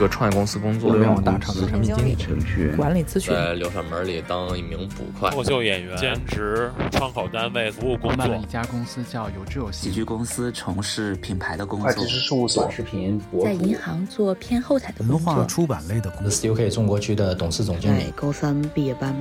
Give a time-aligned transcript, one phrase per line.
[0.00, 8.34] 个创业公司工作，互联网大厂的产品经理、程序员、管理咨询，在流水门里当一名捕快、脱口秀演员、兼职、窗口单位服务工作。
[8.36, 11.88] 一家公司叫有志有喜剧公司，从事品牌的工作。
[11.88, 18.10] 会计师事务所、短视频在银行做偏后台的工作文化出版类的公司，STUK 中国区的董事总经理。
[18.16, 19.14] 高三毕业班。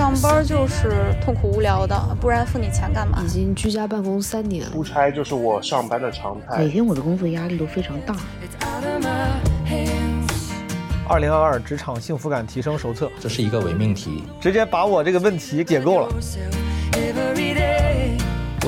[0.00, 3.22] 上班就是痛苦无聊的，不然付你钱干嘛？
[3.22, 6.56] 已经居家办公三年，出差就是我上班的常态。
[6.56, 8.16] 每天我的工作压力都非常大。
[11.06, 16.08] 二零二二职场幸福感提升手册，这是一个伪命题，直接把我这个问题解构了。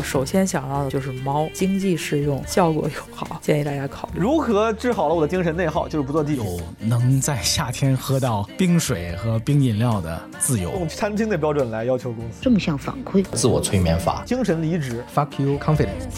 [0.03, 4.21] 我首先想到的就是猫，经济适用，效果又好， 建议大家考虑。
[4.21, 5.87] 如何治好了我的精神内耗？
[5.89, 6.45] 就是不坐地铁。
[6.45, 10.73] 有能在夏天喝到冰水和冰饮料的自由。
[10.73, 12.43] 用餐厅的标准来要求公司。
[12.43, 16.09] 正向反馈，自我催眠法，精神离职，fuck you confidence。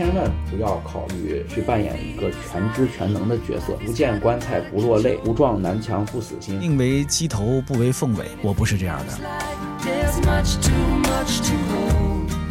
[0.00, 6.58] 千万不要考虑去扮演一个全知全能的角色，不见棺材不落泪，不撞南墙不死心。
[6.58, 9.12] 宁为鸡头不为凤尾，我不是这样的。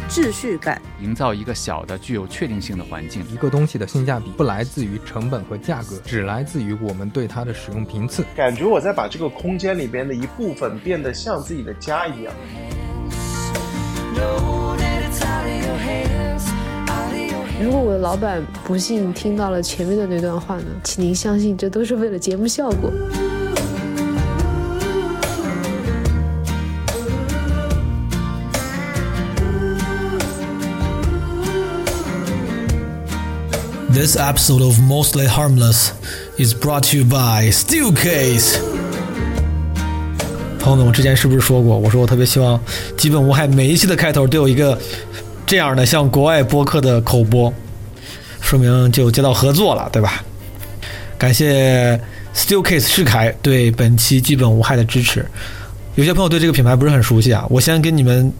[0.08, 3.20] 秩序感，营造一个小的具有确定性的环境。
[3.28, 8.24] 一个东西的性价比不来自于成本和价格，只来自于我们对它的使用频次。
[8.36, 12.32] 感觉我在把这个空间里边的一部分变得像自己的家一样。
[17.62, 20.64] 如果我的老板不幸听到了前面的那段话呢？
[20.82, 22.90] 请您相信，这都是为了节目效果。
[33.92, 35.90] This episode of Mostly Harmless
[36.38, 38.56] is brought to you by Steelcase。
[40.58, 41.76] 朋友们，我之前是不是说过？
[41.76, 42.58] 我说我特别希望
[42.96, 44.78] 《基本无害》每一期的开头都有一个
[45.50, 47.52] 这样的像国外播客的口播，
[48.40, 50.22] 说明就接到合作了，对吧？
[51.18, 52.00] 感谢
[52.32, 55.26] Steelcase 世凯对本期《基本无害》的支持。
[55.96, 58.32] 有些朋友对这个品牌不是很熟悉啊，我先跟你们。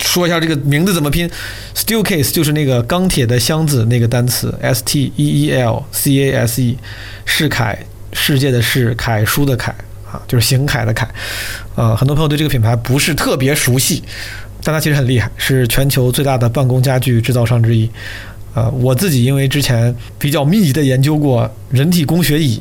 [0.00, 1.30] 说一下这个名字怎么拼
[1.74, 6.76] ，Steelcase 就是那个钢铁的箱子那个单词，S T E E L C A S E，
[7.24, 7.78] 世凯，
[8.12, 9.74] 世界的世，凯书的凯
[10.10, 11.08] 啊，就是行楷的楷。
[11.74, 14.02] 呃，很多朋友对这个品牌不是特别熟悉，
[14.62, 17.88] 但它其实很厉害，是全球最大的办公家具制造商之一。
[18.54, 22.60] 呃，我自己因为之前比较密集的研究过人体工学椅，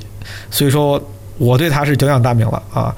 [0.52, 1.02] 所以说
[1.38, 2.96] 我对它是久仰大名了啊。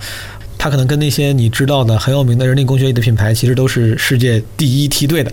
[0.58, 5.32] 它可能跟那些你知道的很有名的人体工学椅的品牌，其实都是世界第一梯队的。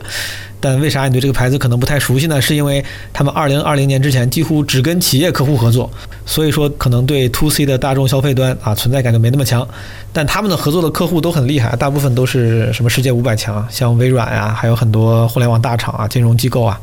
[0.60, 2.40] 但为啥你对这个牌子可能不太熟悉呢？
[2.40, 5.90] 是因为他们二零二零年之前几乎只跟企业客户合作，
[6.26, 9.66] 所以说可能对 to C 的大众消费端啊存在感就没那么强。
[10.12, 16.80] 但他们的合作的客户都很厉害，大部分都是什么世界五百强，像微软啊，还有很多互联网大厂啊、金融机构啊，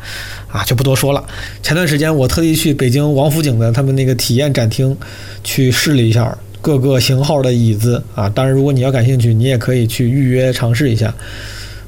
[0.52, 1.24] 啊就不多说了。
[1.62, 4.96] 前段时间我特地去北京王府井的他们那个体验展厅
[5.44, 6.38] 去试了一下。
[6.62, 11.14] 各个型号的椅子啊，当然，如果你要感兴趣，你也可以去预约尝试一下。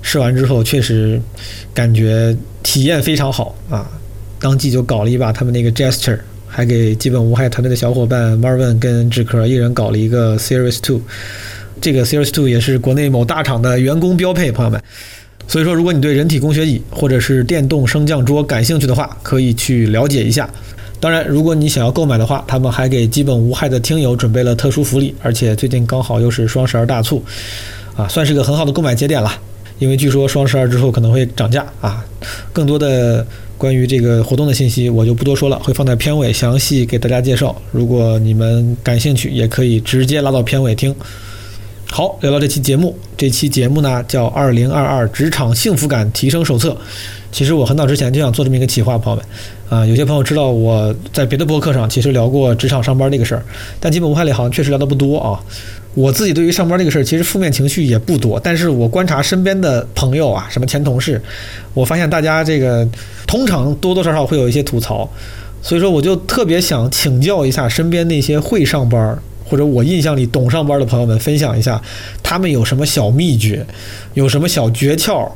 [0.07, 1.21] 试完之后，确实
[1.73, 3.85] 感觉体验非常好啊！
[4.39, 11.01] 当即就搞了一把他们那个 Gesture，还给基本无害团队的小伙伴 Marvin 跟志科一人搞了一个 Series Two。
[11.81, 14.81] 这个 Series Two 也是国内某大厂的员工标配，朋友们。
[15.45, 20.49] 所以说，如果你对人体工学椅或者是电动升降桌感兴趣的话，可以去了解一下。
[21.01, 27.21] 当然，如果你想要购买的话，他们还给基本无害的听友准备了特殊福利，而且最近刚好又是双十二大促，
[27.97, 29.29] 啊，算是个很好的购买节点了。
[29.79, 32.05] 因为据说双十二之后可能会涨价啊。
[32.51, 33.25] 更多的
[33.57, 37.55] 关于这个活动的信息我就不多说了，会放在片尾详细给大家介绍。
[37.71, 40.93] 如果你们感兴趣，也可以直接拉到片尾听。
[41.89, 42.93] 好，聊聊这期节目。
[43.15, 46.71] 这期节目呢叫《二零二二职场幸福感提升手册》。
[47.31, 49.25] 其实我很早之前就想做这么一个企划，朋友们。
[49.69, 53.43] 啊，有些朋友知道我在别的博客上其实聊过职场上班这个事儿，
[53.79, 55.39] 但基本无害里好像确实聊的不多啊。
[55.97, 61.19] 我自己对于上班这个事儿，其实负面情绪也不多，但是我观察身边的朋友啊，什么前同事，
[61.73, 62.87] 我发现大家这个
[63.25, 65.09] 通常多多少少会有一些吐槽，
[65.59, 71.81] 所以说我就特别想请教一下身边那些会上班或者我印象里懂上班的朋友们，分享一下
[72.21, 73.65] 他们有什么小秘诀，
[74.13, 75.27] 有什么小诀窍。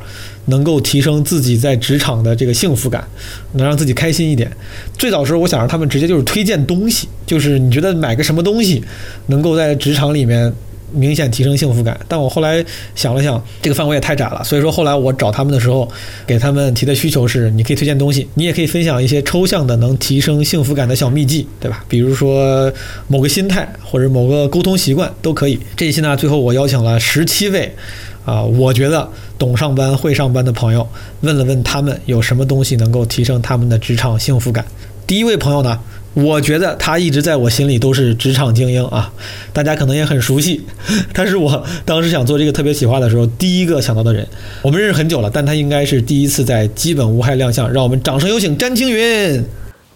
[0.46, 3.08] 能够提升自己在职场的这个幸福感，
[3.54, 4.52] 能让自己开心一点。
[4.98, 8.84] 最早时候，我想让他们直接就是推荐东西，就是你觉得买个什么东西
[9.28, 10.52] 能够在职场里面
[10.92, 11.98] 明显提升幸福感。
[12.08, 12.64] 但我后来
[12.96, 15.88] 想了想，这个范围也太窄了，所以说后来我找他们的时候，
[16.26, 21.86] 给他们提的需求是：你可以推荐东西，你也可以分享一些抽象的能提升幸福感的小秘籍，对吧？
[21.88, 22.72] 比如说
[23.08, 25.60] 某个心态或者某个沟通习惯都可以。
[25.78, 27.74] 这一期呢，最后我邀请了十七位。
[28.24, 30.88] 啊，我觉得懂上班、会上班的朋友，
[31.22, 34.64] 问了问他们有什么东西能够提升他们的职场幸福感。
[35.08, 35.80] 第一位朋友呢，
[36.14, 39.12] 我觉得他一直在我心里都是职场精英啊，
[39.52, 40.62] 大家可能也很熟悉，
[41.14, 44.26] 他是我当时想做这个特别企划的时候第一个想到的人。
[44.62, 49.44] 我们认识很久了，但他应该是第一次在基本无害亮相，让我们掌声有请詹青云。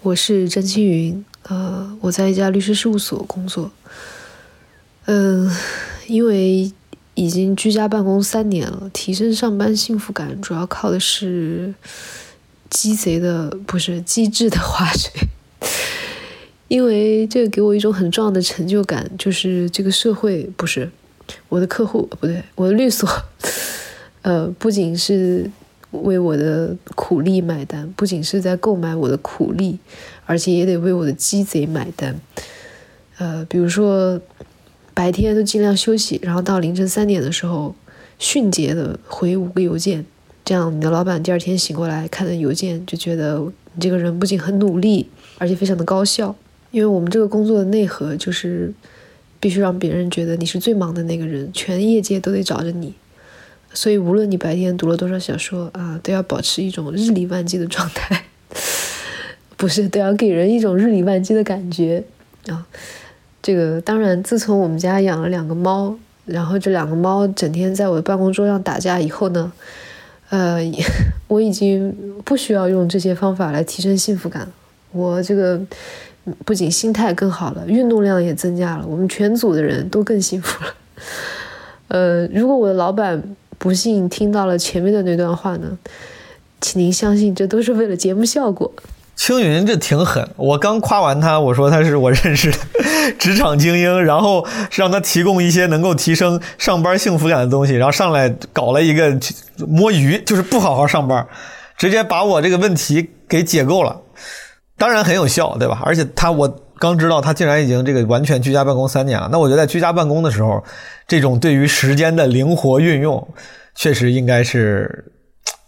[0.01, 3.71] 我是詹青云，呃，我在一家律师事务所工作，
[5.05, 5.49] 嗯，
[6.07, 6.71] 因为。
[7.15, 11.73] 已经居家办公三年了，提升上班幸福感主要靠的是
[12.69, 15.11] 鸡贼的，不是机智的划水。
[16.67, 20.91] 因为这个给我一种很重要的成就感，就是这个社会不是
[21.47, 23.09] 我的客户，不对，我的律所，
[24.23, 25.49] 呃，不仅是
[25.91, 29.79] 为我的苦力买单，不仅是在购买我的苦力，
[30.25, 32.19] 而且也得为我的鸡贼买单。
[33.17, 34.19] 呃，比如说。
[34.95, 37.75] 白天都尽量休息，然后到凌晨三点的时候，
[38.17, 40.05] 迅捷的回五个邮件，
[40.43, 43.37] 这样你的老板第二天醒过来看的邮件，就觉得
[43.73, 45.07] 你这个人不仅很努力，
[45.37, 46.33] 而且非常的高效。
[46.71, 48.73] 因为我们这个工作的内核就是，
[49.39, 52.93] 必须让别人觉得你是最忙的那个人，全业界都得找着你。
[53.73, 58.25] 所以无论你白天读了多少小说啊，都要保持一种日理万机的状态，
[59.57, 62.03] 不是都要给人一种日理万机的感觉
[62.47, 62.65] 啊。
[63.45, 65.95] 这个当然，自从我们家养了两个猫，
[66.25, 69.51] 然后这两个猫整天在我的办公桌上打架以后呢，
[70.31, 70.57] 呃，
[71.27, 74.51] 我已经不需要用这些方法来提升幸福感。
[74.91, 75.61] 我这个
[76.43, 80.73] 不仅心态更好了，运动量也增加了，我们全组的人都更幸福了。
[81.89, 85.77] 呃，如果我的老板不幸听到了前面的那段话呢，
[86.59, 88.73] 请您相信，这都是为了节目效果。
[89.15, 92.57] 青云这挺狠，我刚夸完他，我说他是我认识的
[93.17, 99.17] 职场精英，然后让他提供一些能够提升上班幸福感的东西，然后上来搞了一个
[99.67, 101.25] 摸鱼，就是不好好上班，
[101.77, 104.01] 直接把我这个问题给解构了，
[104.77, 105.81] 当然很有效，对吧？
[105.85, 106.47] 而且他我
[106.77, 110.61] 刚知道他竟然已经这个完全居家办公三年了，那我觉得在居家办公的时候，
[111.07, 113.25] 这种对于时间的灵活运用，
[113.75, 115.05] 确实应该是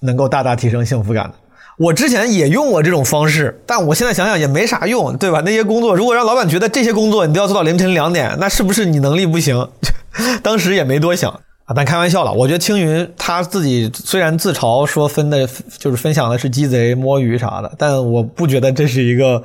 [0.02, 1.34] 能够大大提升幸福感的。
[1.78, 5.42] 我之前也用过这种方式，但我现在想想也没啥用，对吧？
[5.46, 9.70] 那些工作如果让老板觉得这些工作你都要做到凌晨两点，那是不是你能力不行？
[10.42, 11.32] 当时也没多想
[11.66, 12.34] 啊，但开玩笑了。
[12.34, 15.48] 我觉得青云他自己虽然自嘲说分的
[15.78, 19.44] 就是分享的是鸡贼摸鱼啥的，但我不觉得这是一个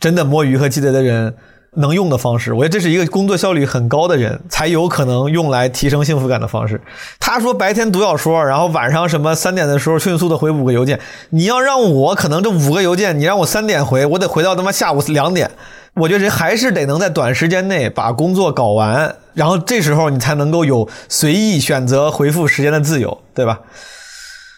[0.00, 1.34] 真的摸鱼和鸡贼的人。
[1.76, 6.80] 能用的方式，我觉得这是一个工作效率很高的人才有可能用来提升幸福感的方式。
[7.20, 10.98] 他说白天读小说，然后晚上什么三点的时候迅速的回五个邮件。
[11.30, 15.50] 你要让我可能这五个邮件，你让我三点回，我得回到他妈下午两点。
[15.94, 23.60] 我觉得还是得能在短时间内把工作搞完，然后这时候你才能够有随意选择回复时间的自由，对吧？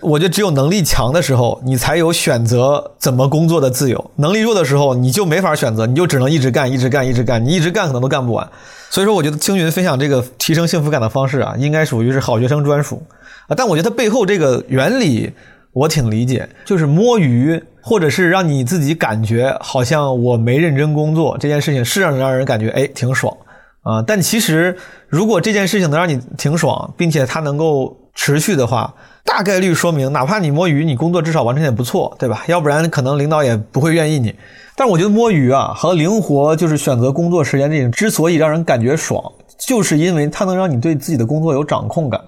[0.01, 8.49] 我觉得只有能力强的时候，你才有选择怎么工作的自由；能力弱的时候，你就没法选择，你就只能一直干，一直干，一直干，你一直干可能都干不完。
[8.91, 13.03] 所以说，我觉得青云分享这个提升幸福感的方式啊，应该属于是好学生专属
[13.49, 13.55] 啊。
[13.57, 15.33] 但我觉得它背后这个原理
[15.73, 23.37] 我挺理解，就是摸鱼或者是让你自己感觉好像我没认真工作这件事情，是让让人感觉哎挺爽
[23.83, 24.01] 啊。
[24.07, 24.77] 但其实
[25.09, 28.95] 如果这件事情能让你挺爽，并且它能够持续的话，
[29.25, 32.45] 大概率说明，哪怕你摸鱼，你工作至少完成也不错，对吧？
[32.47, 34.35] 要不然可能领导也不会愿意你。
[34.75, 39.23] 但是我觉得摸鱼啊和灵活，就是选择工作时间这种，之所以让人感觉爽，
[39.59, 42.21] 就是因为它能让你对自己的工作有掌控感，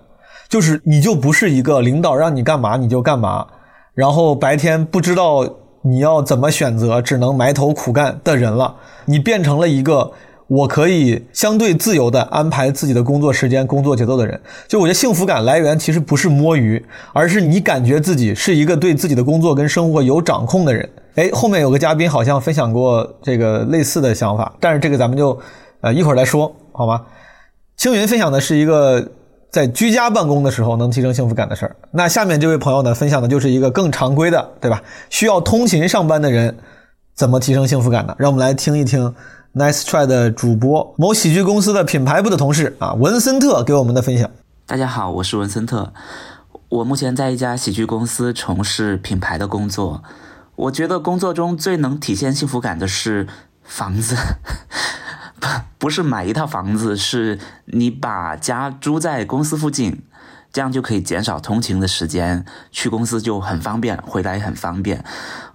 [0.49, 3.47] 就是你就不是一个领导让你干嘛你就干嘛，
[3.94, 5.49] 然后白天不知道
[5.82, 8.75] 你要怎么选择，只能埋头苦干的人了，
[9.06, 10.12] 你变成了一个。
[10.50, 20.90] 我可以相对自由的安排自己的工作时间、工作节奏的人，就我觉得幸福感来源其实不是摸鱼，而是你感觉自己是一个对自己的工作跟生活有掌控的人。
[21.14, 25.38] 哎，后面有个嘉宾好像分享过这个类似的想法，但是这个咱们就
[25.83, 27.00] 呃一会儿来说好吗？
[27.76, 29.09] 青云分享的是一个
[29.52, 31.76] 在居家办公的时候能提升幸福感的事儿。
[31.92, 34.83] 那下面这位朋友呢，分享的就是一个更常规的，对吧？
[35.11, 36.57] 需要通勤上班的人
[37.14, 38.16] 怎么提升幸福感呢？
[38.19, 39.14] 让我们来听一听。
[39.52, 44.30] Nice try 的主播，某喜剧公司的品牌部的同事啊，文森特给我们的分享。
[44.64, 45.92] 大家好，我是文森特，
[46.69, 50.04] 我目前在一家喜剧公司从事品牌的工作。
[50.54, 53.26] 我觉得工作中最能体现幸福感的是
[53.64, 54.14] 房子，
[55.40, 60.04] 不不是买一套房子，是你把家租在公司附近，
[60.52, 65.04] 这样就可以减少通勤的时间，去公司就很方便，回来也很方便。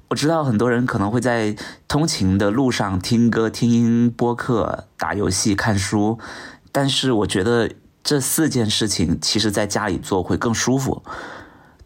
[0.07, 1.55] 我知道很多人可能会在
[1.87, 6.19] 通勤的路上听歌、听音播客、打游戏、看书，
[6.71, 7.71] 但是我觉得
[8.03, 11.03] 这四件事情其实在家里做会更舒服。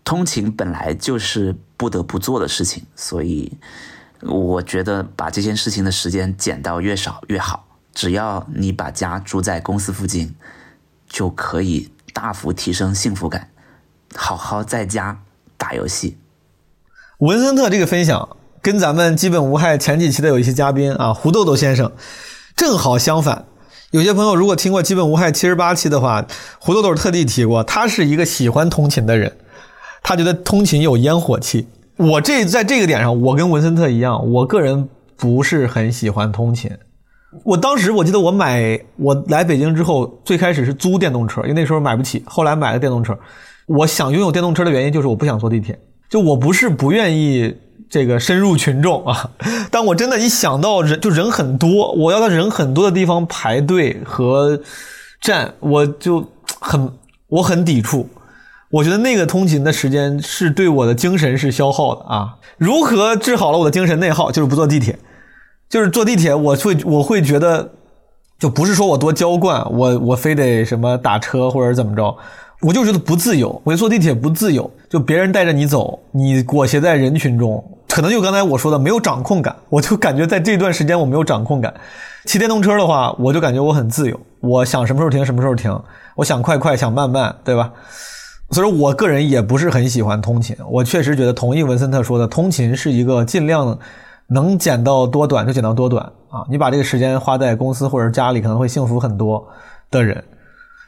[0.03, 3.57] 通勤本来就是不得不做的事情，所以
[4.21, 7.65] 我觉得把这件事情的时间减到越少越好。
[7.93, 10.35] 只要你把家住在公司附近，
[11.07, 13.49] 就可以大幅提升幸福感。
[14.15, 15.21] 好好在家
[15.57, 16.17] 打游戏。
[17.19, 21.91] 文森特这个分享跟咱们基本无害前几期的有一些嘉宾啊，胡豆豆先生
[22.55, 23.45] 正好相反。
[23.91, 26.25] 有些朋友如果听过基本无害七十八期的话，
[26.59, 29.35] 胡豆豆特地提过，他是一个喜欢通勤的人，
[30.01, 31.67] 他觉得通勤有烟火气。
[31.97, 36.71] 我这在这个点上，我跟文森特一样，我个人不是很喜欢通勤。
[37.43, 43.13] 我当时我记得我买我来北京之后，最开始是租电动车，因为那时候买不起，后来买了电动车。
[43.67, 45.77] 我想拥有电动车的原因就是我不想坐地铁，
[46.10, 47.56] 就我不是不愿意
[47.89, 49.30] 这个深入群众啊，
[49.72, 54.60] 但我真的一想到人就人很多，我要在人很多的地方排队和
[55.22, 56.28] 站，我就
[56.60, 56.92] 很
[57.28, 58.10] 我很抵触。
[58.72, 62.36] 我觉得那个通勤的时间是对我的精神是消耗的啊。
[62.58, 64.32] 如何治好了我的精神内耗？
[64.32, 65.00] 就是不坐地铁，
[65.68, 67.72] 就是坐地铁我会我会觉得，
[68.38, 72.16] 就不是说我多娇惯，我我非得什么打车或者怎么着。
[72.62, 81.74] 我就觉得不自由，我坐地铁不自由，就别人带着你走，你裹挟在人群中，可能就刚才我说的没有掌控感，我就感觉在这段时间我没有掌控感。
[82.25, 85.82] 骑电动车的话，我就感觉我很自由，我想什么时候停什么时候停，
[86.16, 87.72] 我想快快想慢慢，对吧？
[88.51, 93.80] 所以我个人也不是很喜欢通勤，我确实觉得同意文森特说的，通勤是一个尽量
[94.28, 99.48] 能减到多短就减到多短啊，你把这个时间花在公司或者家里，可能会幸福很多
[99.89, 100.22] 的人。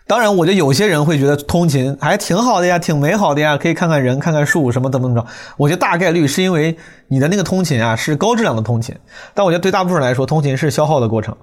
[0.07, 5.25] 当然，我觉得有些人会觉得通勤还挺好的呀，挺美好的呀，可以看看人，看看树，什么怎么怎么着。
[5.55, 6.75] 我觉得大概率是因为
[7.07, 8.93] 你的那个通勤啊是高质量的通勤，
[9.33, 11.33] 但我觉得对大部分人来说，通勤是消耗的过程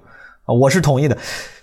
[0.45, 1.17] 啊，我是同意的。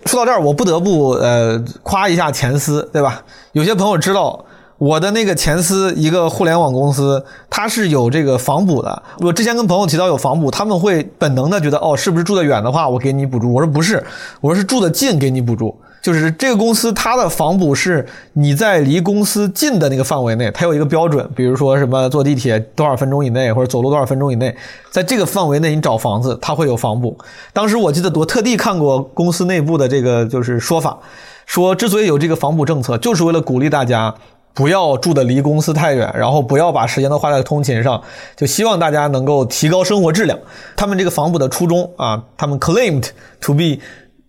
[0.06, 3.22] 说到这儿，我不得不呃夸一下前司，对吧？
[3.52, 4.44] 有些朋友知道
[4.78, 9.02] 我的那个前司一个互联网公司，它是有这个房补的。
[9.20, 13.52] 我之前跟朋友提到有房补，他们会本能的觉得哦，是不是住得远的话，我给你补助？
[13.52, 14.04] 我说不是，
[14.40, 15.78] 我说是住得近给你补助。
[16.06, 24.54] 就是这个公司，它的房补是你在离公司近的那个范围内，它有一个标准，比如说什么坐地铁多少分钟以内，或者走路多少分钟以内，
[24.88, 27.18] 在这个范围内你找房子，它会有房补。
[27.52, 30.96] 当时我记得我特地看过公司内部的这个就是说法，
[31.44, 34.14] 说之所以有这个房补政策，就是为了鼓励大家
[34.54, 38.00] 不要住的离公司太远，然后不要把时间都花在通勤上，
[38.36, 40.38] 就希望大家能够提高生活质量。
[40.76, 43.08] 他们这个房补的初衷啊，他们 claimed
[43.40, 43.80] to be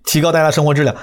[0.05, 0.95] 提高大家生活质量。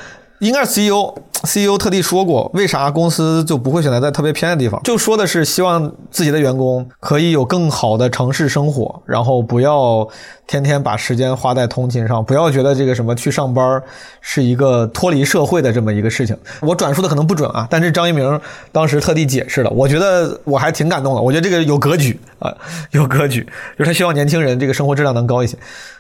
[0.45, 4.79] 应该是 CEO，CEO 特地说过，为啥公司就不会选择在特别偏的地方？
[4.83, 10.07] 就说的是希望自己的员工可以有更好的城市生活，然后不要
[10.47, 13.83] 天天把时间花在通勤上，不要觉得这个什么去上班
[14.21, 16.37] 是一个脱离社会的这么一个事情。
[16.61, 18.39] 我转述的可能不准啊，但是张一鸣
[18.71, 21.23] 当时特地解释了，我觉得我还挺感动的。
[21.23, 22.55] 我觉得这个有格局啊，
[22.91, 23.43] 有格局，
[23.79, 25.57] 就是他希望年轻人这个生活质量能高一些。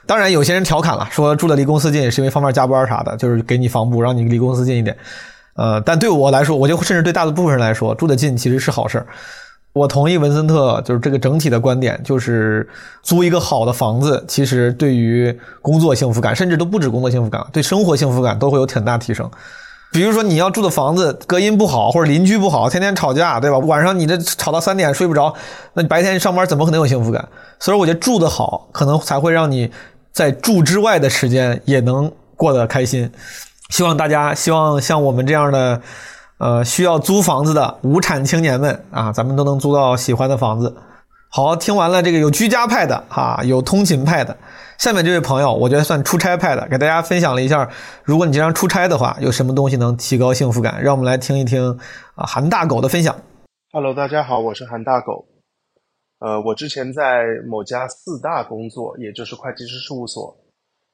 [0.07, 4.97] 当然，有些人调侃了，说住的离公司近是因为方便加班啥的，就是给你房补，让你离公司近一点。
[5.57, 9.07] 呃，但对我来说，我就甚至对大部分人来说，住得近其实是好事儿。
[9.73, 12.69] 我同意文森特就是这个整体的观点，就是
[13.03, 19.31] 租一个好的房子，其实对于工作幸福感，甚至都不止工作幸福感，对生活幸福感都会有挺大提升。
[19.93, 23.59] 比如说你要住的房子隔音不好，或者邻居不好，天天吵架，对吧？
[23.59, 25.33] 晚上你这吵到三点睡不着，
[25.73, 27.29] 那你白天上班怎么可能有幸福感？
[27.61, 29.71] 所以我觉得住得好，可能才会让你。
[30.15, 33.11] 在住之外的时间也能过得开心，
[33.71, 35.83] 希望大家，希望像我们这样的，
[36.39, 40.73] 呃，需要租房子的无产青年们啊，咱们都能租到喜欢的房子。
[41.31, 44.37] 好，听完了这个有居家派的哈，有通勤派的，
[44.79, 47.69] 下面这位朋友，我觉得算出差派的，给大家分享了一下，
[48.05, 50.81] 如果你经常出差的话，有什么东西能提高幸福感？
[50.81, 51.77] 让我们来听一听
[52.15, 53.17] 啊，韩大狗的分享。
[53.73, 55.34] Hello，大家好，我是韩大狗。
[56.25, 60.35] 呃，我之前在某家四大工作，也就是会计师事务所，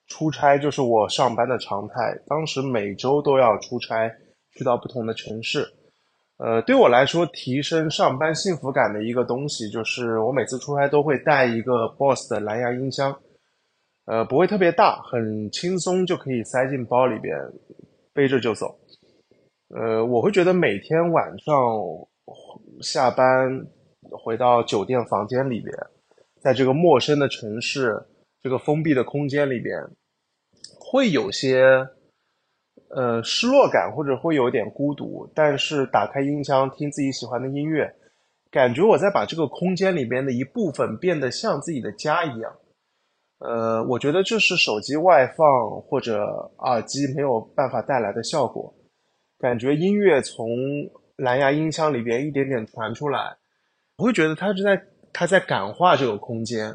[0.08, 1.94] 出差就是我上班的常态。
[2.26, 4.10] 当时每周都要出差，
[4.50, 5.64] 去到不同的城市。
[6.38, 13.16] 呃，对我来说，提升上班幸福感的一个东西，就是我每次出差都会带一个 BOSS 的蓝牙音箱。
[14.06, 17.36] 呃，不会特别大，很轻松就可以塞进包里边，
[18.12, 18.80] 背着就走。
[19.68, 21.54] 呃，我会觉得每天晚上
[22.80, 23.64] 下班。
[24.18, 25.74] 回到酒店房间里边，
[26.40, 27.94] 在这个陌生的城市、
[28.42, 29.76] 这个封闭的空间里边，
[30.78, 31.88] 会有些
[32.88, 35.30] 呃失落感，或者会有点孤独。
[35.34, 37.94] 但是打开音箱听自己喜欢的音乐，
[38.50, 42.52] 感觉我在把这个空间里边的一部分变得像自己的家一样。
[43.38, 46.22] 呃，我觉得这是手机外放或者
[46.58, 48.74] 耳机没有办法带来的效果。
[49.38, 50.46] 感觉音乐从
[51.16, 53.38] 蓝牙音箱里边一点点传出来，
[54.00, 56.74] 我会觉得他是在他在感化这个空间，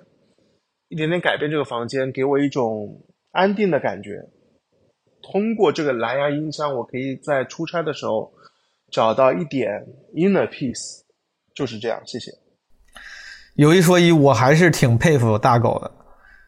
[0.90, 3.02] 一点点改变这个房间，给我一种
[3.32, 4.24] 安定的感觉。
[5.24, 8.32] 通过这个蓝牙音箱，我可以在出差的时候
[8.92, 11.00] 找到一点 inner peace，
[11.56, 12.00] 就是这样。
[12.06, 12.32] 谢谢。
[13.56, 15.90] 有一说一，我还是挺佩服大狗的，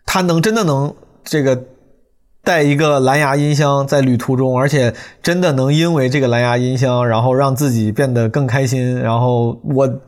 [0.06, 1.60] 他能真的能这个
[2.44, 4.94] 带一个蓝牙音箱在旅途中，而且
[5.24, 9.00] 真的能因为这个蓝牙音箱，然后让自己变得更开心。
[9.00, 10.02] 然后我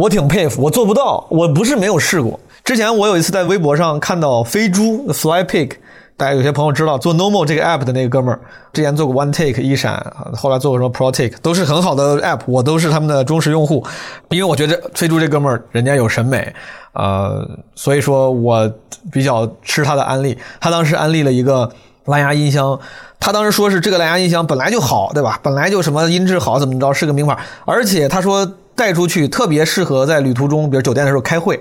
[0.00, 2.40] 我挺佩服，我做不到，我不是没有试过。
[2.64, 5.72] 之前我有一次在微博上看到飞猪 Fly Pig。
[6.16, 8.40] 大家有些朋友知道做 Normal 这个 app 的那个哥们儿，
[8.72, 10.02] 之前做过 One Take 一闪，
[10.34, 13.86] 后来做过什么 Pro Take，都是很好的 app，我都是他们的忠实用户。
[14.30, 16.54] 因为我觉得飞猪这哥们儿人家有审美，
[16.94, 18.70] 呃，所以说我
[19.12, 20.36] 比较吃他的安利。
[20.60, 21.70] 他当时安利了一个
[22.06, 22.78] 蓝牙音箱，
[23.18, 25.38] 他当时说是这个蓝牙音箱本来就好，对吧？
[25.42, 31.60] 本来就什么音质好，怎么着是个名牌，而且他说带出去特别适合在旅途中，比如酒店的时候开会。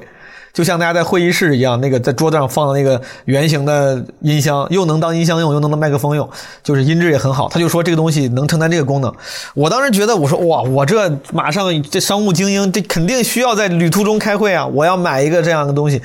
[0.54, 6.28] 就像大家在会议室一样，那个在桌子上放的那个圆形的音箱，又能当音箱用，又能当麦克风用，
[6.64, 7.50] 就是音质也很好。
[7.50, 9.14] 他就说这个东西能承担这个功能。
[9.54, 14.66] 我当时觉得，我说哇，我这马上这商务精英，这肯定需要在旅途中开会啊！
[14.66, 16.02] 我要买一个这样的东西，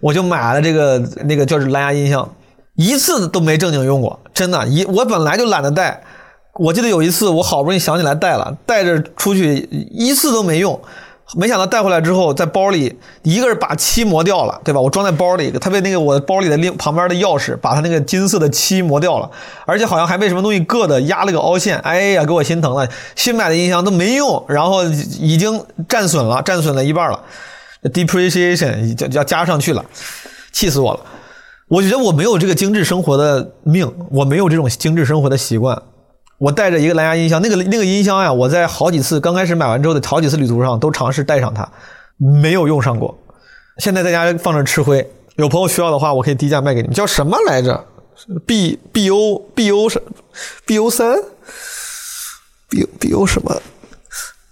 [0.00, 2.26] 我就买了这个那个就是蓝牙音箱，
[2.76, 4.66] 一次都没正经用过，真的。
[4.66, 6.02] 一我本来就懒得带，
[6.58, 10.80] 我记得有一次我好不容易想起来带了，带着出去一次都没用。
[11.36, 14.80] 没想到带回来之后，在包里一个是把漆磨掉了，对吧？
[14.80, 19.28] 我装在包里，他被那个我包里的另旁边的钥匙把他那个金色的漆磨掉了，
[19.64, 21.78] 而且好像还被什么东西硌的压了个凹陷。
[21.78, 22.86] 哎呀，给我心疼了！
[23.16, 27.18] 新买的音箱都没用，然后已经战损了，战损了一半了
[27.84, 29.82] ，depreciation 要要加上去了，
[30.52, 31.00] 气死我了！
[31.68, 35.82] 我觉得我没有这个精致生活的命，我没有这种精致生活的习惯。
[36.38, 41.68] 我带着一个蓝牙音箱，那个那个音箱呀，我在好几次刚开始买完之后的好几次旅途上都尝试带上它，
[42.16, 43.16] 没有用上过。
[43.78, 46.94] 现在在家放着吃灰，有朋友需要的话，我可以低价卖给你们。
[46.94, 47.84] 叫什么来着
[48.46, 50.02] ？B B O B O 什
[50.66, 51.16] B O 三
[52.68, 53.60] B B O 什么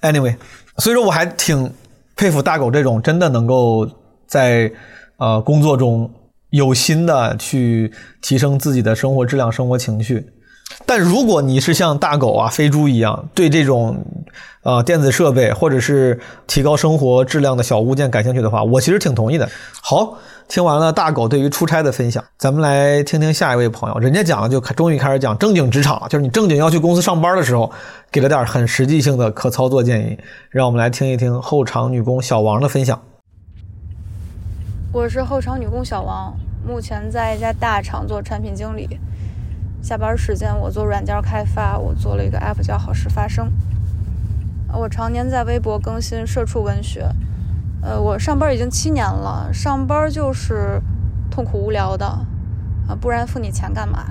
[0.01, 0.37] ？Anyway，
[0.79, 1.73] 所以说我还挺
[2.17, 3.89] 佩服大狗这种真的能够
[4.27, 4.73] 在
[5.19, 6.11] 呃工作中
[6.51, 10.27] 有心的去提升自己的生活质量、生活情绪。
[10.87, 14.05] 但如果你是像大狗啊、飞猪一样，对这种
[14.63, 19.49] 呃电子设备或者是提高生活质量的小物件感兴趣的话，我其实挺同意的。
[19.81, 27.71] 好，听完了大狗对于出差的分享，咱们来听听下一位朋友，人家讲就终于开始讲正经职场了，就是你正经要去公司上班的时候，
[28.11, 30.19] 给了点很实际性的可操作建议。
[30.51, 33.01] 让我们来听一听后场女工小王的分享。
[34.93, 36.35] 我是后场女工小王，
[36.67, 38.99] 目前在一家大厂做产品经理。
[39.83, 43.51] 下班时间，我做软件开发，我做了一个 app 叫“好事发生”。
[44.73, 47.09] 我常年在微博更新社畜文学。
[47.83, 50.81] 呃，我上班已经七年了，上班就是
[51.33, 52.07] 痛苦无聊的
[52.87, 54.05] 啊，不然付你钱干嘛？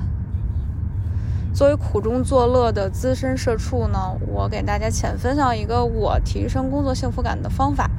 [1.53, 7.89] 作为苦中作乐的资深社畜呢，我给大家浅分享一个我提升工作幸福感的方法，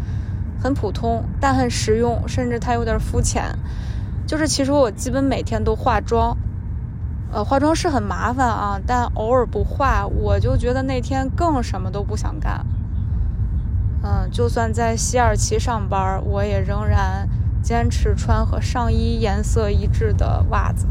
[0.62, 3.44] 很普通，但很实用，甚至它有点肤浅。
[4.26, 6.36] 就是其实我基本每天都化妆。
[7.32, 12.64] 呃，化妆是很麻烦啊，但偶尔不化，我就觉得那天更什么都不想干。
[14.04, 17.26] 嗯，就算在西二旗上班，我也仍然
[17.62, 20.86] 坚持穿和上衣颜色一致的袜子。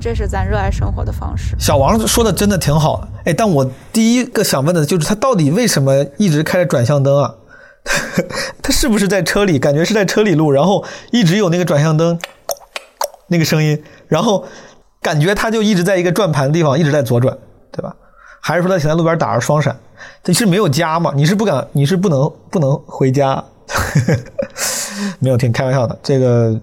[0.00, 1.56] 这是咱热爱生活的方式。
[1.58, 7.34] 小王说的真的挺好的，哎，但我第一个想问的就是他到底为什么一直开着转向灯啊？
[8.62, 9.58] 他是不是在车里？
[9.58, 12.16] 感觉是在车里录，然后一直有那个转向灯
[13.26, 14.44] 那个声音，然后。
[15.00, 17.36] 感觉他就一直在一个转盘的地方，一直在左转，
[17.72, 17.94] 对吧？
[18.40, 19.76] 还是说他停在路边打着双闪？
[20.22, 21.12] 他是没有家吗？
[21.14, 21.66] 你是不敢？
[21.72, 23.42] 你是不能不能回家？
[25.18, 25.98] 没有听，开玩笑的。
[26.02, 26.58] 这个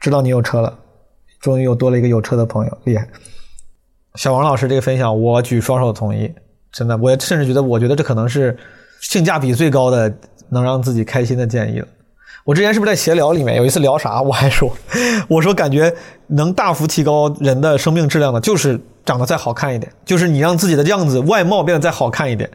[0.00, 0.78] 知道你有车了，
[1.40, 3.08] 终于又多了一个有车的朋友，厉害。
[4.14, 6.32] 小王老师这个分享，我举双手同意。
[6.72, 8.56] 真的，我甚至觉得，我觉得这可能是
[9.00, 10.12] 性价比最高的，
[10.50, 11.86] 能让自己开心的建议了。
[12.44, 14.22] 我之前是不是在闲聊里面有一次聊啥？
[14.22, 14.72] 我还说，
[15.28, 15.94] 我说感觉
[16.28, 22.48] 能大幅提高人的生命质量的，就是长得再好看一点，就是你让自己的样子外貌变得再好看一点。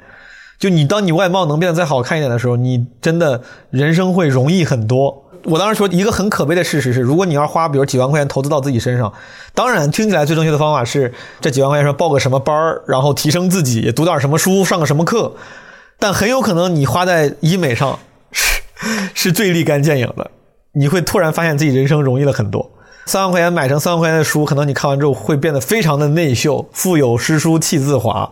[0.58, 5.24] 就你当你外貌能变得再好看一点的时候，你真的人生会容易很多。
[5.44, 9.12] 我当时说一个很可悲的事实是，如果你要花比如几万块钱投资到自己身上，
[9.54, 15.34] 当然听起来最正确的方法是这几万块钱说报个什么班儿，然后提升自己，读点什么书，上个什么课，
[16.00, 18.00] 但很有可能你花在医美上。
[19.14, 20.30] 是最立竿见影的，
[20.74, 22.72] 你会突然发现自己人生容易了很多。
[23.06, 28.30] 三万块钱买成三万块钱的书，可能你看完之后会变得非常的内秀，腹有诗书气自华。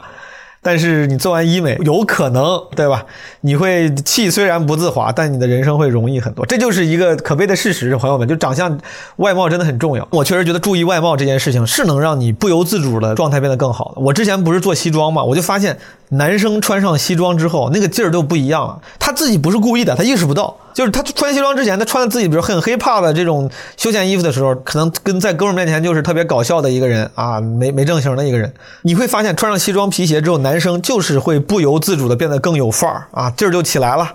[0.63, 3.06] 但是你做完医美，有可能，对吧？
[3.41, 6.45] 你会气虽然不自华，但你的人生会容易很多。
[6.45, 8.28] 这就是一个可悲的事实，朋友们。
[8.28, 8.80] 就长相、
[9.17, 10.08] 外貌真的很重要。
[10.12, 14.02] 我确实觉得注意外貌这件事情是能让你不由自主的状态变得更好的。
[14.02, 15.78] 我之前不是做西装嘛，我就发现
[16.10, 18.80] 男生穿上西装之后，那个劲儿都不一样了。
[19.00, 20.56] 他自己不是故意的，他意识不到。
[20.74, 28.54] 就是他穿西装之前，他穿的自己比如很 hiphop 的这种休闲衣服的时候，可能跟在哥们面前就是特别搞笑的一个人啊，没没正形的一个人。
[28.84, 34.14] 你会发现穿上西装皮鞋之后，男男生就是会不由自主的变得更有范儿啊，劲儿就起来了，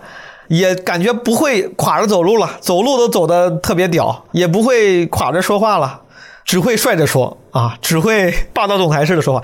[0.49, 6.03] 也感觉不会垮着走路了，走路都走的特别屌，也不会垮着说话了，
[6.44, 9.42] 只会帅着说啊，只会霸道总裁式的说话。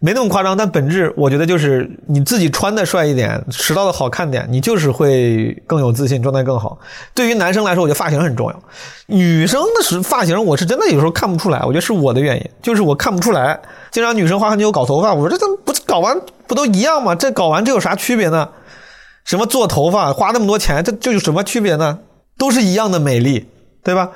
[0.00, 6.78] 没那么夸张，但本质我觉得就是你自己穿的帅一点，拾到的好看点，你就是会更有自信，状态更好。
[7.14, 8.62] 对于男生来说，我觉得发型很重要。
[9.06, 13.58] 女生的是发型，我是真的有时候看不出来，我觉得是我的原因，就是我看不出来。
[13.92, 17.14] 经常女生花很久搞头发，我说这怎么不搞完不都一样吗？
[17.14, 18.48] 这搞完这有啥区别呢？
[19.24, 22.00] 什么做头发花那么多钱，这这有什么区别呢？
[22.36, 23.48] 都是一样的美丽，
[23.84, 24.10] 对吧？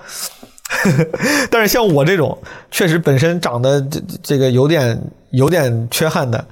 [1.52, 2.36] 但是像我这种
[2.72, 6.44] 确实本身长得这这个有点有点缺憾的，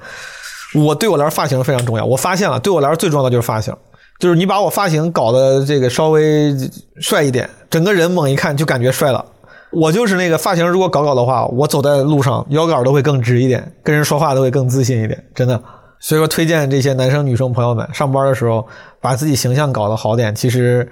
[0.76, 2.04] 我对我来说发型非常重要。
[2.04, 3.74] 我发现了，对我来说最重要的就是发型，
[4.20, 6.54] 就是你把我发型搞得这个稍微
[7.00, 9.24] 帅一点，整个人猛一看就感觉帅了。
[9.76, 15.62] 我就是那个发型如果搞搞的话，我走在路上腰杆都会更直一点，跟人说话都会更自信一点，真的。
[16.00, 18.66] 所以说，推荐这些男生女生朋友们上班的时候
[19.00, 20.90] 把自己形象搞得好点，其实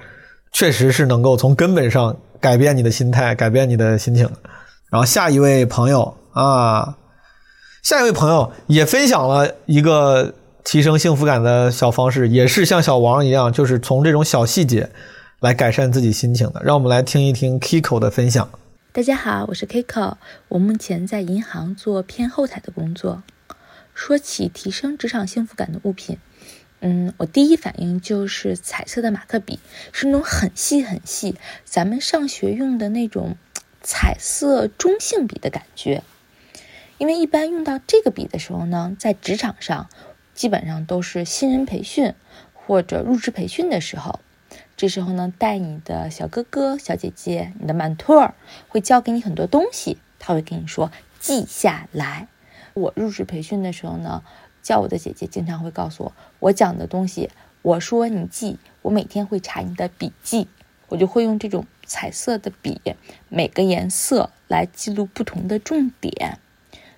[0.52, 2.14] 确实是能够从根本上。
[2.40, 4.28] 改变你的心态，改变你的心情。
[4.90, 6.94] 然后下一位朋友啊，
[7.82, 10.30] 下一位朋友也分享了一个
[10.62, 14.86] 提升幸福感的小方式，也是像小王一样，就是从这种小细节
[15.40, 16.60] 来改善自己心情的。
[16.62, 18.46] 让我们来听一听 Kiko 的分享。
[18.94, 23.24] 大家好，我是 Kiko，我目前在银行做偏后台的工作。
[23.92, 26.18] 说起提升职场幸福感的物品。
[26.78, 29.58] 嗯，我第一反应就是彩色的马克笔，
[29.90, 33.34] 是那种很细很细，咱们上学用的那种
[33.82, 36.04] 彩色中性笔的感觉。
[36.98, 39.90] 因为一般用到这个笔的时候呢，在职场上
[40.34, 42.14] 基本上都是新人培训
[42.52, 44.20] 或者入职培训的时候，
[44.84, 48.34] 这时候呢，带你的小哥哥、小姐姐，你的满托儿
[48.68, 52.28] 会教给你很多东西，他会跟你说记下来。
[52.74, 54.22] 我入职培训的时候呢。
[54.60, 57.30] 教我的姐姐经常会告诉我，我讲的东西，
[57.62, 60.48] 我说你记，我每天会查你的笔记，
[60.88, 62.78] 我就会用这种彩色的笔，
[63.30, 66.38] 每个颜色来记录不同的重点。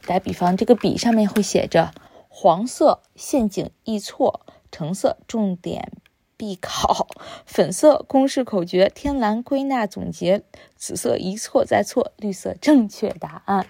[0.06, 1.92] 打比方，这个笔上面会写着
[2.28, 5.92] 黄色陷阱易错，橙色重点
[6.36, 7.08] 必考，
[7.44, 10.42] 粉色公式口诀，天蓝归纳总结，
[10.76, 13.66] 紫色一错再错，绿色正确答案。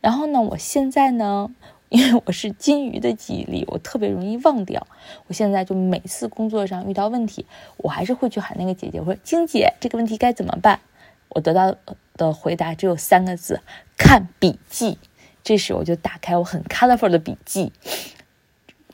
[0.00, 1.54] 然后呢，我现在呢。
[1.88, 4.86] 因为我是金鱼的记忆力，我特别容易忘掉。
[5.26, 7.44] 我现在就每次工作上遇到问题，
[7.76, 10.80] 我还是会去喊那个姐姐，我说：“晶姐，这个问题该怎么办？”
[11.28, 11.76] 我得到
[12.16, 13.60] 的回答只有三个字：
[13.98, 14.96] 看笔记。
[15.44, 17.74] 这时我就打开我很 colorful 的笔记。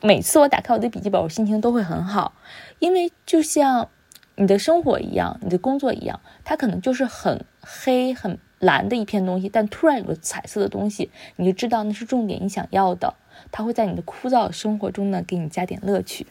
[0.01, 2.33] 每次我打开我的笔记本，我心情都会很好，
[2.79, 3.89] 因为就像
[4.35, 8.39] 你的生活一样，你的工作一样，它可能就是很黑很。
[8.61, 13.15] 蓝的一片东西，但突然有个彩色的东西，你就知道那是重点，你想要的，
[13.53, 16.27] 它会在你的枯燥生活中呢给你加点乐趣。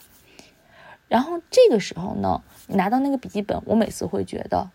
[1.08, 4.68] 然后这个时候呢，你拿到那个笔记本，我每次会觉得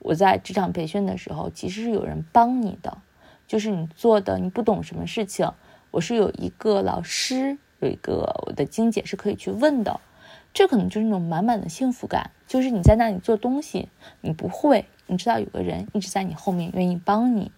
[0.00, 2.98] 我在职场培训的时候其实是有人帮你的，
[3.46, 5.48] 就是你做的你不懂什么事情，
[5.92, 8.14] 我是有一个老师，有一个
[8.46, 10.00] 我的晶姐是可以去问的，
[10.52, 13.88] 这可能就是那种满满的幸福感，就是你在那里做东西，
[14.20, 14.84] 你不会。
[15.06, 17.50] 你知道有个人一直在你后面，愿意帮你。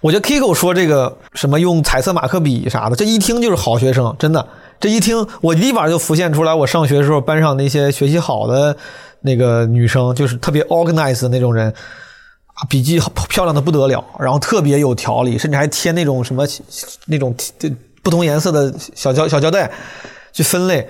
[0.00, 4.48] 我觉得 Kiko 说这个什么用彩色马克笔啥的，这一听就是好学生，真的。
[4.80, 8.76] 这一听，我立马就浮现出来，我上学的时候班上那些学习好的
[9.20, 11.72] 那个女生，就是特别 organized 的那种人
[12.54, 16.46] 啊，笔记漂亮的不得了，然后特别有条理，甚至还贴那种什么
[17.06, 17.34] 那种
[18.08, 19.70] 不同颜色的小胶小胶带
[20.32, 20.88] 去分类。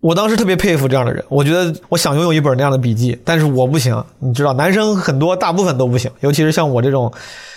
[0.00, 4.02] 我当时特别佩服这样的人，我觉得我想拥有一本那样的笔记，但是我不行。
[4.20, 7.12] 你知道，男生很多，大部分都不行，尤其是像我这种，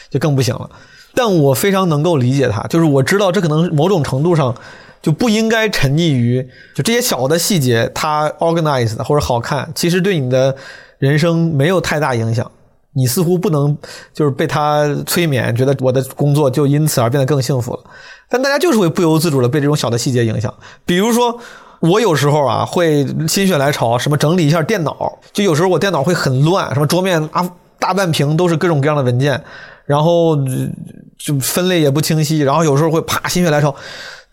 [0.10, 0.70] 就更不行了。
[1.16, 4.54] 但我非常能够理解他，就是我知道这可能某种程度上
[5.02, 10.54] 就不应该沉溺于就这些小的细节，它 organized 或者好看，其实对你的
[11.00, 12.52] 人生没有太大影响。
[12.98, 13.78] 你似乎不能
[14.14, 17.80] 就是被他催眠，觉得我的工作就因此而变得更幸福了。
[18.28, 20.54] 但大家就是会不由自主的被这种小的细节影响，
[20.86, 21.40] 比如说。
[21.80, 29.40] 我有时候啊会心血来潮，什么整理一下电脑，就有时候我电脑会很乱，什么桌面啊大半屏都是各种各样的文件，
[29.86, 30.36] 然后
[31.20, 33.76] 就分类也不清晰，然后有时候会啪心血来潮。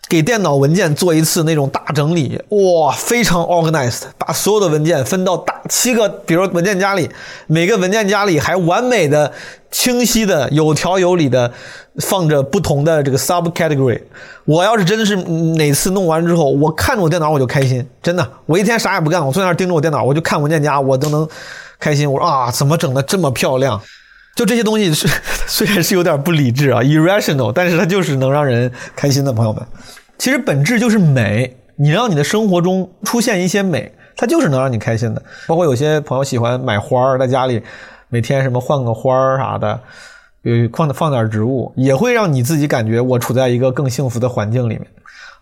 [0.07, 7.09] 给电脑文件做一次那种大整理，哇，非常 organized，把所有的文件分到大七个，比如文件夹里，
[7.47, 9.31] 每个文件夹里还完美的、
[9.71, 11.51] 清晰的、有条有理的
[12.01, 13.99] 放着不同的这个 subcategory。
[14.45, 21.27] 我要是真的是哪次弄完之后，我看着我电脑我就开心，真的，我一天啥也不干，我坐在那盯着我电脑，我就看文件夹，我都能
[21.79, 22.09] 开心。
[22.11, 23.81] 我说啊，怎么整的这么漂亮？
[24.35, 25.07] 就这些东西是
[25.47, 29.65] 虽然是有点不理智啊，irrational，但是它就是能让人开心的，朋友们。
[30.17, 35.21] 其实本质就是美，你让你的生活中出现一些美，它就是能让你开心的。
[35.45, 37.61] 包括有些朋友喜欢买花儿，在家里
[38.07, 39.79] 每天什么换个花儿啥的，
[40.43, 44.87] 呃，放放点植物，也会让你自己感觉我处在一个更幸福的环境里面。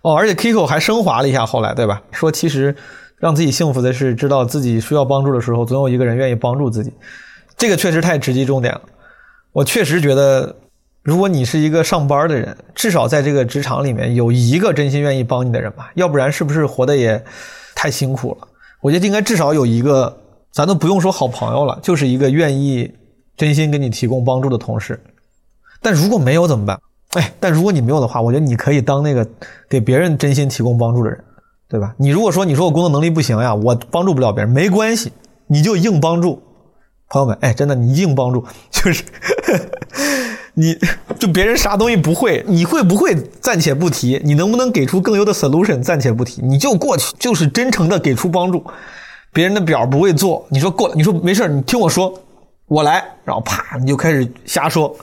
[0.01, 2.01] 哦，而且 Kiko 还升华了一下，后来对吧？
[2.11, 2.75] 说其实
[3.17, 6.91] 让自己幸福的是，知道自己需要帮助的时候，总有一个人愿意帮助自己。
[7.55, 8.81] 这个确实太直击重点了。
[9.51, 10.55] 我确实觉得。
[11.03, 17.21] 如果你是一个上班的人，至少在这个职场里面有一个真心愿意帮你的人吧，要不然是不是活得也
[17.75, 18.47] 太辛苦了？
[18.79, 20.17] 我觉得应该至少有一个，
[20.53, 22.89] 咱都不用说好朋友了，就是一个愿意
[23.35, 24.97] 真心给你提供帮助的同事。
[25.81, 26.79] 但如果没有怎么办？
[27.15, 29.27] 哎，但如果你没有的话，我觉得你可以当那个
[29.69, 31.21] 给别人真心提供帮助的人，
[31.67, 31.93] 对吧？
[31.97, 35.11] 你如果说你说我工作能力不行呀，我帮助不了别人，没关系，
[35.47, 36.41] 你就硬帮助。
[37.09, 39.03] 朋友们，哎，真的，你硬帮助就是。
[40.55, 40.77] 你
[41.19, 48.63] 就别人啥东西不会，你会不会暂且不提，你能不能给出更优的 solution 暂且不提，你就过去，就是真诚的给出帮助。
[49.31, 52.13] 别人的表不会做，你说过，你说没事你听我说，
[52.67, 54.95] 我来，然后啪，你就开始瞎说，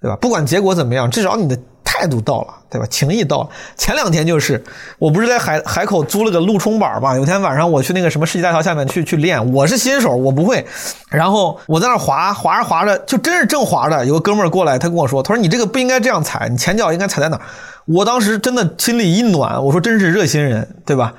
[0.00, 0.16] 对吧？
[0.16, 1.58] 不管结果怎么样，至少你的。
[2.02, 2.86] 态度到了，对吧？
[2.90, 3.48] 情谊到了。
[3.76, 4.60] 前两天就是，
[4.98, 7.14] 我不是在海海口租了个路冲板嘛？
[7.14, 10.66] 有天晚上我去那个什么世纪大桥下面去去练，我是新手，我不会。
[11.08, 17.40] 然后我在那滑滑着滑着，就真是正滑着，有个哥们儿过来，他跟我说：“他说你这个不应该这样踩，你前脚应该踩在哪？”
[17.86, 21.14] 我当时真的心里一暖，我说真是热心人，对吧？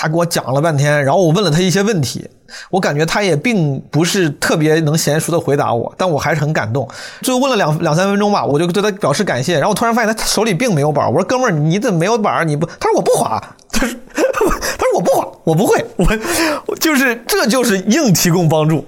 [0.00, 2.24] 他给我讲了半天，然后我问了他一些问题。
[2.70, 6.88] 我感觉他也并不是特别能娴熟的回答我，但我还是很感动。
[7.20, 9.54] 最后问了两两三分钟吧，我就对他表示感谢。
[9.54, 11.04] 然后我突然发现他手里并没有板。
[11.12, 12.46] 我说：“哥们儿，你怎么没有板？
[12.46, 15.84] 你不？”他说：“我不滑。”他说：“他说我不滑，我不会。
[15.96, 18.86] 我就是这就是硬提供帮助。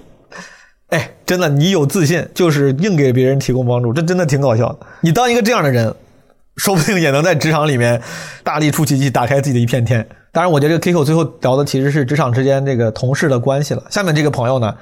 [0.87, 4.79] 哎，真的，你有自信就是硬给别人提供帮助，这真的挺搞笑的。
[5.01, 5.93] 你当一个这样的人，
[6.55, 8.01] 说不定也能在职场里面
[8.45, 13.83] 大力出奇迹，打开自己的一片天。”当然，我觉得这个 Kiko 最后聊的其实是职场之间这个同事的关系了。
[13.89, 14.73] 下面这个朋友呢，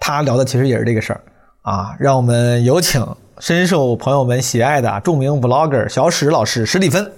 [0.00, 1.20] 他聊的其实也是这个事儿
[1.62, 1.94] 啊。
[2.00, 3.06] 让我们有请
[3.38, 7.08] 深受朋友们喜爱的著名 Vlogger 小史老师史蒂芬。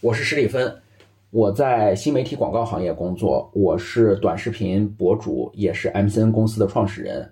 [0.00, 0.72] 我是史蒂芬，
[1.30, 7.28] 我在新媒体广告行业工作，我是短视频博主，也是 MCN 公司的创始人。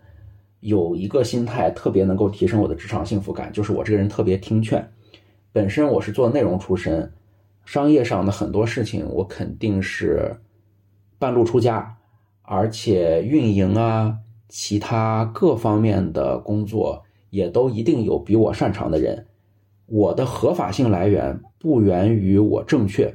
[0.58, 4.84] 有一个心态特别能够提升我的职场幸福感，就是我这个人特别听劝。
[5.52, 7.08] 本身我是做内容出身。
[7.68, 10.40] 商业上的很多事情，我肯定是
[11.18, 11.98] 半路出家，
[12.40, 19.26] 而且运营啊，其他各方面的工作也都一定有比我擅长的人。
[19.84, 23.14] 我的合法性来源不源于我正确，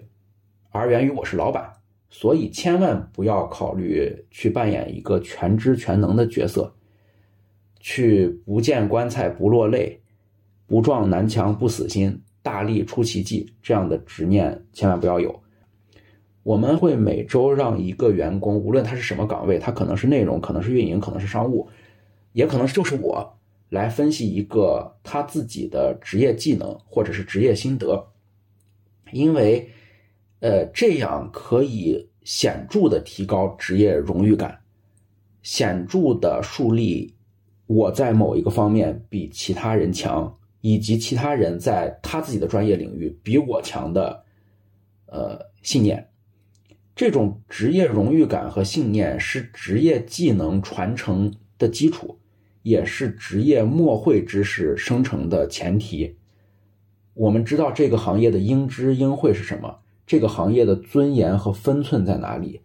[0.69, 1.73] 而源于我是老板。
[2.11, 6.75] 所以千万不要考虑去扮演一个全知全能的角色，
[7.79, 9.99] 去不见棺材不落泪，
[10.67, 12.21] 不撞南墙不死心。
[12.43, 15.41] 大力出奇迹，这样的执念千万不要有。
[16.43, 21.69] 我们会每周让一个员工，无论他是什么岗位，他可能是内容，可能是运营，可能是商务，
[22.33, 28.11] 也可能就是我来分析一个他自己的职业技能或者是职业心得，
[29.13, 29.69] 因为，
[30.41, 34.59] 呃，这样可以显著的提高职业荣誉感，
[35.43, 37.15] 显著的树立
[37.67, 40.37] 我在某一个方面比其他人强。
[40.65, 44.23] 以及其他人在他自己的专业领域比我强的，
[45.07, 46.07] 呃，信念，
[46.95, 52.17] 这种职业荣誉感和信念是职业技能传承的基础，
[52.61, 56.15] 也是职业默会知识生成的前提。
[57.13, 62.61] 我们知道这个行业的应知应会是什么，这个行业的尊严和分寸在哪里，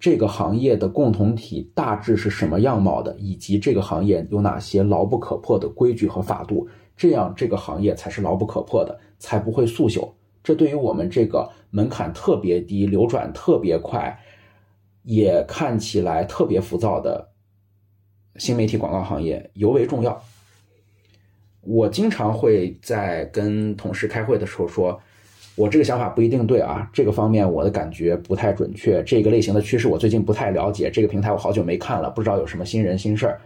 [0.00, 6.68] 这个行业的共同体大致是什么样貌的，以及这个行业有哪些牢不可破的规矩和法度。
[6.96, 10.08] 这样，这个行业才是牢不可破的，才不会速朽。
[10.42, 14.18] 这对于我们这个门槛特别低、流转特别快、
[15.02, 17.28] 也看起来特别浮躁的
[18.36, 20.22] 新媒体广告行业尤为重要。
[21.62, 25.00] 我经常会在跟同事开会的时候说，
[25.56, 33.40] 我这个想法不一定对啊，这个方面我的感觉不太准确，这个类型的趋势我最近不太了解，这个平台我好久没看了，不知道有什么新人新事儿。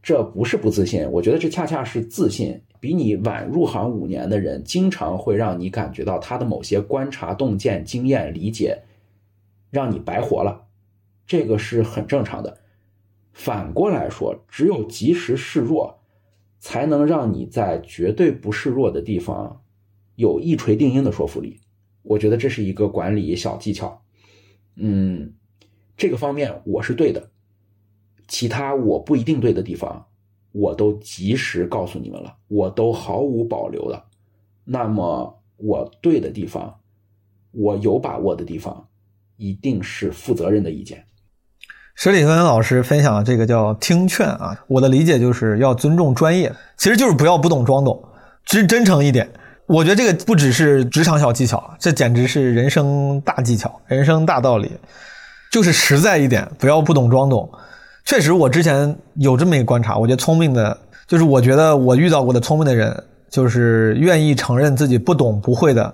[0.00, 2.60] 这不是不自信，我觉得这恰恰是自信。
[2.84, 8.82] 比你晚入行五年的人，经常会让你感觉到他的某些观察、洞见、经验、理解，
[9.70, 10.66] 让你白活了，
[11.26, 12.58] 这个是很正常的。
[13.32, 16.02] 反过来说，只有及时示弱，
[16.58, 19.62] 才能让你在绝对不示弱的地方
[20.16, 21.62] 有一锤定音的说服力。
[22.02, 24.04] 我觉得这是一个管理小技巧。
[24.76, 25.32] 嗯，
[25.96, 27.30] 这个方面我是对的，
[28.28, 30.06] 其他我不一定对的地方。
[30.54, 34.00] 我都及时告诉你们了，我都毫无保留的。
[34.64, 36.72] 那么我对的地方，
[37.50, 38.86] 我有把握的地方，
[39.36, 41.04] 一定是负责任的意见。
[41.96, 48.08] 史里芬老师分享的这个叫听劝啊，我的理解就是要尊重专业，其实就是不要不懂装懂，
[48.44, 49.28] 真真诚一点。
[49.66, 54.70] 我觉得这个不只是职场小技巧，这简直是人生大技巧、人生大道理，
[55.50, 57.50] 就是实在一点，不要不懂装懂。
[58.04, 65.92] 确实，我之前有这么一个观察，我觉得聪明的，就是我觉得我遇到过的聪明的人，就是愿意承认自己不懂不会的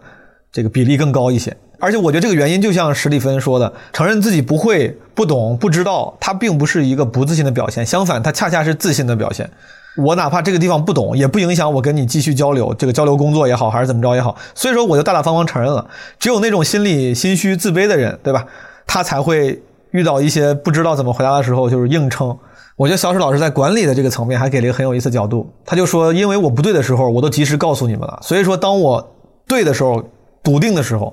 [0.50, 1.56] 这个比例更高一些。
[1.78, 9.48] 而且我觉得这个原因就像史蒂芬说的，承认自己不会、不懂、不知道，它并不是一个不自信的表现，相反，它恰恰是自信的表现。
[9.96, 14.36] 我哪怕这个地方不懂，也不影响我跟你继续交流，这个交流工作也好，还是怎么着也好。
[14.56, 15.88] 所以说，我就大大方方承认了。
[16.18, 18.44] 只有那种心里心虚、自卑的人，对吧？
[18.84, 19.62] 他才会。
[19.92, 22.36] 遇到一些不知道怎么回答的时候，就是硬撑。
[22.76, 25.52] 我觉得小史老师在管理的这个层面还给了一个很有意思角度。
[25.66, 28.18] 他就说：“因为我不对的时候，我都及时告诉你们了。
[28.22, 29.14] 所以说，当我
[29.46, 30.02] 对的时候，
[30.42, 31.12] 笃定的时候，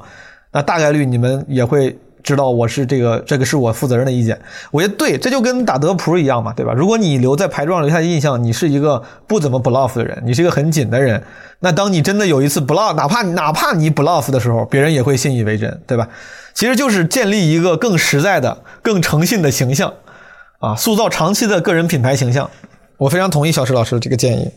[0.54, 4.38] 那大概率你们也会知道我是这个，这个是我负责任的意见。
[4.70, 6.74] 我觉得对，这就跟打德扑一样嘛，对吧？
[6.74, 11.24] 如果你留在牌桌上留下的印象，你是一个不怎么 bluff 的人，你是一个很紧的人，
[11.62, 16.10] 那当你真的有一次 bluff，哪怕哪怕你 bluff 的时候，别人也会信以为真，对吧？”
[16.54, 19.94] 其实就是建立一个更实在的、更诚信的形象，
[20.60, 22.50] 啊，塑造长期的个人品牌形象。
[22.98, 24.52] 我非常同意小石老师的这个建议，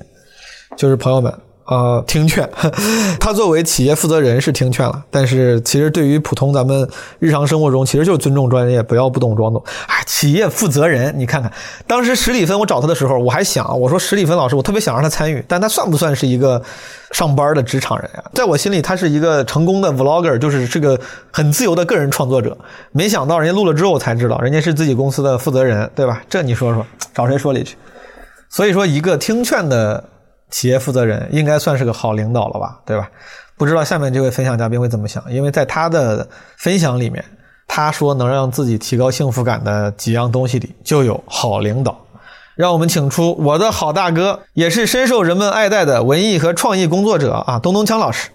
[0.77, 1.33] 就是朋友们。
[1.71, 2.51] 呃，听劝，
[3.21, 6.89] 他作为企业负责人是听劝了，但是其实对于普通咱们
[7.21, 9.63] 日常生活中，其实就是尊重专业，不要不懂装懂。
[9.87, 11.53] 哎，企业负责人，你看看，
[11.87, 16.61] 当时史蒂芬我找他的时候，我还想，我说史蒂芬老师，我特别想让他参与，但他算不算是一个
[17.13, 18.25] 上班的职场人呀？
[18.35, 20.99] 在我心里，他是一个成功的 vlogger，就是是个
[21.31, 22.59] 很自由的个人创作者。
[22.91, 26.21] 没想到人家录了之后才知道，人家是自己公司的负责人，对吧？
[26.29, 27.77] 这你说说，找谁说理去？
[28.49, 30.03] 所以说，一个听劝的。
[30.51, 33.09] 企业负责人应该算是个好领导了吧，对吧？
[33.57, 37.25] 不知道下面这位分享嘉宾会怎么想，因为在他的分享里面，
[37.69, 41.99] 他说能让自己提高幸福感的几样东西里就有好领导。
[42.57, 48.31] 让我们请出我的好大哥，也是深受人们爱戴的文艺和创意工作者啊，东东锵老师，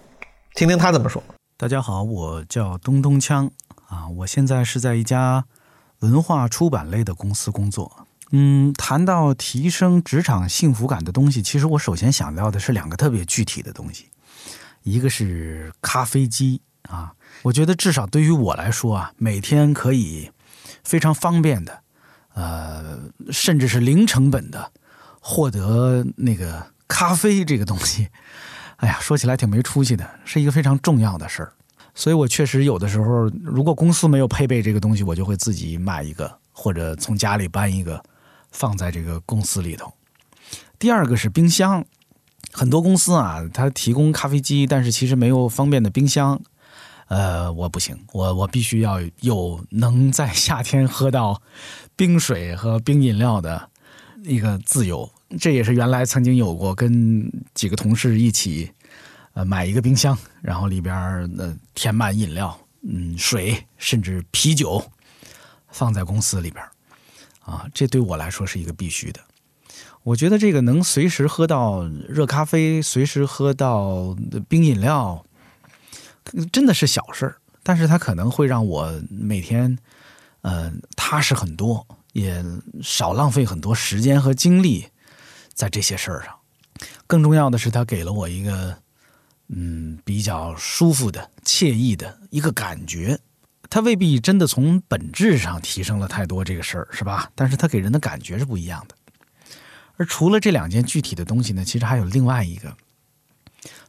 [0.54, 1.22] 听听他怎么说。
[1.56, 3.50] 大家好，我叫东东锵
[3.88, 5.44] 啊，我现在是在一家
[6.00, 8.05] 文化出版类的公司工作。
[8.32, 14.06] 嗯，谈到提升职场幸福感的东西，其实我首先想到的是两个特别具体的东西，
[14.82, 20.30] 一个是咖啡机啊，我觉得至少对于我来说啊，每天可以
[20.82, 21.80] 非常方便的，
[22.34, 22.98] 呃，
[23.30, 24.72] 甚至是零成本的
[25.20, 28.08] 获得那个咖啡这个东西，
[28.78, 31.52] 哎呀，说起来挺没出息的，是一个非常重要的事儿，
[31.94, 38.02] 所以我确实有的时候，如果公司没有配备这个东西，我就会自己买一个，或者从家里搬一个。
[38.50, 39.92] 放在这个公司里头。
[40.78, 41.84] 第二个是冰箱，
[42.52, 46.40] 很多公司啊，它提供咖啡机，但是其实没有方便的冰箱。
[47.08, 51.40] 呃，我不行，我我必须要有能在夏天喝到
[51.94, 53.70] 冰水和冰饮料的
[54.24, 55.08] 一个自由。
[55.38, 58.70] 这也是原来曾经有过跟几个同事一起
[59.34, 60.94] 呃买一个冰箱，然后里边
[61.38, 64.84] 呃填满饮料、嗯水，甚至啤酒，
[65.68, 66.62] 放在公司里边。
[67.46, 69.20] 啊，这对我来说是一个必须的。
[70.02, 74.16] 我觉得这个能随时喝到热咖啡，随时喝到
[74.48, 75.24] 冰饮料，
[76.52, 79.78] 真的是小事，但是它可能会让我每天，
[80.42, 82.44] 呃，踏实很多，也
[82.82, 84.86] 少浪费很多时间和精力
[85.54, 86.34] 在这些事儿上。
[87.06, 88.76] 更重要的是，它给了我一个，
[89.48, 93.18] 嗯，比较舒服的、惬意的一个感觉。
[93.68, 97.30] 它未必真的从本质上提升了太多这个事儿，是吧？
[97.34, 98.94] 但是它给人的感觉是不一样的。
[99.96, 102.76] 而除了这两件具体的东西呢，其实还有另外一个，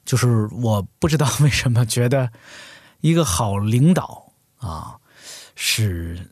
[0.06, 2.32] 就是我不知道为什么觉得
[3.02, 4.96] 一个好领导啊，
[5.56, 6.32] 是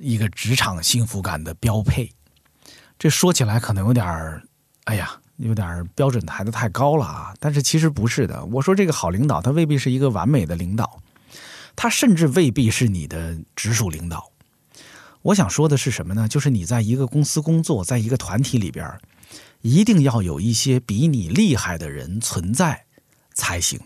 [0.00, 2.12] 一个职场幸福感的标配。
[2.98, 4.42] 这说起来可能有点儿，
[4.84, 7.34] 哎呀，有点标准抬得太高了啊！
[7.40, 8.44] 但是其实不是的。
[8.46, 11.00] 我说这个好领导，他未必是一个完美的领导。
[11.76, 14.32] 他甚至未必是你的直属领导。
[15.22, 16.26] 我想说的是什么呢？
[16.26, 18.98] 就是你在一个公司工作，在一个团体里边，
[19.60, 22.84] 一定要有一些比你厉害的人存在
[23.34, 23.80] 才行。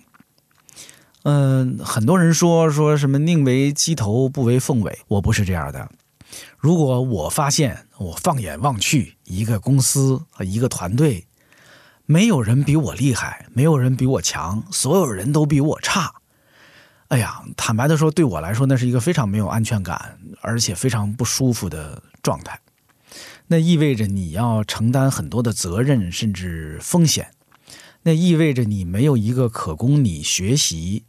[1.23, 5.91] 嗯，很多人说说什么宁为鸡头不为凤尾，我不是这样的。
[6.59, 11.27] 如果我发现我放眼望去，一个公司和一个团队，
[12.07, 16.20] 没有人比我厉害，没有人比我强，所有人都比我差。
[17.11, 22.61] 哎呀，坦白的说，对我来说，那是一个非常没有安全感，而且非常不舒服的状态。
[23.49, 27.33] 那意味着你要承担很多的责任，甚至风险。
[28.03, 31.05] 那意味着你没有一个可供你学习、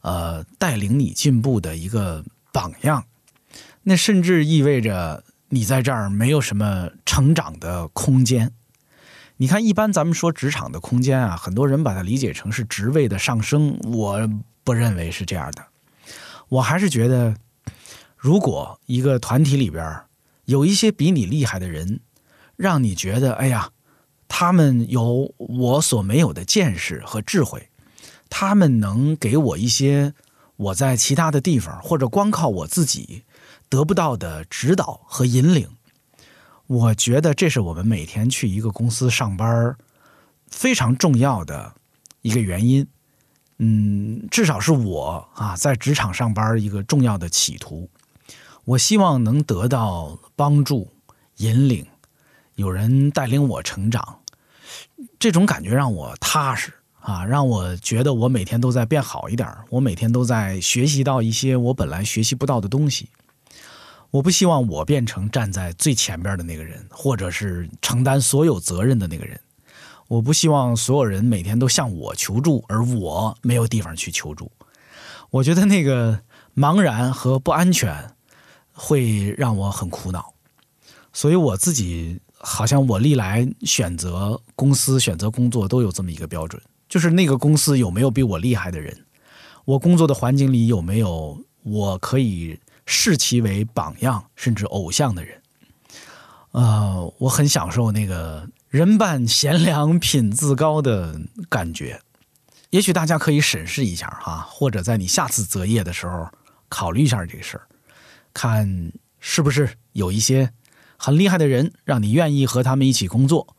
[0.00, 3.04] 呃带领你进步的一个榜样。
[3.82, 8.52] 那甚至意味着你在这儿没有什么成长的空间。
[9.36, 14.26] 你看，一般咱们说职场的空间啊，很多人把它理解成是职位的上升，我
[14.64, 15.66] 不认为是这样的。
[16.48, 17.36] 我还是觉得，
[18.16, 20.02] 如果一个团体里边
[20.44, 22.00] 有一些比你厉害的人，
[22.56, 23.70] 让你觉得，哎呀，
[24.28, 27.70] 他们有我所没有的见识和智慧，
[28.28, 30.14] 他们能给我一些
[30.56, 33.24] 我在其他的地方或者光靠我自己
[33.68, 35.68] 得不到的指导和引领。
[36.66, 39.76] 我觉得这是我们每天去一个公司上班
[40.46, 41.74] 非常重要的
[42.20, 42.86] 一个原因。
[43.58, 47.88] 嗯，至少是我啊，在职场上班一个重要的企图。
[48.64, 50.88] 我希望能得到帮助、
[51.36, 51.86] 引领，
[52.54, 54.20] 有人带领我成长，
[55.18, 63.08] 这种感觉让我踏实啊，让我觉得我每天都在变好一点，我每天都在学习到一些我本来学习不到的东西。
[64.10, 69.40] 我不希望我变成站在最前边的那个人，或者是承担所有责任的那个人。
[70.12, 74.52] 我不希望所有人每天都向我求助，而我没有地方去求助。
[75.30, 76.20] 我觉得那个
[76.54, 78.14] 茫然和不安全
[78.74, 80.34] 会让我很苦恼。
[81.14, 86.60] 所以我自己好像我历来选择公司、选择工作都有这么一个标准，
[86.90, 89.06] 就是那个公司有没有比我厉害的人，
[89.64, 92.60] 我工作的环境里有没有我可以。
[92.84, 95.40] 视其为榜样甚至偶像的人，
[96.50, 101.20] 呃，我很享受那个人伴贤良品自高的
[101.50, 102.00] 感觉。
[102.70, 106.26] 也许大家可以审视一下哈，或者在你下次择业的时候
[106.70, 107.68] 考虑一下这个事儿，
[108.32, 110.50] 看是不是有一些
[110.96, 113.54] 很厉害的人，让你愿意和他们一起工作，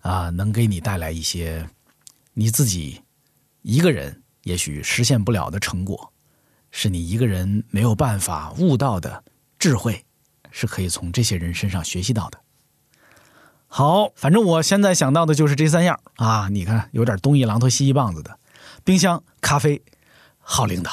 [0.00, 1.70] 啊，能给你带来一些
[2.34, 3.00] 你自己
[3.62, 6.12] 一个人也许实现不了的成果。
[6.72, 9.22] 是你一个人没有办法悟到的
[9.56, 10.04] 智慧，
[10.50, 12.40] 是可以从这些人身上学习到的。
[13.70, 16.48] 好，反正我现在想到的就是这三样啊！
[16.50, 18.38] 你看，有点东一榔头西一棒子的，
[18.82, 19.82] 冰箱、咖啡、
[20.40, 20.90] 好领导。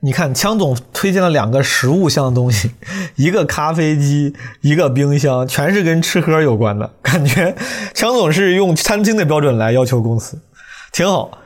[0.00, 2.70] 你看，枪总推荐了两个实物项的东西，
[3.16, 6.90] 一个咖啡机，一个冰箱，全是跟吃喝有关的。
[7.02, 7.54] 感觉
[7.92, 10.40] 枪总是用餐厅的标准来要求公司，
[10.92, 11.38] 挺好。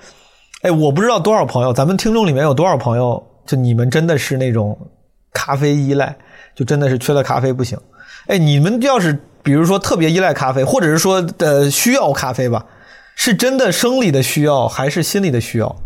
[0.62, 4.78] 哎，我不知道多少朋友，咱们听众里面有多少朋友，就你们真的是那种
[5.32, 6.16] 咖啡依赖，
[6.54, 7.78] 就真的是缺了咖啡不行。
[8.26, 12.64] 哎，你们要是比如说特别依赖咖啡，或者是说的需要咖啡吧，
[13.14, 15.76] 是真的生理的需要还是心理的需要？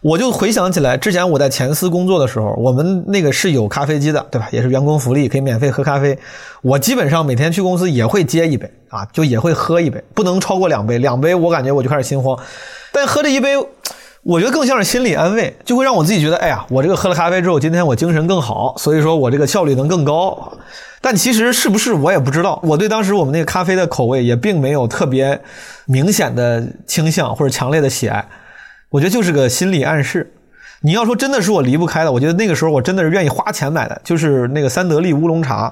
[0.00, 4.48] 我就回想起来，之前我在前司工作的时候，我们那个是有咖啡机的，对吧？
[4.50, 6.16] 也是员工福利，可以免费喝咖啡。
[6.62, 12.38] 我基本上每天去公司也会接一杯啊，就也会喝一杯，不能超过两杯，两杯我感觉我就开始心慌。
[12.92, 13.56] 但喝这一杯。
[14.26, 20.50] 我觉得更像是心理安慰，就会让我自己觉得，哎呀，我这个喝了咖啡之后，今天我精神更好，所以说我这个效率能更高。
[21.04, 22.58] 但其实是不是我也不知道。
[22.62, 25.38] 我对当时我们那个咖啡的口味也并没有特别
[25.84, 28.26] 明显的倾向或者强烈的喜爱，
[28.88, 30.32] 我觉得就是个心理暗示。
[30.80, 35.70] 你要说真的是我离不开的，我觉得那个时候我真的是愿意花钱买的，就是那个三得利乌龙茶。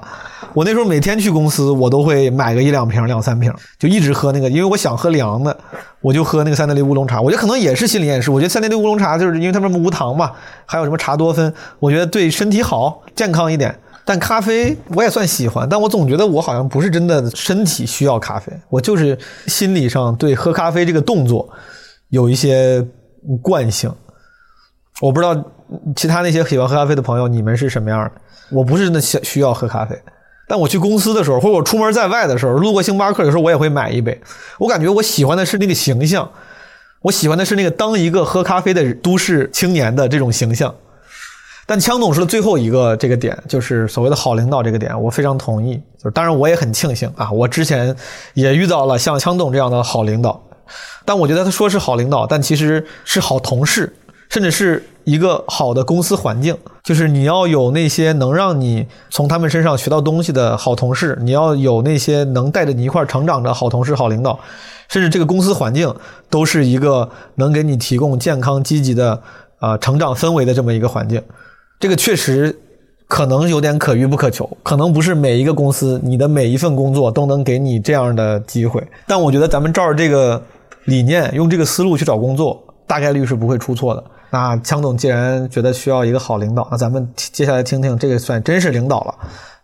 [0.53, 5.57] 我那时候每天去公司，我都会买个一两瓶、两三瓶，就一直喝那个，因为我想喝凉的，
[5.99, 7.19] 我就喝那个三得利乌龙茶。
[7.19, 8.29] 我觉得可能也是心理暗示。
[8.29, 10.31] 我觉得三得利乌龙茶就是因为他们无糖嘛，
[10.67, 13.75] 还有什么茶多酚，我觉得对身体好、健康一点。
[14.05, 21.49] 但咖啡我也算喜欢，但我总觉得我好像不是真的身体需要咖啡，我就是心理上对喝咖啡这个动作
[22.09, 22.85] 有一些
[23.41, 23.89] 惯性。
[25.01, 25.33] 我不知道
[25.95, 28.11] 其他那些喜欢喝咖啡的朋友，你们是什么样的？
[28.51, 29.97] 我不是那需需要喝咖啡，
[30.47, 34.19] 但我去公司的时候，或者我出门在外的时候，路过星巴克，有时候我也会买一杯。
[34.59, 36.29] 我感觉我喜欢的是那个形象，
[37.01, 40.75] 我喜欢的是那个当一个喝咖啡的都市青年的这种形象。
[41.65, 45.75] 但枪总说的最后一个这个点，就是所谓的好领导这个点，我非常同意。
[45.97, 47.95] 就是当然我也很庆幸啊，我之前
[48.33, 50.41] 也遇到了像枪总这样的好领导。
[51.05, 53.93] 但我觉得他说是好领导，但其实是好同事。
[54.29, 64.39] 甚至是一个好的公司环境，就是你要有那些能让你从他们身上学到东西的好同事，你要有那些能带着你一块成长的好同事、好领导，
[64.89, 65.93] 甚至这个公司环境
[66.31, 69.21] 都是一个能给你提供健康、积极的
[69.59, 71.21] 啊成长氛围的这么一个环境。
[71.83, 72.57] 这个确实
[73.09, 78.81] 可能有点可遇不可求，可能不是每一个公司、你的每一份工作都能给你这样的机会。
[79.05, 80.41] 但我觉得咱们照着这个
[80.85, 84.01] 理念，用这个思路去找工作，大概率是不会出错的。
[84.29, 89.13] 那强总既然觉得需要一个好领导，那咱们接下来听听这个算真是领导了，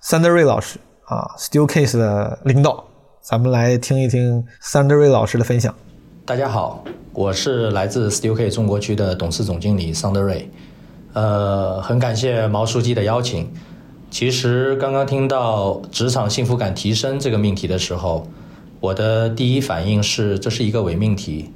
[0.01, 2.84] 三德瑞老师啊，Steelcase 的领导，
[3.22, 5.74] 咱们来听一听三德瑞老师的分享。
[6.26, 10.51] 大家好，我是来自 Steelcase 中国区的董事总经理桑德瑞。
[11.20, 13.51] 呃，很感谢毛书记的邀请。
[14.09, 18.26] 其实刚刚听到职场幸福感提升这个命题的时候，
[18.80, 21.51] 我的第一反应是这是一个伪命题。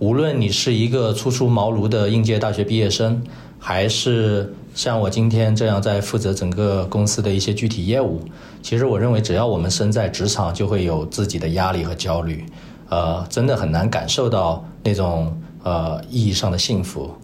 [0.00, 3.22] 无论你是一个初出茅庐的应届大学毕业生，
[3.60, 8.20] 还是像我今天这样在负责整个公司的一些具体业务，
[8.62, 12.44] 其实我认为只要我们身在职场，就会有自己的压力和焦虑，
[12.88, 17.14] 呃，真的很难感受到那种呃意义上的幸福。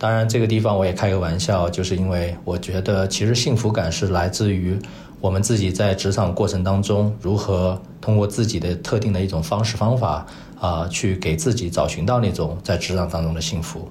[0.00, 4.78] 当然，这个地方我也开个玩笑，就是因为我觉得其实幸福感是来自于
[5.20, 10.26] 我们自己在职场过程当中如何通过自己的特定的一种方式方法。
[10.60, 13.88] 啊，去给自己找寻到那种在职场当中的幸福。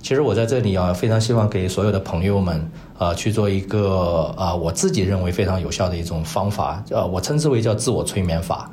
[0.00, 8.70] 其实我在这里啊，非常希望给所有的朋友们啊去做一个啊，我自己认为非常有效的一种方法，呃，我称之为叫自我催眠法。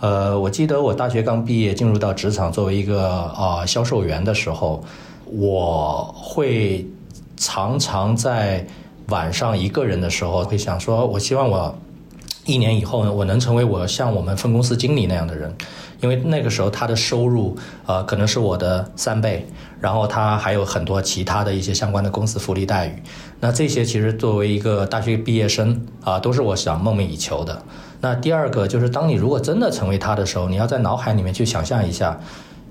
[0.00, 4.82] 呃，我记得我大学刚毕业进入到职场作为一个啊销售员的时候，
[5.26, 6.86] 我会
[7.36, 8.66] 常常在
[9.08, 11.76] 晚上一个人的时候会想说，我希望我
[12.44, 15.54] 一年以后呢，我能成为我像我们分公司经理那样的人。
[16.00, 17.56] 因为那个时候他的收入，
[17.86, 19.46] 呃，可能是我的三倍，
[19.80, 23.02] 然后他还有很多其他的一些相关的公司福利待遇。
[23.40, 27.62] 那这些其实作为一个大学毕业生啊，都是我想梦寐以求的。
[28.02, 32.20] 那第二个就是，当你如果真的成为他的时候，你要在脑海里面去想象一下，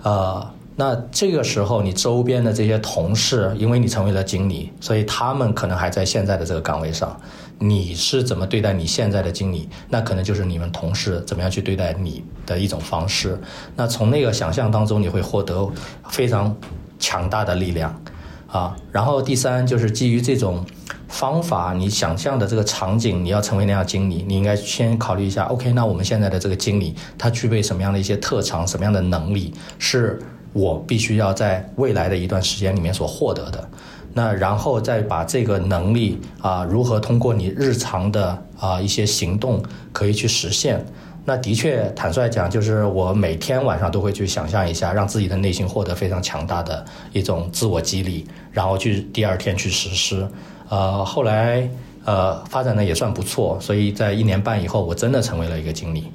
[0.04, 7.20] 呃，那这个时候你周边的这些同事，因为你成为了经理，所以他们可能还在现在的这个岗位上。
[7.60, 9.70] 你是怎么对待你现在的经理？
[9.88, 13.40] 那可能就是你们同事怎么样去对待你的一种方式。
[13.76, 15.70] 那从那个想象当中，你会获得
[16.10, 16.54] 非常
[17.00, 18.02] 强大的力量
[18.48, 18.76] 啊。
[18.92, 20.66] 然后第三就是基于这种
[21.08, 25.46] 方法，你想象的这个场景，你要成为那样经理，你应该先考虑一下。
[25.46, 30.20] OK，那我们现在的这个经理他具备什么样的一些特长，什么样的能力，是
[30.54, 33.68] 我必须要在未来的一段时间里面所获得的。
[34.14, 40.86] 那然后再把这个能力啊，如何通过你日常的啊一些行动可以去实现？
[41.26, 50.28] 那的确，坦率讲，就是我每天晚上都会去想象一下，让自己的内心获得非常强大的一种自我激励，然后去第二天去实施。
[50.70, 51.68] 呃，后来
[52.04, 56.12] 呃发展的也算不错，所以在一年半以后，我真的成为了一个经理。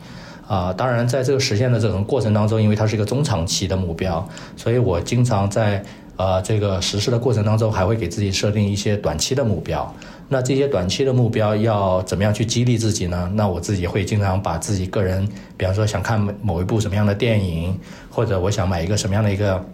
[0.48, 5.80] 啊，当然在这个实现的这种过程当中，因为它是一个中长期的目标，所以我经常在。
[6.18, 9.94] 呃，这个实施的过程当中，还会给自己设定一些短期的目标。
[10.28, 13.30] 那这些短期的目标要怎么样去激励自己呢？
[13.34, 15.24] 那我自己会经常把自己个人，
[15.56, 17.78] 比方说想看某一部什么样的电影，
[18.10, 19.64] 或者我想买一个什么样的一个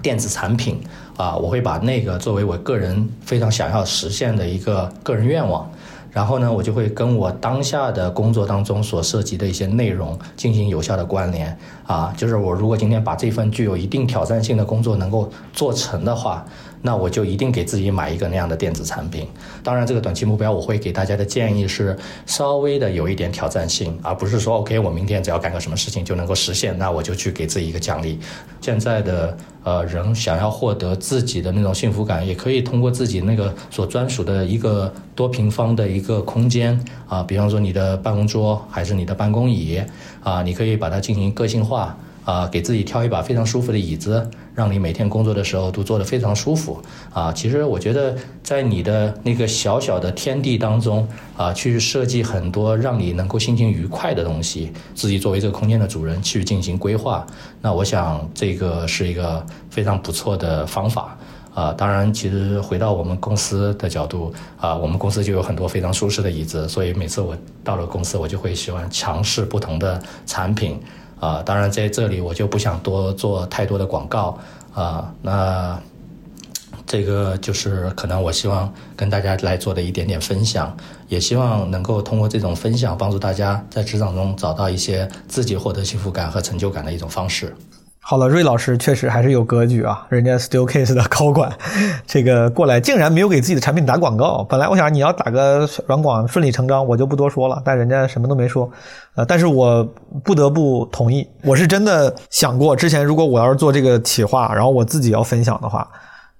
[0.00, 0.80] 电子产品
[1.18, 5.70] 啊，我会把那个作为我个人非常想要实现的一个个人愿望。
[6.14, 11.54] 然后呢，我就会跟我当下的工作当中所涉及的一些内容进行有效的关联
[11.86, 16.46] 啊，就是我如果今天把这份具有一定挑战性的工作能够做成的话。
[16.86, 19.26] 那我就一定给自己买一个那样的电子产品。
[19.62, 28.20] 当然，这个短期目标我会给大家的建议是稍微的有一点挑战性，而不是说 OK，我明天只要干个什么事情就能够实现，那我就去给自己一个奖励。
[28.60, 36.78] 现在的呃人想要获得自己的那种幸福感，也可以通过自己那个所专属的一个多平方的一个空间
[37.08, 39.80] 啊，比方说你的办公桌还是你的办公椅
[40.22, 41.96] 啊，你可以把它进行个性化。
[42.24, 46.80] 啊，给自己挑一把非常舒服的椅子，让你每天工作的时候都坐得非常舒服。
[47.12, 51.06] 啊，其实我觉得在你的那个小小的天地当中，
[51.36, 57.26] 啊，去设计很多让你能够心情愉快的东西，自己作为这个空间的主人去进行规划。
[57.60, 61.16] 那我想这个是一个非常不错的方法。
[61.54, 70.80] 啊，当然，其实回到我们公司的角度，啊，我们公司就有很多非常舒适的椅子，所以每次我到了公司，我就会喜欢尝试不同的产品。
[71.20, 74.38] 啊，当然在这里我就不想多做太多的广告
[74.74, 75.12] 啊。
[75.22, 75.80] 那
[76.86, 80.76] 这个就是可能我希望跟大家来做的一点点分享，
[81.08, 87.56] 也希望能够通过这种分享帮助大家在职场中找到一些自己获得幸福感和成就感的一种方式。
[88.06, 91.50] 好了，瑞老师确实还是有格局啊，人家 Steelcase 的高管，
[92.06, 94.44] 这个过来竟然没有给自己的产品打广告。
[94.44, 97.62] 本来我想你要打个软广，顺理成章，我就不多说了。
[97.64, 98.70] 但人家什么都没说，
[99.14, 99.82] 呃，但是我
[100.22, 101.26] 不得不同意。
[101.44, 105.88] 我是真的想过，之前如果我要是做这个企划，然后我自己要分享的话，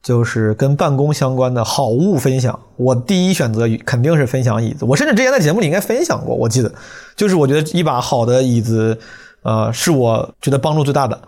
[0.02, 4.84] 就是跟办公相关的好物分享，我第一选择肯定是分享椅子。
[4.84, 6.70] 我甚至之前在节目里应该分享过，我记得，
[7.16, 8.98] 就是我觉得一把好的椅子，
[9.44, 11.18] 呃，是我觉得帮助最大的。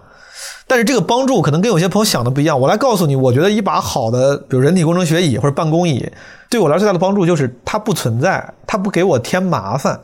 [0.68, 2.58] 但是这个帮助可能跟有些朋友想的不一样。
[2.58, 6.10] 我来告诉你，我觉得一把好的，比如人体工程学椅或者办公椅，
[6.50, 10.00] 对我来说最大的帮助就是它不存在，它不给我添麻烦。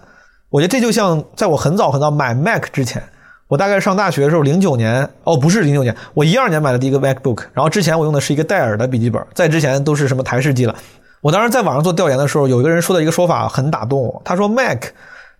[0.50, 3.02] 我觉得这就像在我很早很早买 Mac 之前，
[3.48, 10.74] 我大概上大学的时候，零九年哦，不是零九年，我一二年买的第一个 MacBook，然后之前我用的是一个戴尔的笔记本，在之前都是什么台式机了。
[11.20, 14.84] 我当时在网上做调研的时候，有一个人说的一个说法很打动我，他说 Mac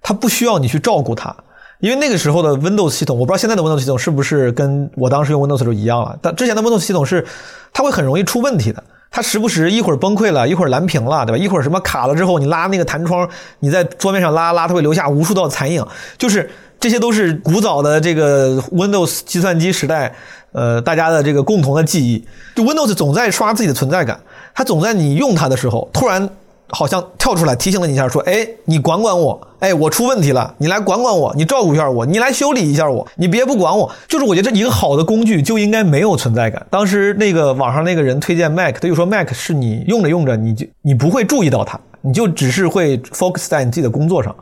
[0.02, 1.34] 它不需要你去照顾它。
[1.82, 6.16] 因为那个时候的 Windows 系统，我不知道现在的 Windows 系统是不是跟我当时用 Windows 时候一样了。
[6.22, 7.26] 但之前的 Windows 系统是，
[7.72, 8.80] 它会很容易出问题的。
[9.10, 11.36] 它时不时一会儿崩溃了，一会儿蓝屏了，对吧？
[11.36, 13.28] 一会儿什么卡了之后，你拉那个弹窗，
[13.58, 15.84] 你在桌面上拉拉，它会留下无数道残影。
[16.16, 20.14] 就是这些都是古早的这个 Windows 计算机时代，
[20.52, 22.24] 呃，大家的这个共同的记忆。
[22.54, 24.20] 就 Windows 总在刷自己的存在感，
[24.54, 26.30] 它总在你用它的时候突然。
[26.74, 36.66] 好像跳出来提醒了你一下，说：“哎，你管管我，哎，我出问题了，你来管管我，你照顾一下我，你来修理一下我，你别不管我。”就是我觉得这一个好的工具就应该没有存在感。
[36.70, 44.34] 当时那个网上那个人推荐 Mac，他就说 Mac 是你用着用着你就你不会注意到它，你就只是会 focus 在你自己的工作上。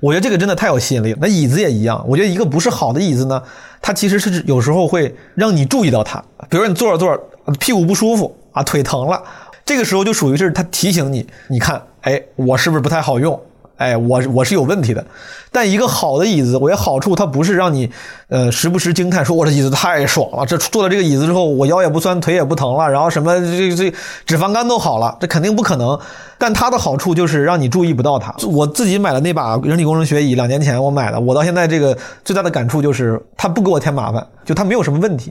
[0.00, 1.18] 我觉得这个真的太有吸引力了。
[1.22, 3.42] 那椅子也一样，我觉得一个不是好的椅子呢，
[3.80, 6.22] 它其实是有时候会让你注意到它。
[6.50, 7.20] 比如说你坐着坐着
[7.58, 9.20] 屁股不舒服啊，腿疼了。
[9.68, 13.38] 这个时候就属于是他提醒你，你看，哎，我是不是不太好用？
[13.76, 15.04] 哎，我我是有问题的。
[15.52, 17.90] 但一个好的椅子，我觉得好处它不是让你，
[18.28, 23.92] 呃，时不时惊叹说我这椅子太爽了，这坐了这个椅子之后，我腰也不酸，腿也不疼了，然后什么这这
[24.24, 25.98] 脂肪肝都好了，这肯定不可能。
[26.38, 28.34] 但它的好处就是让你注意不到它。
[28.46, 31.94] 我自己买的那把人体工程学椅，两年前我买的，我到现在这个
[32.24, 35.30] 最大的感触就是它不给我添麻烦，就它没有什么问题。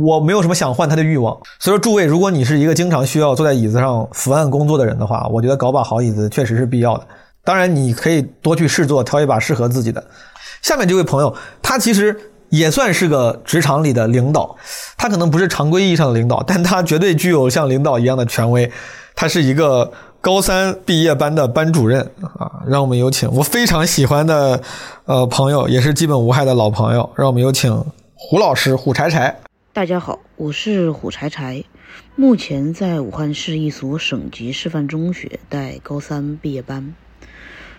[0.00, 7.06] 我没有什么想换它的欲望，所以说诸位，如果你是一个经常需要坐在椅子上伏案工作的人的话，我觉得搞把好椅子确实是必要的。
[7.44, 10.02] 当然，你可以多去试坐，挑一把适合自己的。
[10.62, 12.16] 下面这位朋友，他其实
[12.48, 14.56] 也算是个职场里的领导，
[14.96, 18.70] 他可能不是常规意义上的领导，但他绝对具有像领导一样的权威。
[19.14, 22.00] 他是一个高三毕业班的班主任
[22.38, 24.58] 啊，让我们有请我非常喜欢的
[25.04, 27.84] 呃朋友，也是基本无害的老朋友，让我们有请
[28.14, 29.36] 胡老师胡柴柴。
[29.74, 31.64] 大家好，我是虎柴柴，
[32.14, 36.94] 目前在武汉市一所省级示范中学带高三毕业班，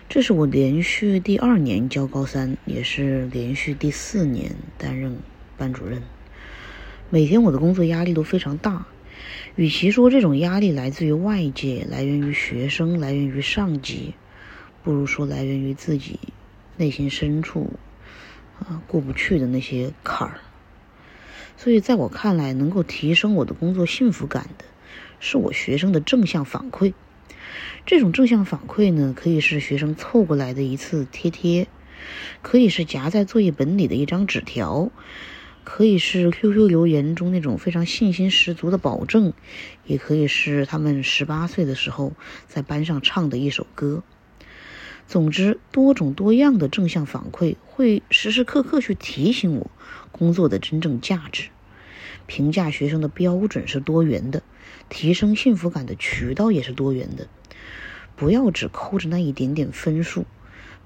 [0.08, 5.18] 这是我连续第二年教高三，也是连续第四年担任
[5.56, 6.02] 班主任。
[7.10, 8.88] 每天我的工作压力都非常大，
[9.54, 14.14] 与其说这种压力来自于外界，来源于学生，来源于上级，
[14.82, 16.18] 不如说来源于自己
[16.76, 17.70] 内心深处
[18.58, 20.40] 啊过不去的那些坎儿。
[21.56, 24.64] 所以，在我看来，能够提升我的工作幸福感的，
[25.20, 26.92] 是我学生的正向反馈。
[27.86, 31.68] 这种正向反馈呢，可以是学生凑过来的一次贴贴，
[32.42, 34.90] 可以是夹在作业本里的一张纸条，
[35.62, 39.32] 可以是 QQ 留言中那种非常信心十足的保证，
[39.86, 42.12] 也可以是他们十八岁的时候
[42.48, 44.02] 在班上唱的一首歌。
[45.06, 49.70] 总之，多种多样的正向反馈会时时刻刻去提醒我
[50.16, 51.48] 工作的真正价值。
[52.26, 54.42] 评价学生的标准是多元的，
[54.88, 57.26] 提升幸福感的渠道也是多元的。
[58.16, 60.24] 不要只抠着那一点点分数，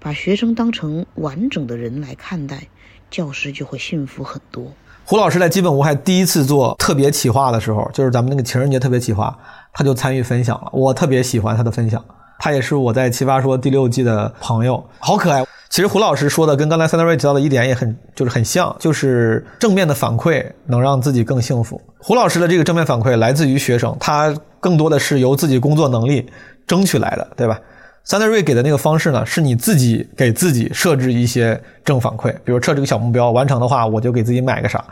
[0.00, 2.68] 把学生当成完整的人来看待，
[3.10, 4.72] 教师就会幸福很多。
[5.04, 9.38] 胡老师在基本无害第一次做特别企划的时候，就是咱们那个情人节特别企划，
[9.72, 10.68] 他就参与分享了。
[10.72, 12.04] 我特别喜欢他的分享。
[12.38, 15.44] 他也是我在奇葩说第六季的朋友，好可爱。
[15.68, 21.80] 其实胡老师说的跟刚才三德瑞提到的一点也很，就是很像，就是正面的反馈能让自己更幸福。
[21.98, 26.26] 胡老师的这个正面反馈来自于学生，他更多的是由自己工作能力
[26.66, 27.60] 争取来的，对吧？
[28.04, 34.82] 三德瑞给的那个方式呢，是你自己给自己设置一些正反馈，比如设置个小目标，完成的话我就给自己买个啥。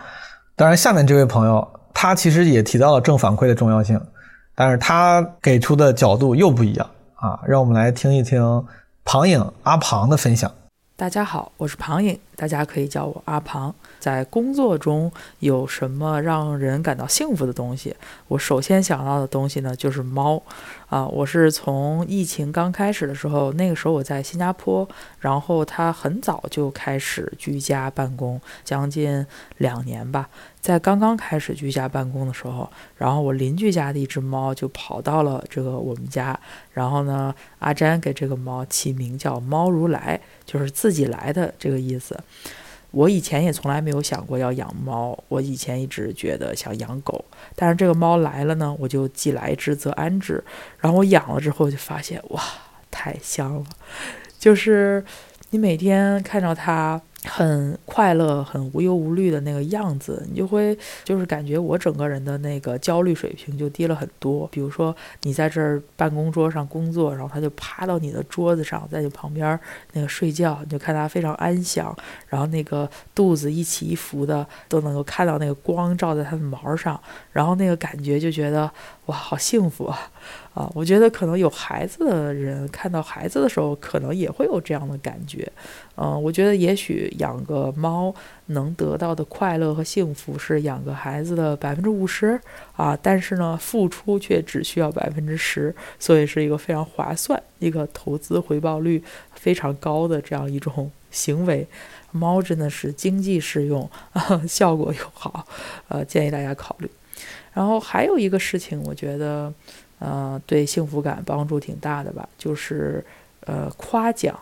[0.54, 3.98] 当然，下面这位朋友他其实也提到了正反馈的重要性，
[4.54, 6.86] 但是他给出的角度又不一样。
[7.16, 8.64] 啊，让我们来听一听
[9.04, 10.52] 庞颖阿庞的分享。
[10.96, 13.74] 大家好，我是庞颖，大家可以叫我阿庞。
[13.98, 15.10] 在工作中
[15.40, 17.94] 有什么让人感到幸福的东西？
[18.28, 20.42] 我首先想到的东西呢，就是猫。
[20.88, 24.88] 啊，我是从疫情刚开始的时候，那个时候我在新加坡，
[25.20, 29.26] 然后他很早就开始居家办公，将近
[29.58, 30.28] 两年吧。
[30.66, 36.36] 在刚刚开始居家办公的时候，然后我邻居家的一只猫就跑到了这个我们家，
[36.72, 42.18] 然后呢，阿詹给这个猫起名叫“猫如来”，就是自己来的这个意思。
[42.90, 50.42] 我以前也从来没有想过要养猫，我以前一直觉得想养狗，但是这个猫来了呢，我就既来之则安之。
[50.80, 52.42] 然后我养了之后就发现，哇，
[52.90, 53.64] 太香了，
[54.36, 55.04] 就是
[55.50, 57.00] 你每天看到它。
[57.26, 64.46] 很快乐、很无忧无虑的那个样子，你就会就是感觉我整个人的那个焦虑水平就低了很多。
[64.52, 69.58] 比如说你在这儿办公桌上工作，然后他就趴到你的桌子上，在你旁边
[69.92, 71.94] 那个睡觉，你就看他非常安详，
[72.28, 77.00] 然后那个肚子一起一伏的，都能够看到那个光照在他的毛上，
[77.32, 78.70] 然后那个感觉就觉得
[79.06, 80.10] 哇，好幸福啊！
[80.56, 85.46] 啊，我觉得可能有孩子的人看到孩子的时候，可能也会有这样的感觉。
[85.96, 88.14] 嗯，我觉得也许养个猫
[88.46, 92.40] 能得到的快乐和幸福是养个孩子的百分之五十
[92.74, 99.04] 啊，但是呢，付出却只需要百分之十，所以是一个非常划算、一个投资回报率
[99.34, 101.68] 非常高的这样一种行为。
[102.12, 105.46] 猫真的是经济适用啊，效果又好，
[105.88, 106.90] 呃，建议大家考虑。
[107.52, 109.50] 然后还有一个事情，我觉得，
[109.98, 113.04] 呃，对幸福感帮助挺大的吧，就是
[113.40, 114.38] 呃，夸奖。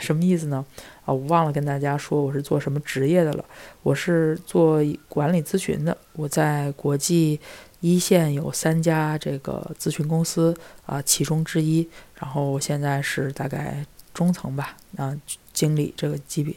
[0.00, 0.64] 什么意思呢？
[1.04, 3.44] 啊，我忘了跟大家说我是做什么职业的了。
[3.82, 7.38] 我是做管理咨询的，我在国际
[7.80, 11.86] 一线有三家这个咨询公司啊，其中之一。
[12.14, 13.84] 然后现在是大概
[14.14, 15.14] 中层吧，啊，
[15.52, 16.54] 经理这个级别。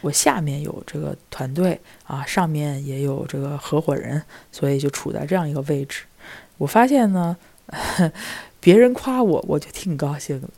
[0.00, 4.20] 我下面有这个团队啊，上面也有这个合伙人，
[4.50, 6.02] 所以就处在这样一个位置。
[6.58, 7.36] 我发现呢。
[8.60, 10.48] 别人夸我，我就挺高兴的，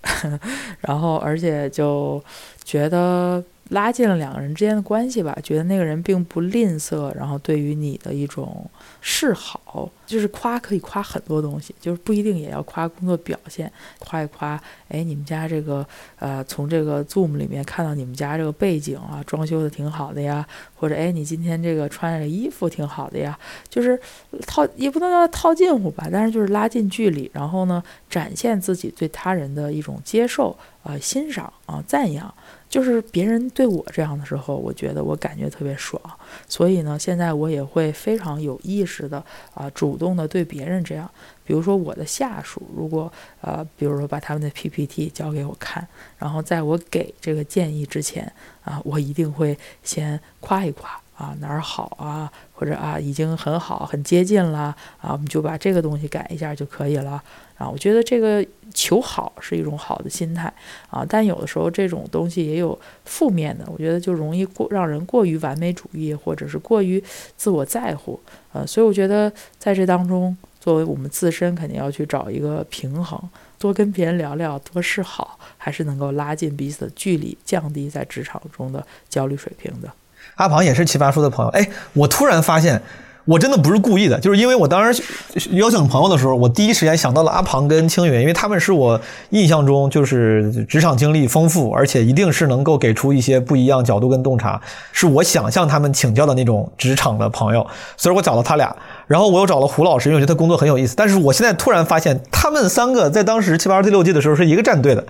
[0.83, 2.23] 然后而且就
[2.65, 3.43] 觉得。
[3.71, 8.71] 拉近了两个人之间的关系吧，觉得那个人并不吝啬，然后对于你的一种
[9.07, 15.87] 是好，就是夸可以夸很多东西，就是不一定也要夸工作表现，夸一夸，哎，你们家这个
[16.19, 23.39] 呃，从这个 Zoom 里面看到你们家这个背景啊，装修的挺好的呀，或者哎，你今天这个穿的衣服挺好的呀，
[23.69, 24.01] 就是
[24.47, 27.85] 套也不能叫套近乎吧，但是就是拉近距离，然后呢，
[28.15, 32.33] 展现自己对他人的一种接受啊、欣赏啊、赞扬。
[32.69, 36.01] 就是别人对我这样的时候，我觉得我感觉特别爽，
[36.49, 41.11] 所以呢，现在我也会非常有意识的啊，主动的对别人这样。
[41.45, 45.87] 比如说我的下属，如果呃，比如说把他们的 PPT 交给我看，
[46.19, 51.01] 然后在我给这个建议之前啊，我一定会先夸一夸。
[51.17, 52.29] 啊，哪儿好啊？
[52.53, 57.23] 或者啊，已经很好，很接近了啊，我们就把这个东西改一下就可以了
[57.57, 57.69] 啊。
[57.69, 60.53] 我觉得这个求好是一种好的心态
[60.91, 67.03] 啊，但有的时候这种东西也有负面的，我觉得就容易过让人过于完美主义，或者是过于
[67.37, 68.19] 自我在乎
[68.53, 73.21] 呃，所以我觉得在这当中，作为我们自身肯定要去找一个平衡，
[73.59, 79.93] 多跟别人聊聊，多示好，还是能够拉近彼此的距离，降低在职场中的焦虑水平的。
[80.37, 82.83] 阿庞也是奇葩说的朋友，哎，我突然发现，
[83.27, 85.03] 我真的不是故意的，就是因为我当时
[85.53, 89.01] 邀请朋友的时候，我第一时间想到了阿庞跟青云，因为他们是我
[89.31, 94.61] 印象中就是职场经历丰富，而且一定是能够给出一些不一样角度跟洞察，
[94.93, 97.67] 是我想向他们请教的那种职场的朋友，
[97.97, 105.03] 所以我找了他俩，然后我又找了胡老师，因为我觉得他工作很有意思，但是我现在突然发现，他们三个在当时七八十第六季的时候是一个战队的，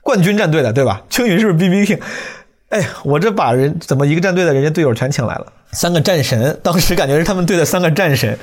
[0.00, 1.02] 冠军战队的，对吧？
[1.10, 2.00] 青云是不是 B B K？
[2.70, 5.46] 哎，我这把人怎么一个战队的人家队友全请来了？
[5.72, 8.38] 三个战神，当时感觉是他们队的三个战神。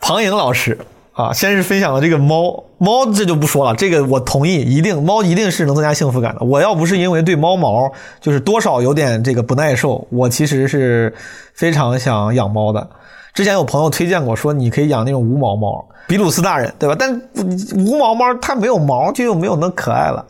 [0.00, 0.78] 庞颖老师
[1.12, 6.44] 啊，先是分享了这个猫猫，这就不说了，这个我同意，一定猫一定是能增加幸福感的。
[6.44, 7.92] 我要不是因为对猫毛
[8.22, 11.14] 就是多少有点这个不耐受，我其实是
[11.52, 12.88] 非常想养猫的。
[13.34, 16.96] 之前有朋友推荐过，说你可以养那种无毛猫，比鲁斯大人，对吧？
[16.98, 17.20] 但
[17.76, 20.24] 无毛猫它没有毛，就又没有那可爱了，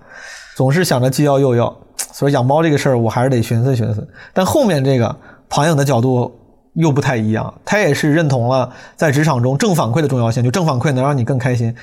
[0.56, 1.76] 总是想着既要又要。
[2.12, 4.06] 所以养猫这个事儿，我还是得寻思寻思。
[4.32, 5.16] 但后面这个
[5.48, 6.32] 庞颖的角度
[6.74, 11.74] 又不太一样，他也是认同了在职场中正反馈的重要性，就正反馈能让你更开心。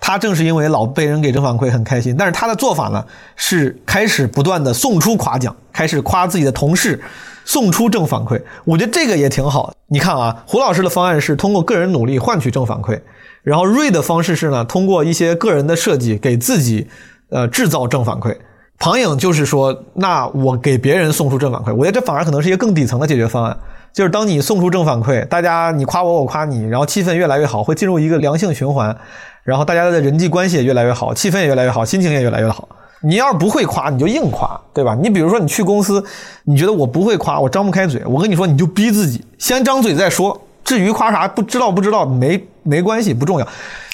[0.00, 3.02] 他正是因为老被人给正反馈很开心，但是他的做法呢
[3.36, 7.00] 是开始不断的送出夸奖，开始夸自己的同事，
[7.44, 8.42] 送出正反馈。
[8.64, 9.72] 我觉得这个也挺好。
[9.86, 13.00] 你看啊，胡老师的方案是通过个人努力换取正反馈，
[13.42, 16.88] 然后瑞的方式是呢，通过一些个人的设计给自己
[17.30, 18.36] 呃制造正反馈。
[18.84, 23.56] 庞颖就是说，那我给别人送出正反馈，我觉得这反而可能是一个更底层的解决方案。
[23.94, 28.94] 就是当你送出正反馈，大家你夸我，我夸你，然后气氛越来越好，会进入一个良性循环，
[29.42, 32.68] 然后大家的人际关系也越来越好，气氛也越来越好，心情也越来越好。
[33.00, 34.94] 你要是不会夸，你就硬夸，对吧？
[35.02, 36.04] 你比如说你去公司，
[36.42, 40.38] 你觉得我不会夸，我张不开嘴，我跟你说，你就逼自己先张嘴再说。
[40.62, 43.48] 至于夸啥，不知道不知道没没关系，不重要。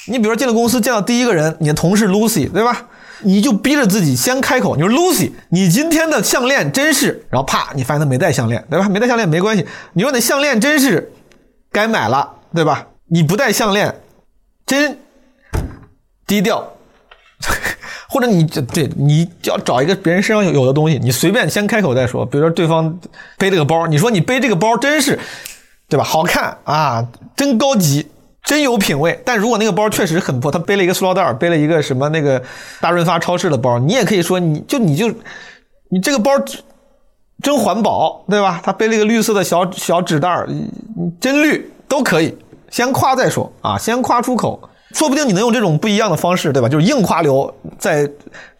[0.09, 2.87] 你比如说进了公司见到第一个人，你的同事 Lucy，对吧？
[3.23, 8.87] 你就逼着自己先开口，你说 Lucy，你今天的项链真是，然后啪，你发现他没戴项链，对吧？
[8.89, 11.11] 没戴项链没关系，你说你项链真是
[11.71, 12.87] 该买了，对吧？
[13.07, 13.93] 你不戴项链，
[14.65, 14.97] 真
[16.25, 16.67] 低调。
[18.07, 22.25] 或者你这对你要找一个别人身上有有的东西，你随便先开口再说。
[22.25, 22.99] 比如说对方
[23.37, 25.17] 背这个包，你说你背这个包真是，
[25.87, 26.03] 对吧？
[26.03, 27.07] 好看啊，
[27.37, 28.05] 真高级，
[28.43, 29.19] 真有品位。
[29.25, 32.41] 但如果那个包确实很破，他背了一个塑料袋，背了一个什么那个
[32.79, 35.07] 大润发超市的包，你也可以说你就你就
[35.89, 36.31] 你这个包
[37.41, 38.61] 真环保，对吧？
[38.63, 40.45] 他背了一个绿色的小小纸袋，
[41.19, 42.37] 真绿都可以，
[42.69, 44.69] 先夸再说啊，先夸出口。
[44.93, 46.67] 说不定你能用这种不一样的方式，对吧？
[46.67, 48.05] 就是硬夸流，在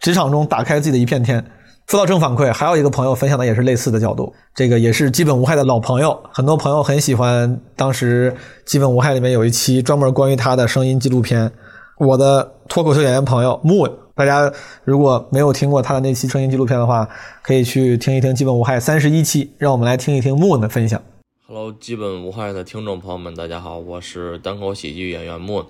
[0.00, 1.44] 职场中打开自己的一片天。
[1.86, 7.60] 说到正反馈，还有一个朋友分享的也是类似的角度，这个也是基本无害的老朋友，很多朋友很喜欢。
[7.76, 11.52] 当时基本无害里面有一期专门关于他的声音纪录片。
[11.98, 14.50] 我的脱口秀演员朋友 Moon，大家
[14.84, 17.06] 如果没有听过他的那期声音纪录片的话，
[17.42, 19.52] 可以去听一听基本无害三十一期。
[19.58, 21.00] 让我们来听一听 Moon 的分享。
[21.46, 25.66] Hello，基本无害的听众朋友们，大家好，我是单口喜剧演员 Moon。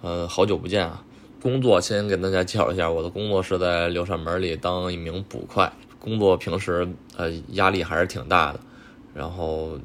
[0.00, 1.02] 呃，好久不见啊！
[1.40, 5.72] 工作先给大家介绍一下，我的工作是在六扇门里当一名捕快。
[5.98, 8.60] 工作平时呃压力还是挺大的，
[9.14, 9.78] 然后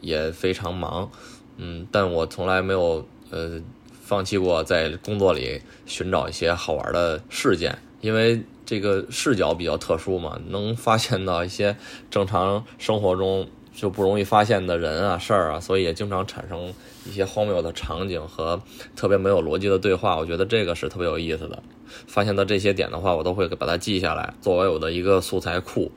[0.00, 1.10] 也非常忙，
[1.56, 3.60] 嗯，但我从来没有呃
[4.02, 11.76] 放弃过在工作里寻找一些好玩的事件，因为这个视角比较特殊嘛，能发现到一些
[12.10, 16.72] 正常生活中就不容易发现的人啊、事儿啊，所以也经常产生。
[17.06, 18.58] 一些荒谬的场景和
[18.96, 21.62] 特别没有逻辑的对话，我觉得这个是特别有意思的。
[22.06, 25.92] 发现到这些点的话，我都会把它记下来，作为我的一个素材库。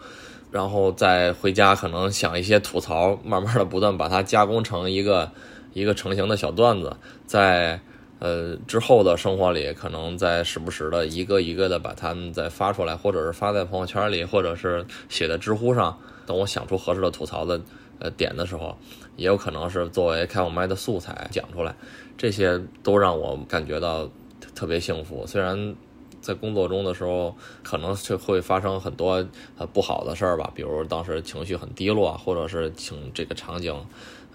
[0.52, 5.32] 然后再回家可能想一些吐槽，慢慢的不断把它加工成一个
[5.72, 6.94] 一个成型的小段子。
[7.26, 7.80] 在
[8.20, 15.98] 呃之后的生活里，可能在时不时的一个一个的把它们再发出来，或者是发在朋友圈里，或者是写在知乎上。
[16.28, 17.60] 等我想出合适的吐槽的
[17.98, 18.78] 呃点的时候。
[19.16, 21.76] 也有可能是作为开我麦的素材讲出来，
[22.16, 24.08] 这些都让我感觉到
[24.54, 25.26] 特别幸福。
[25.26, 25.76] 虽然
[26.22, 29.26] 在工作中的时候可能就会发生很多
[29.58, 33.76] 呃不好的事儿吧，比如当时情绪很低落，或者是请这个场景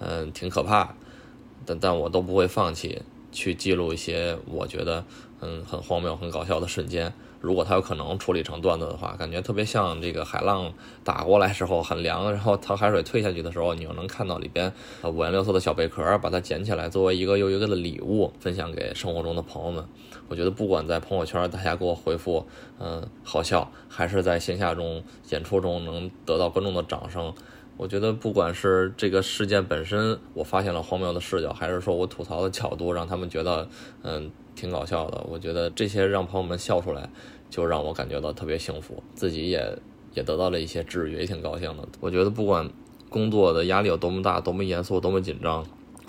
[0.01, 0.97] 嗯挺可怕，
[1.65, 5.05] 但但我都不会放弃去记录一些我觉得
[5.41, 7.13] 嗯很荒谬、很搞笑的瞬间。
[7.43, 10.73] 如果它有可能处理成段子的话，感觉特别像这个海浪
[11.03, 14.73] 打过来时候很凉，然后当海水退下去的时候，你又能看到里边
[15.03, 19.85] 五颜六色的小贝壳，把它捡起来作为一个又一个的礼物分享给生活中的朋友们。
[20.29, 22.47] 我觉得不管在朋友圈大家给我回复
[22.79, 27.35] 嗯好笑，还是在线下中演出中能得到观众的掌声，
[27.77, 33.69] 我觉得不管是这个事件本身我发现了荒谬的视角，还是说我吐槽的角度让他们觉得
[34.05, 34.31] 嗯。
[34.55, 37.09] 挺搞笑的，我觉得这些让朋友们笑出来，
[37.51, 39.79] 就让我感觉到特别幸福，自己也
[40.15, 41.89] 也得到了一些治愈，也挺高兴的。
[42.01, 42.69] 我觉得不管
[43.09, 45.65] 工作的压力有多么大，多么严肃，多么紧张，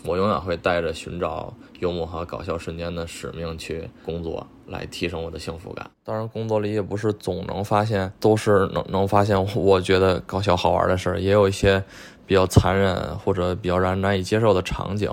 [0.06, 5.90] 我永远会带着寻找幽默和搞笑瞬间的使命去工作，来提升我的幸福感。
[6.04, 11.84] 当然，工作里也不是总能发现，都是能能发现我觉得搞笑好玩的事儿，也有一些
[12.26, 15.10] 比较残忍或者比较让人难以接受的场景。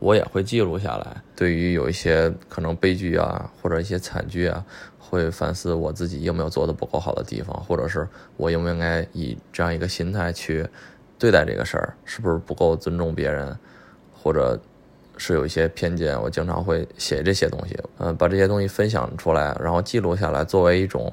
[0.00, 1.22] 我也会记录下来。
[1.36, 4.64] 对于有一些可能悲剧啊，或者一些惨剧啊，
[4.98, 10.66] 会反思我自己有没有做的不够好的地方，或者是我应不应该以这样一个心态去
[11.18, 13.56] 对待这个事儿，是不是不够尊重别人，
[14.12, 14.58] 或者
[15.16, 16.20] 是有一些偏见？
[16.20, 21.12] 我经常会写这些东西，嗯，把这些东西分享出来，然后记录下来，作为一种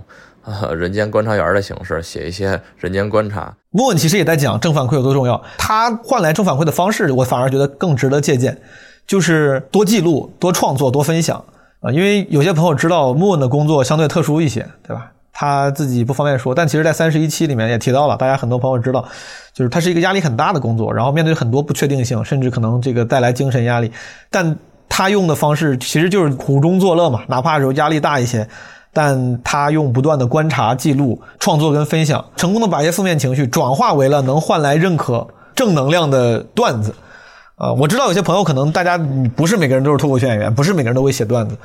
[0.76, 3.54] 人间观察员的形式，写一些人间观察。
[3.72, 8.58] 莫文其实也在讲正反馈有多重要，他换来正反馈的方式，我反而觉得更值得借鉴，
[9.06, 11.44] 就是多记录、多创作、多分享
[11.82, 11.92] 啊。
[11.92, 15.12] 因为有些朋友知道莫文的工作相对特殊一些，对吧？
[15.40, 19.08] 他自己不方便说，但其实，在三十一期里面也提到了，大家很多朋友知道，
[19.54, 23.92] 就是他是一个压力很大的工作，然后面对很多不确定性，甚至可能这个带来精神压力，
[24.32, 24.58] 但
[24.90, 28.48] 他用的方式其实就是苦中作乐嘛，哪怕时候压力大一些。
[28.94, 36.96] 但他用不断的观察、记录、创作跟分享，成功的把一些负面情绪转化为了能换来认可、正能量的段子。
[37.56, 39.00] 啊，我知道有些朋友可能大家
[39.36, 41.58] 不是每个人都是脱口秀演员，不是每个人都会写段子，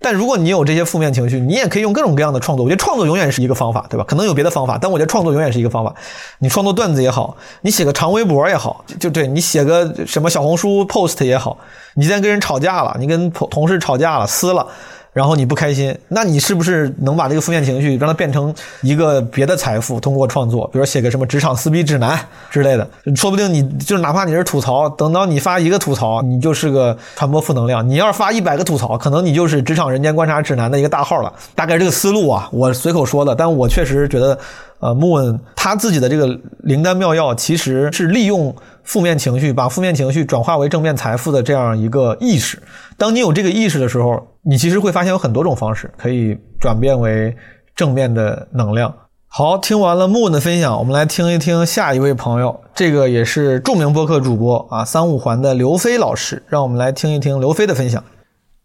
[0.00, 2.64] 但如果你有这些负面情绪，你也可以用各种各样的创作。
[2.64, 4.04] 我觉得创作永远是一个方法，对吧？
[4.06, 5.92] 可能有别的方法，但我觉得创作永远是一个方法。
[6.38, 11.58] 你创作段子也好，你写个长微博也好，就对你写个什么小红书 post 也好，
[11.94, 14.64] 你今天跟人吵架了，你跟同事吵架了，撕了。
[15.12, 20.00] 然后你不开心，那你是不是能把这个负面情绪让它变成一个别的财富？
[20.00, 22.18] 通过创作，比如写个什么职场撕逼指南
[22.50, 31.30] 之类的，说不定你就是哪怕你是吐槽，等到你发一个吐槽，你就是个传播负能量；你要是发一百个吐槽，可能你就是职场人间观察指南的一个大号了。
[31.54, 34.38] 大概这个思路啊，我随口说的，但我确实觉得，
[34.82, 36.26] 呃，穆恩他自己的这个
[36.64, 38.52] 灵丹妙药，其实是利用
[38.82, 42.60] 负面情绪，把负面情绪转化为正面财富的这样一个意识。
[42.98, 47.34] 当你有这个意识的时候，你其实会发现有很多种方式可以转变为
[47.76, 48.92] 正面的能量。
[49.28, 58.02] 好，听完了木的分享，我们来听一听下一位朋友，这个也是著名播客主播啊，三五环的刘飞老师，让我们来听一听刘飞的分享。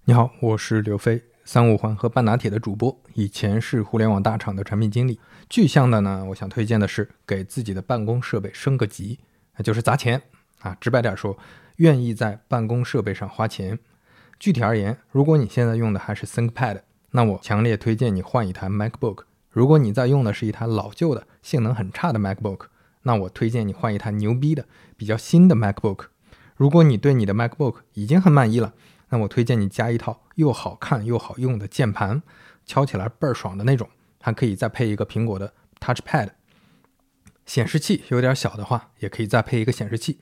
[0.05, 5.19] 你好，我是刘飞，三五环和半拿铁的主播，以前是互联网大厂的产品经理。
[5.49, 9.19] 具象的呢，我想推荐的是给自己的办公设备升个级，
[9.55, 10.21] 那就是砸钱
[10.59, 10.75] 啊。
[10.79, 11.37] 直白点说，
[11.77, 13.79] 愿意在办公设备上花钱。
[14.39, 16.81] 具体而言，如果你现在用的还是 ThinkPad，
[17.11, 19.23] 那我强烈推荐你换一台 MacBook。
[19.49, 22.65] 如果你在用的是一台老旧的、性能很差的 MacBook，
[23.03, 24.65] 那我推荐你换一台牛逼的、
[24.97, 26.07] 比较新的 MacBook。
[26.55, 28.73] 如果你对你的 MacBook 已经很满意了，
[29.09, 32.21] 那我推荐你加一套又好看又好用的键盘，
[32.65, 33.89] 敲起来倍儿爽的那种，
[34.27, 36.31] 还可以再配一个苹果的 TouchPad。
[37.45, 40.19] 显示器有点小的话，也可以再配一个显示器。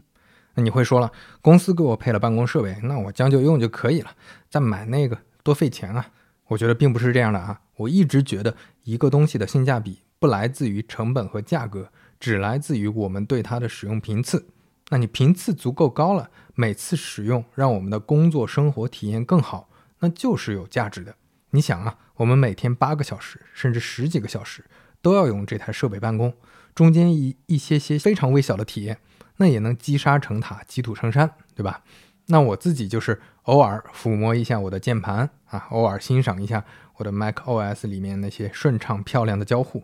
[0.53, 4.11] 那你会说了，公司给我配了办公设备，那我将就用就可以了，
[4.47, 6.11] 再买那个多费钱啊？
[6.49, 7.61] 我觉得并不是这样的啊！
[7.77, 11.89] 我一直觉得一个东西的性价比不来自于成本和价格，
[12.19, 14.45] 只来自于我们对它的使用频次。
[14.89, 19.67] 那你频次足够高了，每次使用让我们的工作生活体验更好，
[20.01, 21.15] 那就是有价值的。
[21.55, 24.65] 你想啊，我们每天八个小时甚至十几个小时
[25.01, 26.35] 都要用这台设备办公，
[26.75, 28.99] 中间一一些些非常微小的体验。
[29.37, 31.83] 那也能积沙成塔，积土成山，对吧？
[32.27, 36.63] 那我自己就是偶尔抚摸一下我的键盘啊，偶尔欣赏一下
[36.95, 39.83] 我的 Mac OS 里面那些顺畅漂亮的交互，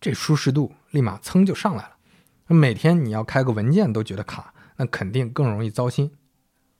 [0.00, 1.96] 这舒适度立马蹭就上来了。
[2.46, 6.12] 那每天你要开个文件都觉得卡，那肯定更容易糟心。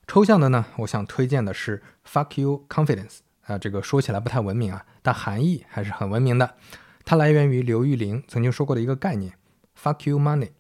[0.06, 6.56] 抽象的呢，我想推荐的是 Fuck You Confidence 啊，这个说起来不太文明啊，但含义还是很文明的。
[7.04, 9.34] 它来源于刘玉玲曾经说过的一个概念
[9.80, 10.50] ：Fuck You Money。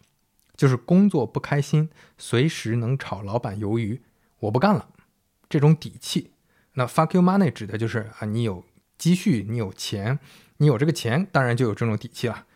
[0.56, 4.00] 就是工作不开心，随时能炒老板鱿鱼，
[4.38, 4.86] 我不干了，
[5.48, 6.30] 这种底气。
[6.74, 8.64] 那 fuck you money 指的就是啊，你有
[8.96, 10.16] 积蓄，你有钱，
[10.58, 12.46] 你有这个钱，当然就有这种底气了。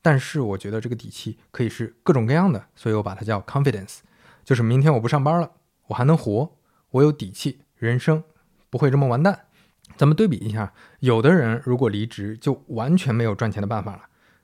[0.00, 3.98] 但是我觉得这个底气可以是各种各样的，所以我把它叫 confidence，
[4.44, 5.50] 就是明天我不上班了，
[5.88, 6.56] 我还能活，
[6.90, 8.22] 我有底气，人生
[8.70, 9.46] 不会这么完蛋。
[9.96, 14.02] 咱们对比一下，有的人如果离职就完全没有赚钱的办法了，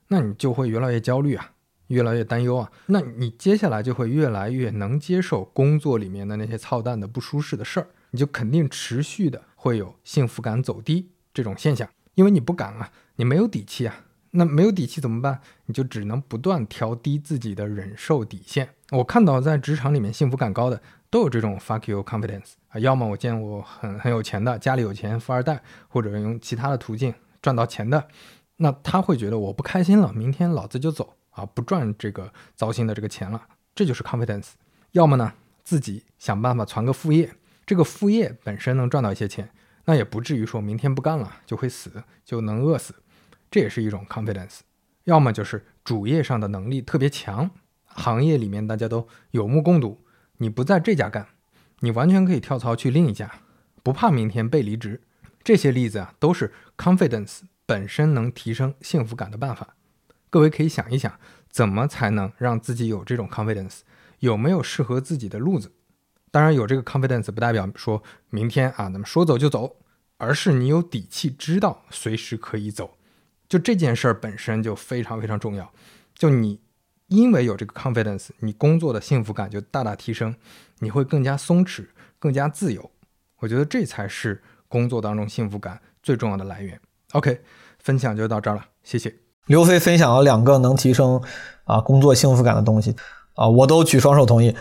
[0.08, 1.52] 那你就会越来越焦虑啊。
[1.88, 15.40] 越来越担忧啊，那你接下来就会越来越能接受工作里面的那些操蛋的不舒适的事儿，你就肯定持续的会有幸福感走低这种现象，因为你不敢啊，你没有底气啊，那没有底气怎么办？
[15.64, 18.68] 你就只能不断调低自己的忍受底线。
[18.90, 28.08] 我看到在职场里面幸福感高的都有这种 fuck you confidence 啊，要么我见我很很有钱的，家里有钱，富二代，或者用其他的途径赚到钱的，
[28.56, 31.14] 那他会觉得我不开心了，明天老子就走。
[31.30, 33.40] 啊，不赚这个糟心的这个钱了，
[33.72, 34.54] 这就是 confidence。
[34.90, 37.32] 要么呢，自己想办法传个副业，
[37.64, 39.48] 这个副业本身能赚到一些钱，
[39.84, 42.92] 那也不至于说明天不干了就会死，就能饿死，
[43.52, 44.62] 这也是一种 confidence。
[45.04, 47.48] 要么就是主业上的能力特别强，
[47.84, 50.04] 行业里面大家都有目共睹，
[50.38, 51.28] 你不在这家干，
[51.80, 53.40] 你完全可以跳槽去另一家，
[53.82, 55.02] 不怕明天被离职。
[55.44, 59.76] 这些例子啊，都是 confidence 本身能提升幸福感的办法。
[60.30, 61.18] 各位可以想一想，
[61.50, 63.80] 怎么才能让自己有这种 confidence？
[64.18, 65.72] 有没有适合自己的路子？
[66.30, 69.76] 当然，有这个 confidence 不代表说明天啊，咱们说走就走，
[70.18, 72.98] 而是你有底气，知道随时可以走。
[73.48, 75.72] 就这件事儿本身就非常非常重要。
[76.14, 76.60] 就你
[77.08, 80.34] 因为有这个 confidence，你工作的幸福感就大大提升，
[80.78, 81.86] 你会更加松弛，
[82.18, 82.90] 更加自由。
[83.40, 86.80] 我觉得这才是工作当中幸福感最重要的来源。
[87.12, 87.40] OK，
[87.78, 89.14] 分享就到这儿了，谢谢。
[89.46, 91.22] 刘飞分享了两个能提升
[91.64, 92.94] 啊工作幸福感的东西
[93.34, 94.54] 啊，我都举双手同意。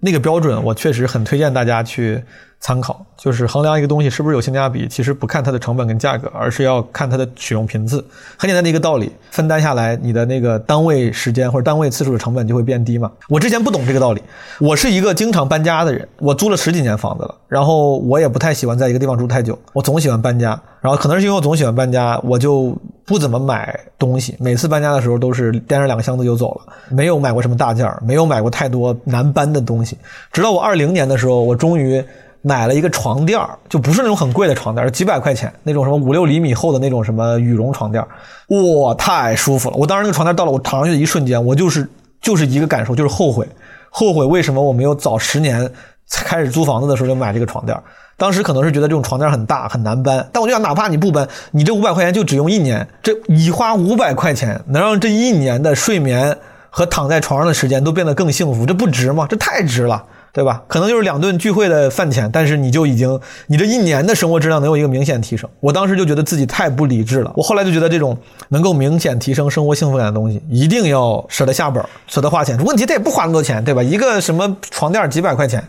[0.00, 2.24] 那个标准我确实很推荐大家去
[2.60, 8.04] 参考，就是衡量一个东西是不是有性价比，其实不看它的成本跟价格，而是要看它的使用频次。
[8.36, 13.10] 很简单的一个道理，分担下来，你的那个单位时间或者单位次数的成本就会变低嘛。
[13.28, 14.20] 我之前不懂这个道理，
[14.58, 20.60] 我是一个经常搬家的人，我租了十几年房子了，然后我也不太喜欢在一个地方住太久，我总喜欢搬家。
[20.80, 29.96] 然后可能是因为我总喜欢搬家，我就不怎么买东西，每次搬家的时候都是掂着两个箱子就走了，没有买过什么大件儿，没有买过太多难搬的东西。
[30.32, 32.04] 直到我二零年的时候，我终于。
[32.42, 38.08] 买了一个床垫儿就不是那种很贵的床垫儿几百块钱那种什么五六厘米厚的那种什么羽绒床垫儿
[38.48, 39.76] 哇，太舒服了！
[39.76, 41.88] 我当时那个床垫到了我躺上去的一瞬间，我就是
[42.20, 43.46] 就是一个感受，就是后悔，
[43.90, 45.70] 后悔为什么我没有早十年
[46.10, 47.82] 开始租房子的时候就买这个床垫儿
[48.16, 56.36] 当时可能是觉得这种床垫很大很难搬，但我就想，哪怕你不搬，你这五百块钱就只用一年，这你花五百块钱能让这一年的睡眠
[56.70, 59.26] 和躺在床上的时间都变得更幸福，这不值吗？
[59.28, 60.04] 这太值了。
[60.32, 60.62] 对吧？
[60.68, 65.48] 可能就是两顿聚会的饭钱，但是你就已经，你这一年的生活质量能有一个明显提升。
[65.60, 67.32] 我当时就觉得自己太不理智了。
[67.36, 68.16] 我后来就觉得这种
[68.48, 72.56] 能够明显提升生活幸福感的东西，一定要舍得下本，舍得花钱。
[72.64, 73.82] 问题他也不花那么多钱，对吧？
[73.82, 75.62] 一个什么床垫几百块钱。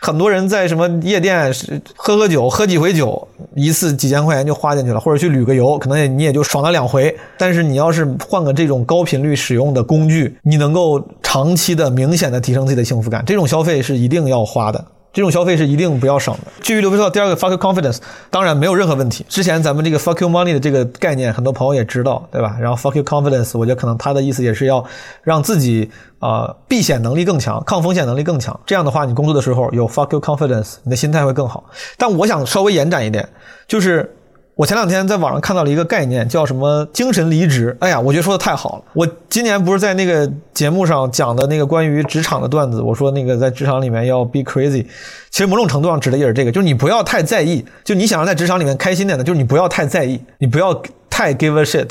[0.00, 1.52] 很多人在什么夜店
[1.96, 7.14] 喝喝酒，喝几回酒，一次几千块钱就花进去了，或者去旅个游，可能也你也就爽了两回。
[7.36, 14.84] 但是你要是换个这种高频率使用的工具，你能够长期的、明显的提升自己的幸福感，这种消费是一定要花的。
[15.12, 16.52] 这种消费是一定不要省的。
[16.60, 17.98] 至于刘飞说第二个 fuck you confidence，
[18.30, 19.24] 当然没有任何问题。
[19.28, 22.56] 之前咱们这个 fuck you money 的这个概念，很多朋友也知道，对吧？
[22.60, 24.84] 然后 fuck you confidence，我觉得可能他的意思也是要
[25.22, 28.58] 让自己啊避险能力更强，抗风险能力更强。
[28.66, 31.64] 这样的话，你工作的时候有 fuck you confidence，你的心态会更好。
[31.96, 33.28] 但我想稍微延展一点，
[33.66, 34.14] 就是。
[34.58, 37.76] 我前两天在网上看到了一个概念，叫什么“精神离职”。
[37.78, 38.82] 哎呀，我觉得说的太好了。
[38.92, 44.84] 我今年不是在那个节目上讲的那个关于职场的段子，我说那个在职场里面要 be crazy，
[45.30, 50.74] 其实某种程度上指的也是这个，就是你不要太在意，就你想要在职场里面开心点的，就是你不要太在意，你不要
[51.08, 51.90] 太 give a shit。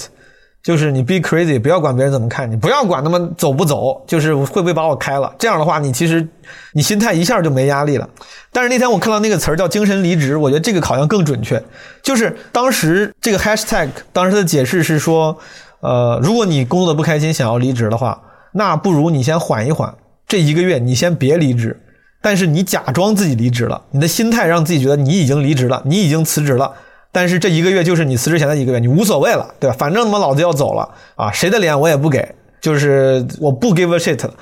[0.67, 5.33] 就是你 be crazy，不要管别人怎么看你，不要管他们走不走，就是会不会把我开了。
[5.39, 6.27] 这样的话，你其实
[6.73, 8.09] 你心态一下就没压力了。
[8.51, 11.63] 但是那天我看到那个词儿叫“精神离职”，我觉得这个好像更准确。
[12.03, 15.37] 就是当时这个 hashtag 当时的解释是说，
[15.79, 19.95] 呃，如果你工作的不开心，想要离职的话，那不如你先缓一缓，
[20.27, 21.79] 这一个月你先别离职，
[22.21, 26.73] 但是你假装自己离职了，你的心态让自己觉得你已经离职了，你已经辞职了。
[27.11, 29.75] 但是这一个月就是你辞职前的一个月，你无所谓了，对吧？
[29.77, 34.33] 反正他妈老子要走了啊，谁的脸我也不给，就是我不 give a shit 了。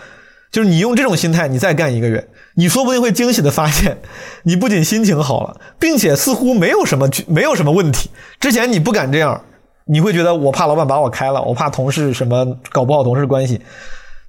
[0.51, 3.97] 就是你用这种心态，你再干一个月，你说不定会惊喜的发现，
[4.43, 8.09] 你不仅心情好了，并且似乎没有什么没有什么问题。
[8.39, 9.41] 之前你不敢这样，
[9.86, 13.59] 你会觉得我怕老板把我开了，我怕同事什么搞不好同事关系，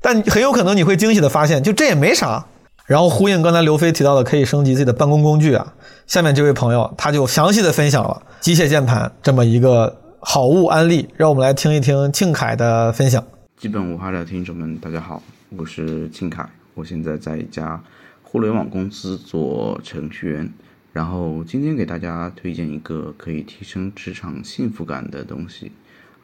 [0.00, 2.44] 但很有可能你会惊喜的发现，就这也没啥。
[2.86, 5.74] 然后呼应刚才刘飞提到的，可以升级自己的办公工具啊。
[6.06, 13.22] 下面这位朋友他就详细的分享了机械键盘这么一个好物案例，让我们来听一听庆凯的分享。
[13.56, 15.20] 基本无害的听众们，大家好，
[15.56, 17.82] 我是庆凯，我现在在一家
[18.22, 20.48] 互联网公司做程序员。
[20.92, 25.72] 然后今天给大家推荐一个可以提升职场幸福感的东西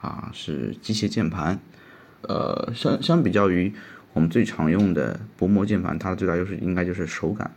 [0.00, 1.58] 啊，是机械键盘。
[2.20, 3.74] 呃，相相比较于。
[4.14, 7.50] 我们最常用的薄膜键盘，它的最大优势应该就是手感，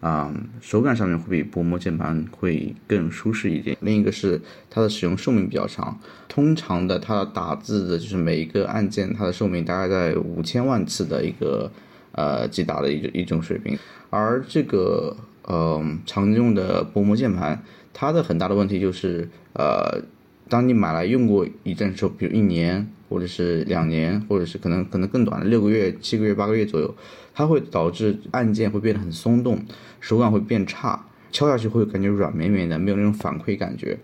[0.00, 3.76] 啊，手感上面会比薄膜键盘会更舒适一点。
[3.80, 4.40] 另一个是
[4.70, 11.70] 它的使用寿命比较长，通常的它打字的就是每一个按键，它的寿命大概在五千万次的一个
[12.12, 13.76] 呃击打的一一种水平。
[14.10, 17.60] 而这个呃常用的薄膜键盘，
[17.92, 20.00] 它的很大的问题就是呃，
[20.48, 22.88] 当你买来用过一阵之后，比如一年。
[23.08, 26.94] 或者是两年，或者是可能可能更短的六个月、七个月、八个月左右，
[27.34, 29.58] 它会导致按键会变得很松动，
[30.00, 33.98] 手感会变差，敲下去会感觉软绵绵的，没有那种反馈感觉。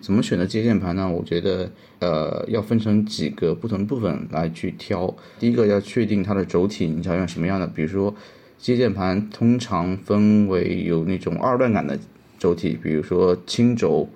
[0.00, 1.08] 怎么选择接键盘呢？
[1.08, 5.16] 我觉得，呃，要分成几个不同的部分来去挑。
[5.38, 7.66] 第一个要确定它的轴体，你想用什么样的？
[7.66, 8.14] 比如说，
[8.58, 11.98] 接键盘通常分为有那种二段感的
[12.38, 14.06] 轴体，比如说青轴、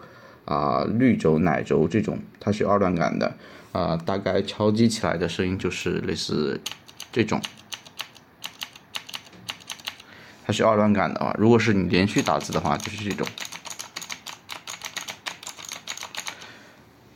[0.45, 3.35] 啊绿轴、奶轴这种，它是二段感的。
[3.73, 6.61] 啊，大概敲击起来的声音就是类似
[7.13, 7.41] 这种，
[10.47, 11.35] 它是二段感的啊。
[11.39, 13.27] 如果是你连续打字的话，就是这种。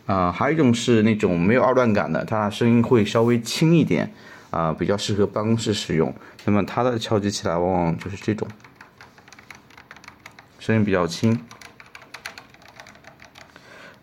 [0.07, 4.12] 啊，还有一种是那种没有二段感的，它声音会稍微轻一点，
[4.51, 6.15] 啊，比较适合办公室使用。
[6.45, 8.47] 那么它的敲击起来往往就是这种，
[10.59, 11.43] 声音比较轻。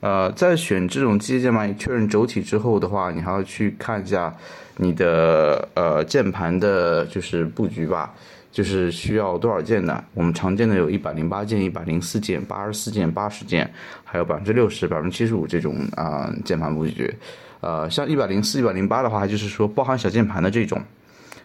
[0.02, 4.34] 呃，在选这种机械键盘确认轴体之后的话，你还要去看一下
[4.78, 8.14] 你的呃键盘的就是布局吧。
[8.52, 10.04] 就是需要多少键的？
[10.16, 13.72] 我们常见的有一百零八键、一百零四键、八十四键、八十键，
[14.04, 17.14] 还有百分之六十、百分之七十五这种啊键盘布局。
[17.62, 20.82] 呃，像一百零四、一百零八的话，就是说包含小键盘的这种，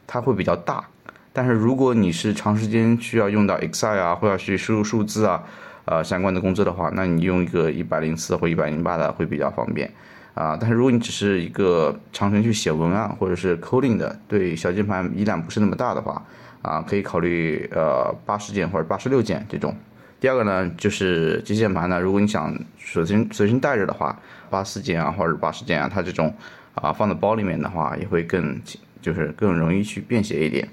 [0.06, 0.82] 它会比较大。
[1.31, 5.44] 但是如果你是长时间需要用到 Excel 啊，或者去输入数字啊，
[5.85, 9.90] 呃相关的工作的话，那你用一个一百零四或一百零八的会比较方便。
[10.35, 16.20] 啊，但是如果你只是一个长程去写文案或者是 coding 的，对小键盘依量不是那么大的话，
[16.61, 19.73] 啊，可以考虑呃八十键或者八十六键这种。
[20.19, 24.19] 第二个呢，就是机械键盘呢，如果你想随身随身带着的话，
[24.51, 26.35] 八四键啊或者八十键啊，它这种
[26.74, 28.61] 啊放在包里面的话，也会更
[29.01, 30.69] 就是更容易去便携一点。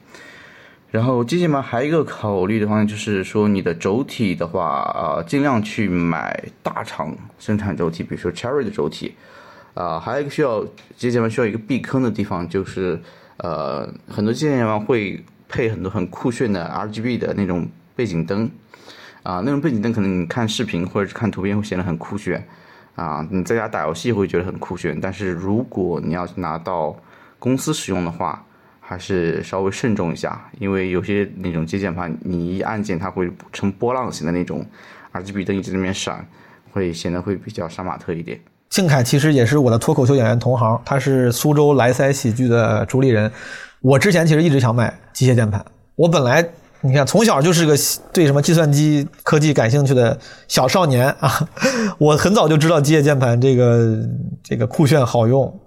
[0.92, 9.16] 然后机械键盘还有一个考虑的方向就是说，你的轴体的话，啊，尽量去买大厂生产轴体，比如说 Cherry 的轴体。
[9.74, 10.62] 啊，还有一个需要
[10.98, 13.02] 机械键盘需要一个避坑的地方，就是
[13.38, 17.66] 呃，很多机械键盘会配很多很酷炫的 RGB 的那种
[17.96, 18.52] 背景灯，
[19.24, 22.46] 啊，那种背景灯可能你看视频或者是看图片会显得很酷炫，
[22.96, 26.94] 啊，你在家打游戏会觉得很酷炫，但是如果你要拿到
[27.40, 28.46] 公司使用的话，
[28.92, 34.66] 还是稍微慎重一下，因为有些那种机械键盘你一按键它会成波浪形的那种
[35.14, 36.28] RGB 灯一直在那边闪，
[36.74, 38.38] 会显得会比较杀马特一点。
[38.70, 43.32] 庆凯其实也是我的脱口秀演员同行，他是苏州莱塞喜剧的主理人。
[43.80, 45.64] 我之前其实一直想买机械键盘，
[45.96, 46.46] 我本来
[46.82, 47.74] 你看从小就是个
[48.12, 50.20] 对什么计算机科技感兴趣的
[50.50, 51.48] 小少年啊，
[51.98, 53.98] 我很早就知道机械键盘这个
[54.44, 55.58] 这个酷炫好用。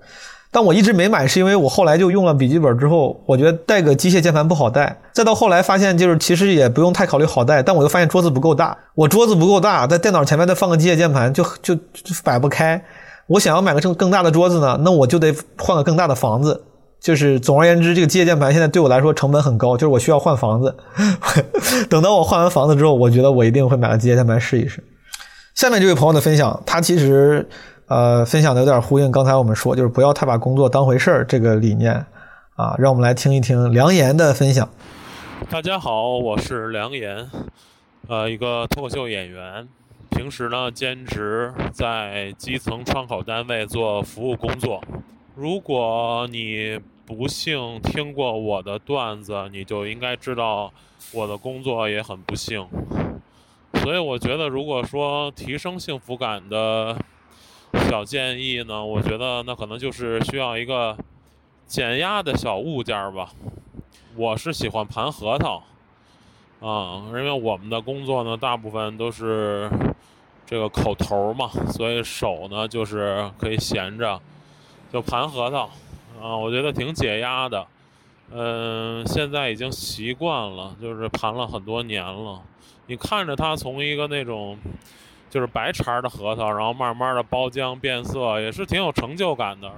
[0.54, 4.96] 但我一直没买，是因为我后来就用了笔记本之后，我觉得带个机械键盘不好带。
[5.12, 12.80] 再到后来发现，就是其实也不用太考虑好带，但我又发现桌子不够大，我桌子不够大，在电脑前面再放个机械键盘就就就摆不开。
[13.26, 16.62] 我想要买个更更大的桌子呢，那我就得换个更大的房子。
[17.00, 20.72] 就是总而言之，这个机械键盘现在对我来说成本很高，就是我需要换房子。
[21.90, 24.84] 等到我换完房子之后，我觉得我一定会买个机械键盘试一试。
[25.56, 27.48] 下面这位朋友的分享，他其实。
[27.86, 31.92] 呃，分享的有点呼应刚才我们说，就是不要太把工作当回事儿这个理念
[32.56, 32.74] 啊。
[32.78, 34.66] 让我们来听一听梁岩的分享。
[35.50, 37.30] 大家好，我是梁岩，
[38.08, 39.68] 呃，一个脱口秀演员，
[40.08, 44.82] 平时呢兼职在基层窗口单位做服务工作。
[45.34, 50.72] 如果你不幸听过我的段子，你就应该知道
[51.12, 52.66] 我的工作也很不幸。
[53.74, 56.96] 所以我觉得，如果说提升幸福感的。
[57.88, 60.96] 小建议呢，我觉得那可能就是需要一个
[61.66, 63.30] 减压的小物件吧。
[64.16, 65.62] 我是喜欢盘核桃
[66.60, 69.70] 啊，因为我们的工作呢，大部分都是
[70.46, 74.20] 这个口头嘛，所以手呢就是可以闲着
[74.92, 75.70] 就盘核桃
[76.20, 77.66] 啊，我觉得挺解压的。
[78.32, 82.42] 嗯，现在已经习惯了，就是盘了很多年了。
[82.86, 84.58] 你看着它从一个那种。
[85.34, 89.68] 就是白茬的核桃，然后慢慢的包浆变色，也是挺有成就感的。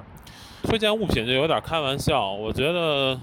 [0.65, 3.19] 推荐物品就有点开玩笑，我觉得，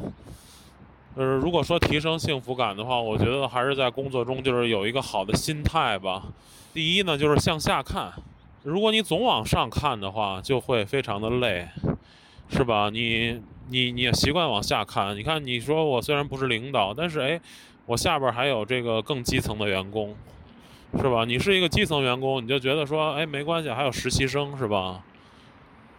[1.14, 6.24] 呃，如果说提升幸福感的话，我觉得还是在工作中就是有一个好的心态吧。
[6.74, 8.12] 第一呢，就是向下看，
[8.64, 11.68] 如果你总往上看的话，就会非常的累，
[12.50, 12.90] 是吧？
[12.92, 13.40] 你
[13.70, 17.40] 你你也习惯往下看，你看你说我虽然不是领导，但是哎，
[17.86, 20.16] 我下边还有这个更基层的员工。
[20.98, 21.26] 是吧？
[21.26, 25.04] 你是一个基层员工，你就觉得说，哎，没关系，还有实习生，是吧？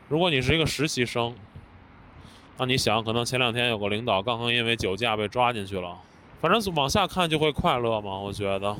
[0.08, 1.34] 如果你是一个实习生，
[2.58, 5.98] 那你想，可能前两天有个领导刚刚因为酒驾被抓进去了，
[6.40, 8.74] 反正往下看就会快乐嘛，我觉得。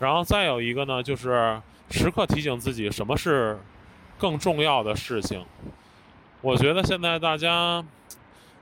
[0.00, 1.60] 然后再有一个呢，就是
[1.90, 3.58] 时刻提醒自己什么是
[4.18, 5.44] 更重要的事情。
[6.40, 7.84] 我觉得现在大家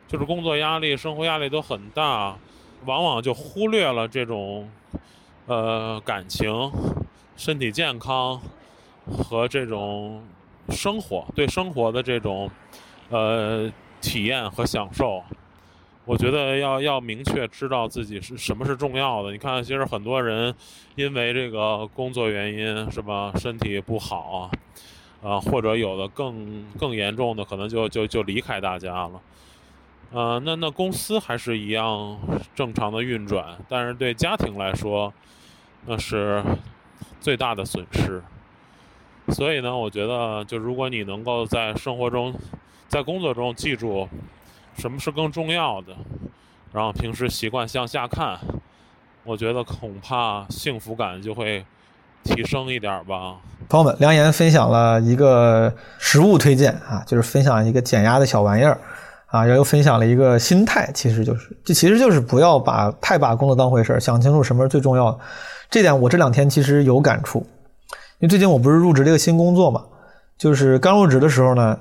[0.08, 2.36] 就是工作压力、生活压力都很大，
[2.86, 4.68] 往往就忽略了这种。
[5.46, 6.70] 呃，感情、
[7.36, 8.40] 身体健康
[9.06, 10.22] 和这种
[10.70, 12.50] 生活，对生活的这种
[13.10, 15.22] 呃体验和享受，
[16.06, 19.32] 我觉得要要明确知道自己是什么是重要的。
[19.32, 20.54] 你看，其实很多人
[20.94, 23.30] 因为这个工作原因，是吧？
[23.36, 24.50] 身体不好
[25.22, 29.20] 啊，或者有的更更严重的，可能就就就离开大家了。
[30.12, 32.18] 呃，那那公司还是一样
[32.54, 35.12] 正常的运转，但是对家庭来说，
[35.86, 36.42] 那是
[37.20, 38.22] 最大的损失。
[39.28, 42.34] 所以呢，我觉得，就如果你能够在生活中、
[42.88, 44.08] 在工作中记住
[44.76, 45.94] 什么是更重要的，
[46.72, 48.38] 然后平时习惯向下看，
[49.24, 51.64] 我觉得恐怕幸福感就会
[52.22, 53.36] 提升一点吧。
[53.68, 58.78] 朋友们，梁岩分享了一个实物推荐啊，就是分享一个减压的小玩意儿。
[59.28, 65.18] 啊，然后又分享了一个心态，其实就是这其实就是不要把太把工作当回事儿，想清楚什么是最重要的。
[65.74, 67.40] 这点我这两天其实有感触，
[68.20, 69.82] 因为最近我不是入职这个新工作嘛，
[70.38, 71.76] 就是刚入职的时候呢，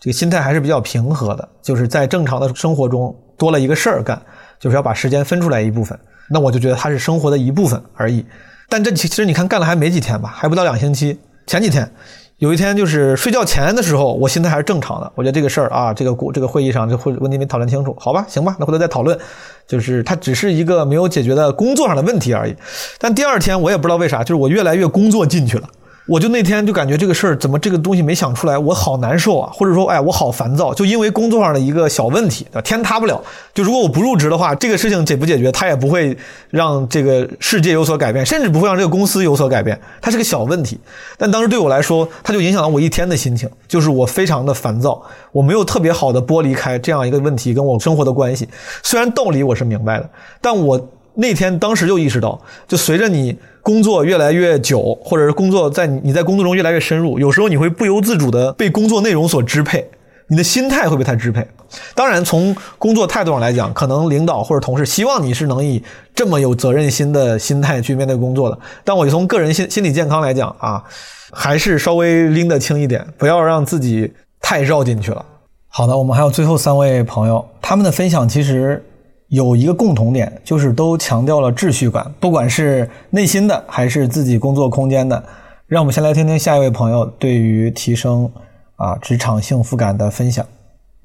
[0.00, 4.20] 这个心态还是比较平和的，就是在正常的生活中多了一个事儿干，
[4.58, 5.96] 就是要把时间分出来一部分，
[6.28, 8.26] 那我就觉得它是生活的一部分而已。
[8.68, 11.16] 但这其实你看干了还没几天吧，还不到两星期，
[11.46, 11.88] 前几天。
[12.38, 15.10] 有一天就是睡觉前的时候，我心态还是正常的。
[15.14, 19.18] 我觉得这个事儿啊，这个股这个会议上这会问题没讨论清楚，好吧，行吧，那回头再讨论。
[19.66, 22.54] 就是它只是一个没有解决的工作上的问题而已。
[22.98, 25.68] 但第二天我也不知道为啥，就是我越来越工作进去了。
[26.06, 33.20] 我就那天就感觉这个事儿怎么这个东西没想出来，我好难受啊，或者说哎我好烦躁，就因为工作上的一个小问题，天塌不了。
[33.52, 36.16] 就如果我不入职的话，这个事情解不解决，它也不会
[36.50, 39.76] 让这个世界有所改变，甚至不会让这个公司有所改变。
[40.00, 40.78] 它是个小问题，
[41.18, 45.02] 但当时对我来说，它就影响了我一天的心情，就是我非常的烦躁，
[45.32, 48.48] 我没有特别好的剥离开这样一个问题跟我生活的关系。
[48.84, 50.08] 虽然道理我是明白的，
[50.40, 53.36] 但我那天当时就意识到，就随着你。
[53.66, 59.84] 工作越来越久，或者是工作在你在工作中越来越深入，有时候你会不由自主的被工作内容所支配，
[60.28, 61.44] 你的心态会被它支配。
[61.92, 65.82] 当然，从工作态度上来讲，可能领导或者同事希望你是能以
[66.14, 68.56] 这么有责任心的心态去面对工作的。
[68.84, 70.84] 但我就从个人心心理健康来讲啊，
[71.32, 75.26] 还是稍微拎得轻一点，不要让自己太绕进去了。
[75.66, 78.80] 好的，我们还有最后三位朋友，他们的分享其实。
[79.28, 85.24] 有一个共同点，就是都强调了秩序感，不管是内心的还是自己工作空间的。
[85.66, 88.32] 让我们先来听听下一位朋友对于提升
[88.76, 90.46] 啊职场幸福感的分享。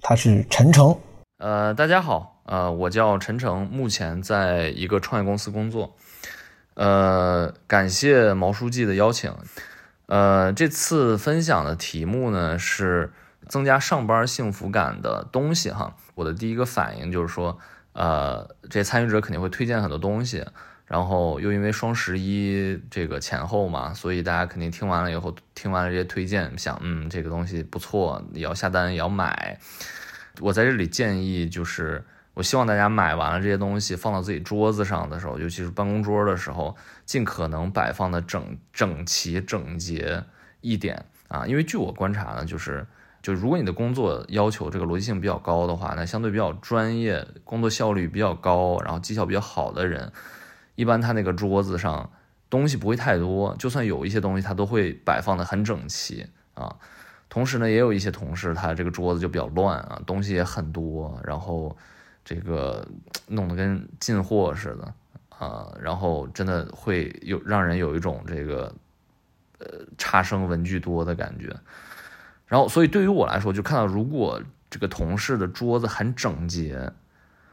[0.02, 0.96] 他是陈诚。
[1.40, 5.96] 呃，大家好，呃，我叫陈诚，目前在一个创业公司工作。
[6.76, 9.34] 呃，感谢毛书记的邀请。
[10.06, 13.12] 呃，这次分享的题目呢是
[13.48, 15.96] 增加上班幸福感的东西哈。
[16.14, 17.58] 我的第一个反应就是说。
[17.94, 20.46] 呃，这些参与者肯定会推荐很多东西，
[20.86, 29.60] 然后又因为双十一这个前后嘛，所以大家肯定听完了以后，听完了这些推荐，想，嗯，这个东西不错，也要下单，也要买。
[30.40, 32.04] 我在这里建议，就是
[32.34, 40.24] 我希望大家买完了这些东西，放到自己桌子上的时候，尤其是办公桌的时候，尽可能摆放的整整齐、整洁
[40.62, 42.88] 一点啊，因为据我观察呢，就是。
[43.22, 50.12] 就如果你的工作要求这个逻辑性比较高的话，那相对比较专业、工作效率比较高，然后绩效比较好的人，
[50.76, 52.12] 一般他那个桌子上
[52.50, 56.26] 东西不会太多，就算有一些东西，他都会摆放的很整齐
[56.56, 56.76] 啊。
[57.30, 61.78] 同时呢，也有一些同事，他这个桌子就比较乱啊，东西也很多，然后
[62.26, 62.86] 这个
[63.28, 64.94] 弄得跟进货似的
[65.38, 68.74] 啊，然后真的会有让人有一种这个
[69.60, 69.68] 呃
[69.98, 71.56] 差生文具多的感觉。
[72.52, 76.78] 然后，所以对于我来说，就看到如果这个同事的桌子很整洁，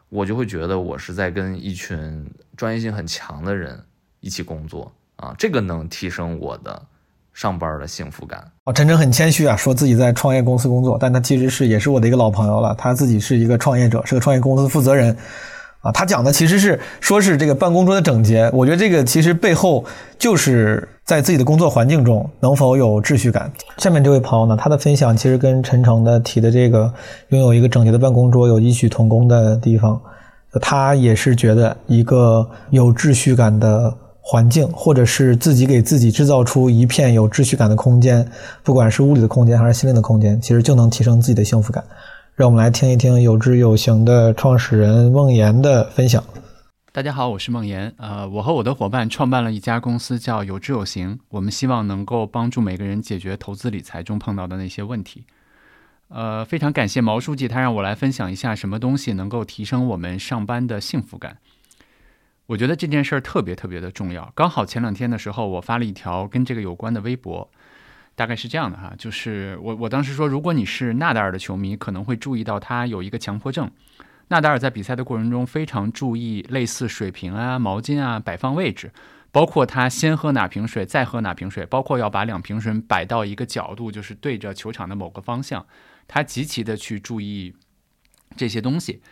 [0.08, 3.80] 我就会觉得我是在跟一群专业性很强的人
[4.18, 6.82] 一起工作啊，这个能提升我的
[7.32, 8.44] 上班的幸福感。
[8.64, 15.16] 哦，陈晨很谦虚啊，说自己在创业公司工作，但他其实是也是我的一个老朋友了，他自己是一个创业者，是个创业公司负责人。
[15.80, 19.86] 啊，他讲的其实是说是这个办公桌的整洁，我觉得这个其实背后
[20.18, 23.50] 就是在自己的工作环境中能否有秩序感。
[23.78, 26.92] 下面这位朋友呢，他的分享其实跟陈诚的提的这个
[27.30, 29.98] 拥有一个整洁的办公桌有异曲同工的地方。
[30.60, 33.90] 他也是觉得一个有秩序感的
[34.20, 38.30] 环境，或者是自己给自己制造出一片有秩序感的空间，
[38.62, 41.82] 不管是物理的空间还是心灵的空间，其实就能提升自己的幸福感。
[42.34, 46.22] 让我们来听一听有知有行的创始人孟岩的分享。
[46.90, 47.92] 大家好，我是孟岩。
[47.98, 51.20] 呃，我和我的伙伴创办了一家公司，叫有知有行。
[51.28, 55.24] 我们希望能够帮助每个人解决投资理财中碰到的那些问题。
[56.08, 61.36] 呃，非常感谢毛书记，他让我来分享一下什么东西能够提升我们上班的幸福感。
[62.46, 64.32] 我觉得这件事儿特别特别的重要。
[64.34, 67.50] 刚好前两天的时候，我发了一条跟这个有关的微博。
[68.14, 73.70] 大概是这样的哈，就是我我当时说，如果你是纳达尔的球迷，可能会注意到他有一个强迫症。
[74.28, 78.92] 纳达尔在比赛的过程中非常注意类似水瓶啊、毛巾啊摆放位置，
[79.30, 85.66] 包括他先喝哪瓶水，再喝哪瓶水，包括要把两瓶水摆到一个角度，就是对着球场的某个方向，
[86.06, 87.54] 他极其的去注意
[88.36, 89.02] 这些东西。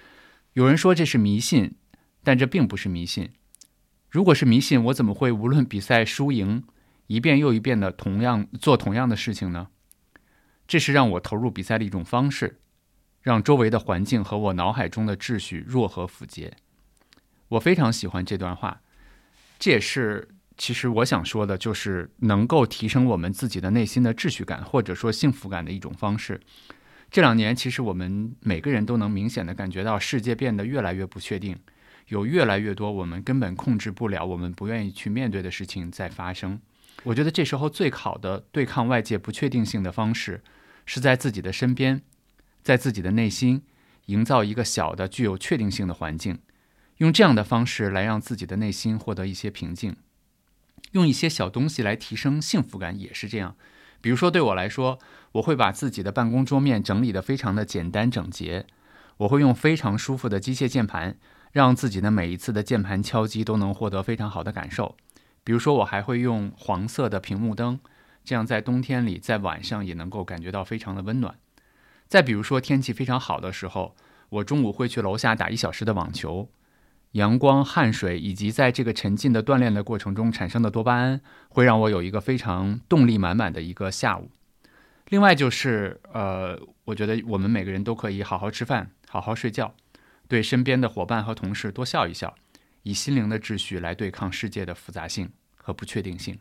[0.52, 1.74] 有人说这是迷信，
[2.22, 3.30] 但这并不是迷信。
[4.10, 6.64] 如果是迷信，我怎么会无论比赛输赢？
[7.06, 9.68] 一遍又一遍的同样做同样的事情呢？
[10.66, 12.59] 这是让我投入比赛的一种方式，
[13.27, 16.57] 让周围的环境和我脑海中的秩序若合符节。
[17.48, 18.82] 我非常喜欢这段话，
[19.59, 26.40] 这也是其实我想说的，就是能够提升我们自己的内心的秩序感或者说幸福感的一种方式。
[27.11, 31.59] 这两年，其实我们每个人都能明显的感觉到世界变得越来越不确定，
[32.07, 36.61] 有越来越多我们根本控制不了、我们不愿意去面对的事情在发生。
[37.03, 40.40] 我觉得这时候最好的对抗外界不确定性的方式，
[40.85, 42.01] 是在自己的身边，
[42.66, 43.62] 在自己的内心
[44.06, 46.40] 营造一个小的具有确定性的环境，
[46.97, 49.94] 用这样的方式来让自己的内心获得一些平静。
[50.90, 53.55] 用一些小东西来提升幸福感也是这样。
[54.01, 54.98] 比如说，对我来说，
[55.30, 58.66] 我会把自己的办公桌面整理得非常的简单整洁，
[59.18, 61.16] 我会用非常舒服的机械键盘，
[61.52, 64.97] 让自己的每一次的键盘敲击都能获得非常好的感受。
[65.44, 67.78] 比如说，我还会用黄色的屏幕灯，
[68.24, 71.36] 这样在冬天里，在晚上也能够感觉到非常的温暖。
[72.09, 73.97] 再比如说，天气非常好的时候，
[74.28, 76.49] 我中午会去楼下打一小时的网球，
[77.12, 84.31] 阳光、汗水以及在这个沉浸的锻炼的过程中产生的多巴胺，会让我有一个非常动力满满的一个下午。
[85.09, 89.74] 另外就是，呃，我觉得我们每个人都可以好好吃饭，好好睡觉，
[90.28, 92.35] 对身边的伙伴和同事多笑一笑。
[92.83, 96.39] 以心灵的秩序来对抗世界的复杂性和不确定性。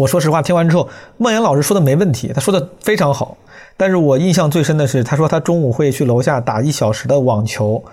[0.00, 3.36] 我说实话，听完之后，孟岩老师说的没问题，他说的非常好。
[3.76, 7.84] 但是我印象最深的是，他说他中午会去楼下打一小时的网球。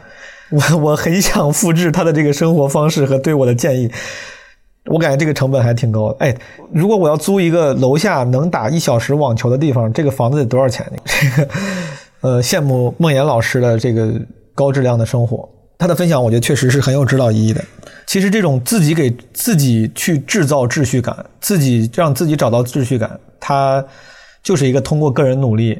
[0.49, 3.91] 我我很想复制他的这个生活方式和对我的建议。
[4.85, 6.15] 我感觉这个成本还挺高的。
[6.19, 6.34] 哎，
[6.71, 10.97] 如果我要租一个楼下能打一小时网球的地方，这个房子得多少钱呢？
[11.03, 11.49] 这个，
[12.21, 14.13] 呃，羡慕孟岩老师的这个。
[14.57, 15.47] 高质量的生活，
[15.77, 17.63] 他的分享我觉得确实是很有指导意义的。
[18.07, 23.85] 其实这种自己给自己去制造秩序感，自己让自己找到秩序感，它
[24.41, 25.77] 就是一个通过个人努力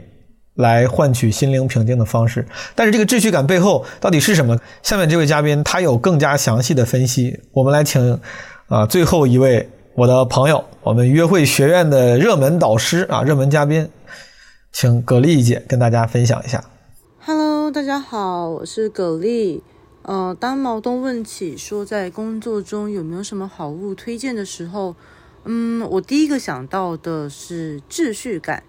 [0.56, 2.46] 来换取心灵平静的方式。
[2.76, 4.60] 但是这个秩序感背后到底是什么？
[4.84, 7.40] 下面这位嘉宾他有更加详细的分析。
[7.54, 8.20] 我们来请
[8.68, 13.90] 啊最后一位我的朋友，我们约会学院的热门导师啊热门嘉宾，
[14.72, 16.64] 请葛丽姐跟大家分享一下。
[17.20, 19.64] Hello，大家好，我是葛丽。
[20.08, 24.96] 呃，当毛东问起说在工作中有没有什么好物推荐的时候，
[25.44, 28.64] 嗯，我第一个想到的是秩序感，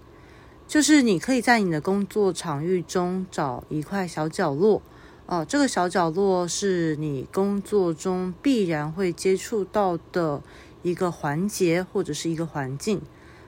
[0.66, 4.82] 就是你可以在你的工作场域中找一块小角落，
[5.26, 10.42] 哦，这个小角落是你工作中必然会接触到的
[10.82, 13.00] 一个环节或者是一个环境，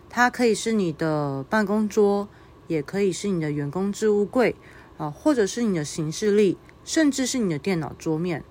[0.09, 2.29] 它可以是你的办公桌，
[2.69, 4.55] 也可以是你的员工置物柜。
[4.97, 8.44] 啊，或者是你的行事历，甚至是你的电脑桌面。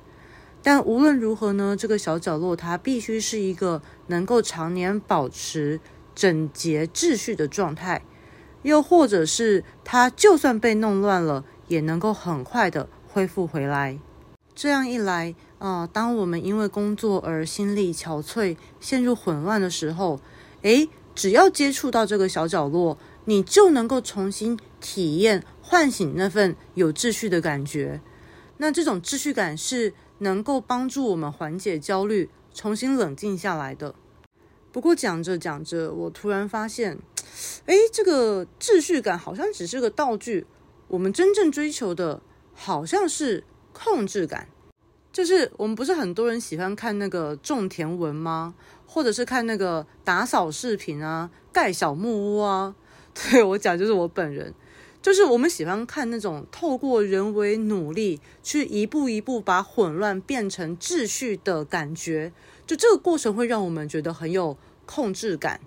[0.61, 5.79] 但无论如何呢，这个小角落它必须是一个能够常年保持
[6.13, 8.01] 整洁秩序的状态，
[8.63, 13.99] 又或者是它就算被弄乱了，也能够很快的恢复回来。
[14.53, 20.19] 这样一来，啊，当我们因为工作而心力憔悴、陷入混乱的时候，
[20.63, 25.43] 诶，只要接触到这个小角落，你就能够重新体验。
[25.61, 28.01] 唤醒那份有秩序的感觉，
[28.61, 33.95] 那这种秩序感是能够帮助我们缓解焦虑，重新冷静下来的。
[34.73, 36.99] 不过讲着讲着，我突然发现，
[37.67, 40.45] 哎，这个秩序感好像只是个道具，
[40.89, 42.21] 我们真正追求的
[42.53, 44.49] 好像是控制感。
[45.13, 48.55] 就是我们不是很多人喜欢看那个种田文吗？
[48.85, 52.75] 或者是看那个打扫视频啊，盖小木屋啊？
[53.31, 54.53] 对我讲，就是我本人。
[55.01, 62.33] 就是我们喜欢看那种透过人为努力去一步一步把混乱变成秩序的感觉，
[62.67, 65.61] 就这个过程会让我们觉得很有控制感。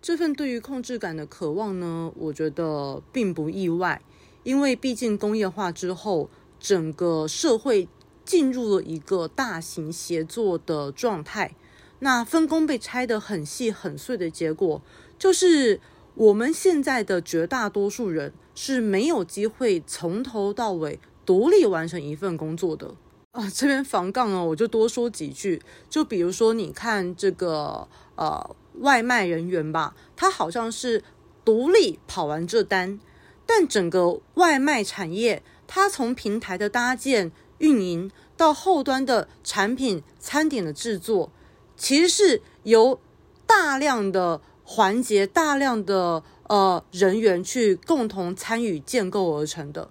[0.00, 4.00] 这份对于控制感的渴望呢，我觉得并不意外，
[4.44, 6.30] 因为毕竟工业化之后，
[6.60, 7.88] 整个社会
[8.24, 11.56] 进入了一个大型协作的状态，
[11.98, 14.80] 那分工被拆得很细很碎的结果，
[15.18, 15.80] 就是
[16.16, 18.32] 我们现在的绝大多数人。
[18.58, 22.94] 是没有机会从头到尾独立完成一份工作的
[23.32, 23.50] 啊！
[23.54, 25.60] 这边防杠哦，我就多说几句。
[25.90, 31.04] 就比如说，你看这个呃外卖人员吧，他好像是
[31.44, 32.98] 独立跑完这单，
[33.44, 41.30] 但整个外卖产业，它从平台的搭建、运营到后端的产品、餐点的制作，
[41.76, 42.98] 其实是由
[43.46, 46.22] 大量的环节、大量的。
[46.48, 49.90] 呃，人员去共同参与建构而成的，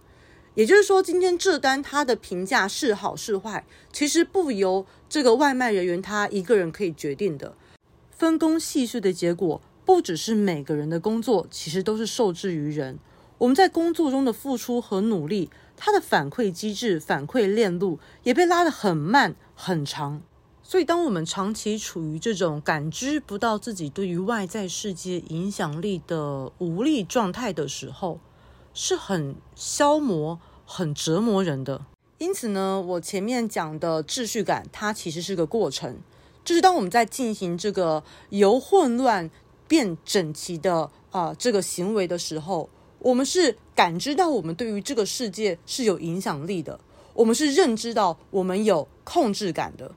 [0.53, 7.57] 也就是说，今天这单它的评价是好是坏，其实不由这个外卖人员他一个人可以决定的。
[8.09, 12.99] 分工细碎的结果，不只是每个人的工作，其实都是受制于人。
[13.39, 20.21] 我们在工作中的付出和努力，它的反馈机制、反馈链路也被拉得很慢很长。
[20.67, 28.19] 所以，当我们长期处于这种感知不到自己对于外在世界影响力的无力状态的时候，
[28.73, 31.85] 是很消磨、很折磨人的。
[32.17, 35.97] 因此呢，我前面讲的秩序感，它其实是个过程，
[36.43, 39.29] 就是当我们在进行这个由混乱
[39.67, 42.67] 变整齐的啊、这个行为的时候，
[42.97, 46.79] 我们是感知到我们对于这个世界是有影响力的，
[47.13, 49.91] 我们是认知到我们有控制感的。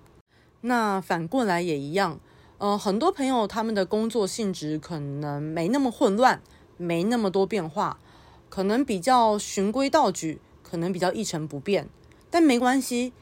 [0.60, 2.18] 那反过来也一样，
[2.58, 6.42] 呃，很多朋友他们的工作性质可能没那么混乱，
[6.76, 8.00] 没那么多变化，
[8.48, 11.88] 可能比较循规蹈矩，可能比较一成不变。
[12.28, 13.12] 但没关系，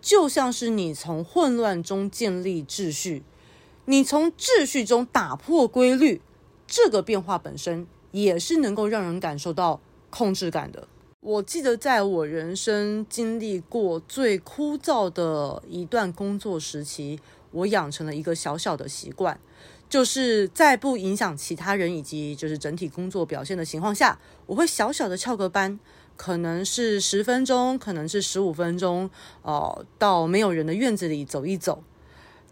[0.00, 3.22] 就像是你从混乱中建立秩序，
[3.86, 6.20] 你从秩序中打破规律，
[6.66, 10.86] 这个变化本身也是能够让人感受到控制感的。
[11.22, 17.20] 我记得在我人生经历过最枯燥的一段工作时期，
[17.52, 19.38] 我养成了一个小小的习惯，
[19.88, 25.78] 就是在不影响其他人以及就是整体工作表现的情况下，我会小小的翘个班，
[26.16, 29.08] 可能是十分钟，可能是十五分钟，
[29.42, 31.84] 哦，到没有人的院子里走一走。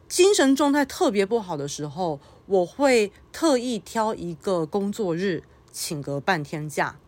[0.08, 5.42] 精神状态特别不好的时候，我会特意挑一个工作日，
[5.72, 7.00] 请个半天假。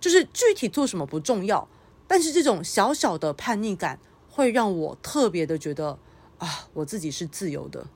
[0.00, 1.68] 就是具体做什么不重要，
[2.08, 3.98] 但是这种小小的叛逆感
[4.28, 5.98] 会让我特别的觉得
[6.38, 7.86] 啊，我自己是自由的。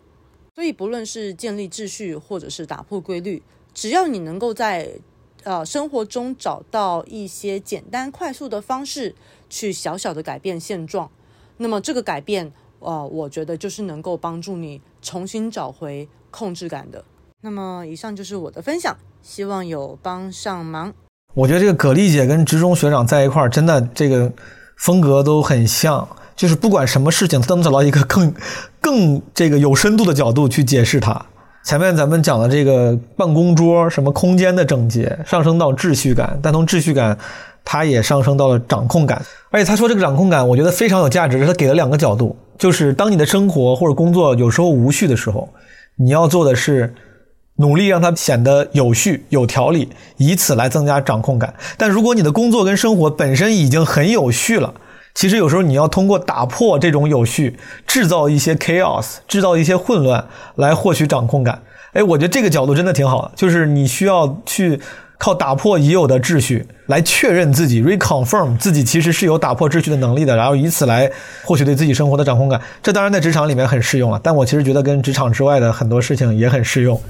[0.54, 5.00] 所以不论是建立秩序，或者是打破规律，只要你能够在
[5.42, 9.16] 呃生活中找到一些简单快速的方式，
[9.50, 11.10] 去小小的改变现状，
[11.56, 17.04] 那么这个改变，呃，我觉得就是能够帮助你重新找回控制感的。
[17.40, 20.94] 那么以上就是我的分享，希望有帮上忙。
[21.34, 24.32] 我觉得这个葛丽姐跟职中学长在一块儿，真的这个
[24.76, 26.06] 风格都很像，
[26.36, 28.32] 就是不管什么事情，都能找到一个更
[28.80, 31.20] 更这个有深度的角度去解释它。
[31.66, 37.18] 前面咱们讲的这个办公桌，什么空间的整洁，上升到秩序感，但从秩序感，
[37.64, 39.20] 它也上升到了掌控感。
[39.50, 45.48] 而且他说这个掌控感，我觉得非常有价值，他给了两个角度，就是当你的生活或者工作有时候无序的时候，
[45.96, 46.94] 你要做的是。
[47.56, 51.54] 努力让它显得有序、有条理，以此来增加掌控感。
[51.78, 54.74] 但如果你的工作跟生活本身已经很有序了，
[55.14, 57.56] 其实有时候你要通过打破这种有序，
[57.86, 60.26] 制造一些 chaos，制造一些混乱，
[60.56, 61.62] 来获取掌控感。
[61.92, 64.80] 哎，我觉得这个角度真的挺好的，就是你需要去
[65.16, 71.08] 靠打破已有的秩序，来确认自己 reconfirm 自己其实是有打破秩序的能力的，然后以此来
[71.44, 72.60] 获取对自己生活的掌控感。
[72.82, 77.00] 这当然在职场里面很适用了，但我其实觉得跟职场之外的很多事情也很适用。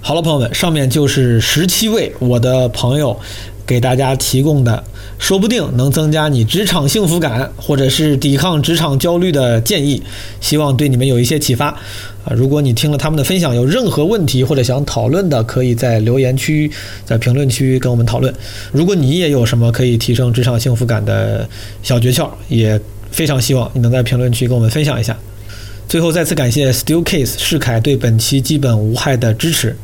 [0.00, 3.18] 好了，朋友们，上面就是十七位我的朋友
[3.66, 4.84] 给大家提供的，
[5.18, 10.00] 说不定能增加你职场幸福感，或者是抵抗职场焦虑的建议，
[10.40, 11.66] 希望对你们有一些启发。
[12.24, 16.70] 啊，如果你听了他们的分享，有任何问题或者想讨论的，可以在留言区、
[17.04, 18.32] 在评论区跟我们讨论。
[18.70, 21.48] 如果你也有什么可以提升职场幸福感的
[21.82, 25.18] 小诀窍，也非常希望你能在评论区跟我们分享一下。
[25.88, 29.76] 最后再次感谢 Steelcase 世凯对本期基本无害的支持。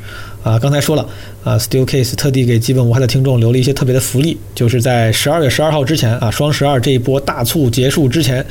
[0.43, 1.09] 啊，刚才说了，
[1.45, 8.45] 啊，Steelcase 特地给基本无害的听众留了一些特别的福利，就是在十二月十二号之前啊，双十二这一波大促结束之前，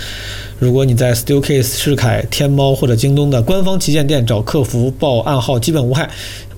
[0.57, 6.09] 如果你在 Steelcase 世凯、天猫或者京东的官方旗舰店找客服报暗号“基本无害”，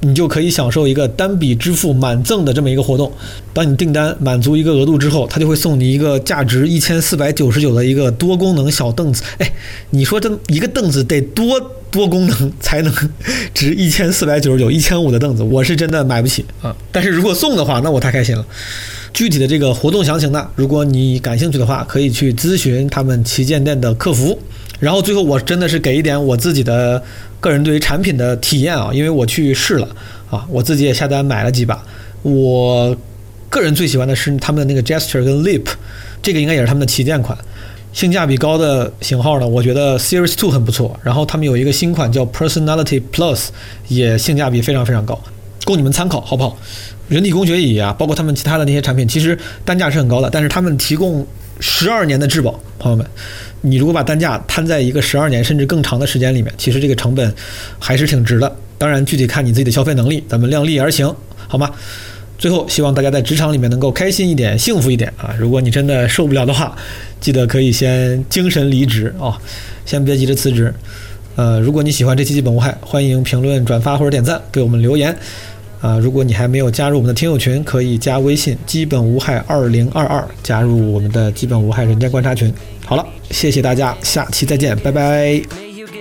[0.03, 3.11] 你就可以享受一个单笔支付满赠的这么一个活动。
[3.53, 9.23] 当你订单满足一个额度之后，他就会送你一个价值一千四百九十九的一个多功能小凳子。
[9.39, 9.51] 哎，
[9.89, 11.59] 你说这一个凳子得多
[11.89, 12.93] 多功能才能
[13.53, 15.43] 值一千四百九十九、一千五的凳子？
[15.43, 16.75] 我是真的买不起啊！
[16.91, 18.45] 但是如果送的话，那我太开心了。
[19.13, 24.39] 具体的这个活动详情呢，如果你感兴趣的话，可以去咨询他们旗舰店的客服。
[24.79, 27.01] 然后最后，我真的是给一点我自己的
[27.39, 29.87] 个人对于产品的体验啊，因为我去试了
[30.29, 31.83] 啊，我自己也下单买了几把。
[32.21, 32.95] 我
[33.49, 35.65] 个人最喜欢的是他们的那个 Gesture 跟 Leap，
[36.21, 37.37] 这个应该也是他们的旗舰款，
[37.93, 40.99] 性价比高的型号呢，我觉得 Series Two 很不错。
[41.03, 43.49] 然后他们有一个新款叫 Personality Plus，
[43.87, 45.21] 也性价比非常非常高，
[45.65, 46.57] 供你们参考，好不好？
[47.09, 51.27] 人体工学椅啊，包括他们其他的那些产品，其实单价是很高的，但是他们提供
[51.59, 53.05] 十二年的质保，朋友们，
[53.65, 57.33] 你如果把单价摊在一个十二年甚至更长的时间里面，其实这个成本
[57.79, 58.55] 还是挺值的。
[58.77, 61.15] 当然，具体看你自己的消费能力，咱们量力而行，
[61.47, 61.71] 好吗？
[62.37, 65.33] 最后，希望大家在职场里面能够开心一点，幸福一点啊！
[65.39, 66.75] 如果你真的受不了的话，
[67.21, 69.39] 记得可以先精神离职啊，
[69.85, 70.73] 先别急着辞职。
[71.37, 75.15] 呃，如果你喜欢这期基本无害，欢迎评论、转发或者点赞，给我们留言。
[75.79, 82.53] 啊，如果你还没有加入我们的听友群，可以加微信“基本无害二零二二”，加入我们的基本无害人间观察群。
[82.92, 85.42] 好了，谢谢大家，下期再见，拜拜。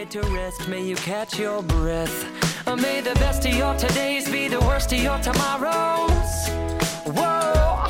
[0.10, 2.26] to rest, may you catch your breath.
[2.66, 6.48] Uh, may the best of your todays be the worst of your tomorrows.
[7.06, 7.90] Whoa,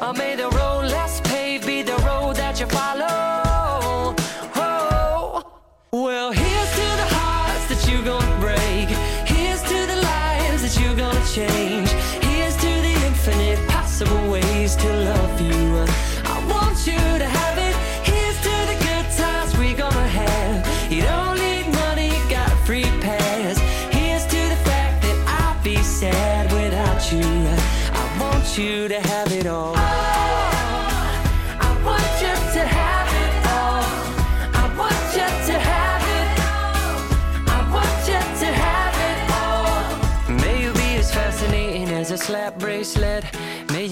[0.00, 4.14] uh, may the road less paved be the road that you follow.
[4.54, 5.42] Whoa,
[5.90, 8.88] well, here's to the hearts that you're gonna break.
[9.26, 11.90] Here's to the lives that you're gonna change.
[12.22, 15.21] Here's to the infinite possible ways to love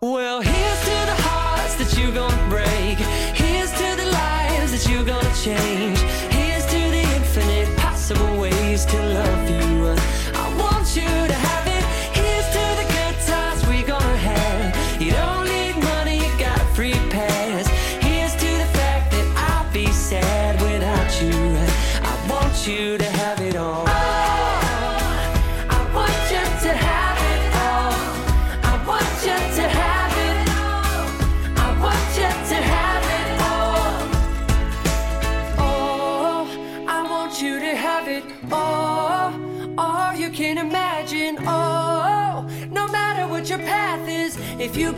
[0.00, 2.98] Well, here's to the hearts that you're gonna break.
[3.34, 5.98] Here's to the lives that you're gonna change.
[6.30, 9.96] Here's to the infinite possible ways to love you.
[10.38, 11.27] I want you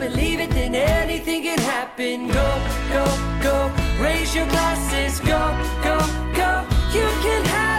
[0.01, 2.27] believe it, then anything can happen.
[2.27, 2.49] Go,
[2.89, 3.05] go,
[3.43, 3.71] go.
[4.03, 5.19] Raise your glasses.
[5.19, 5.41] Go,
[5.83, 5.97] go,
[6.33, 6.65] go.
[6.91, 7.70] You can have.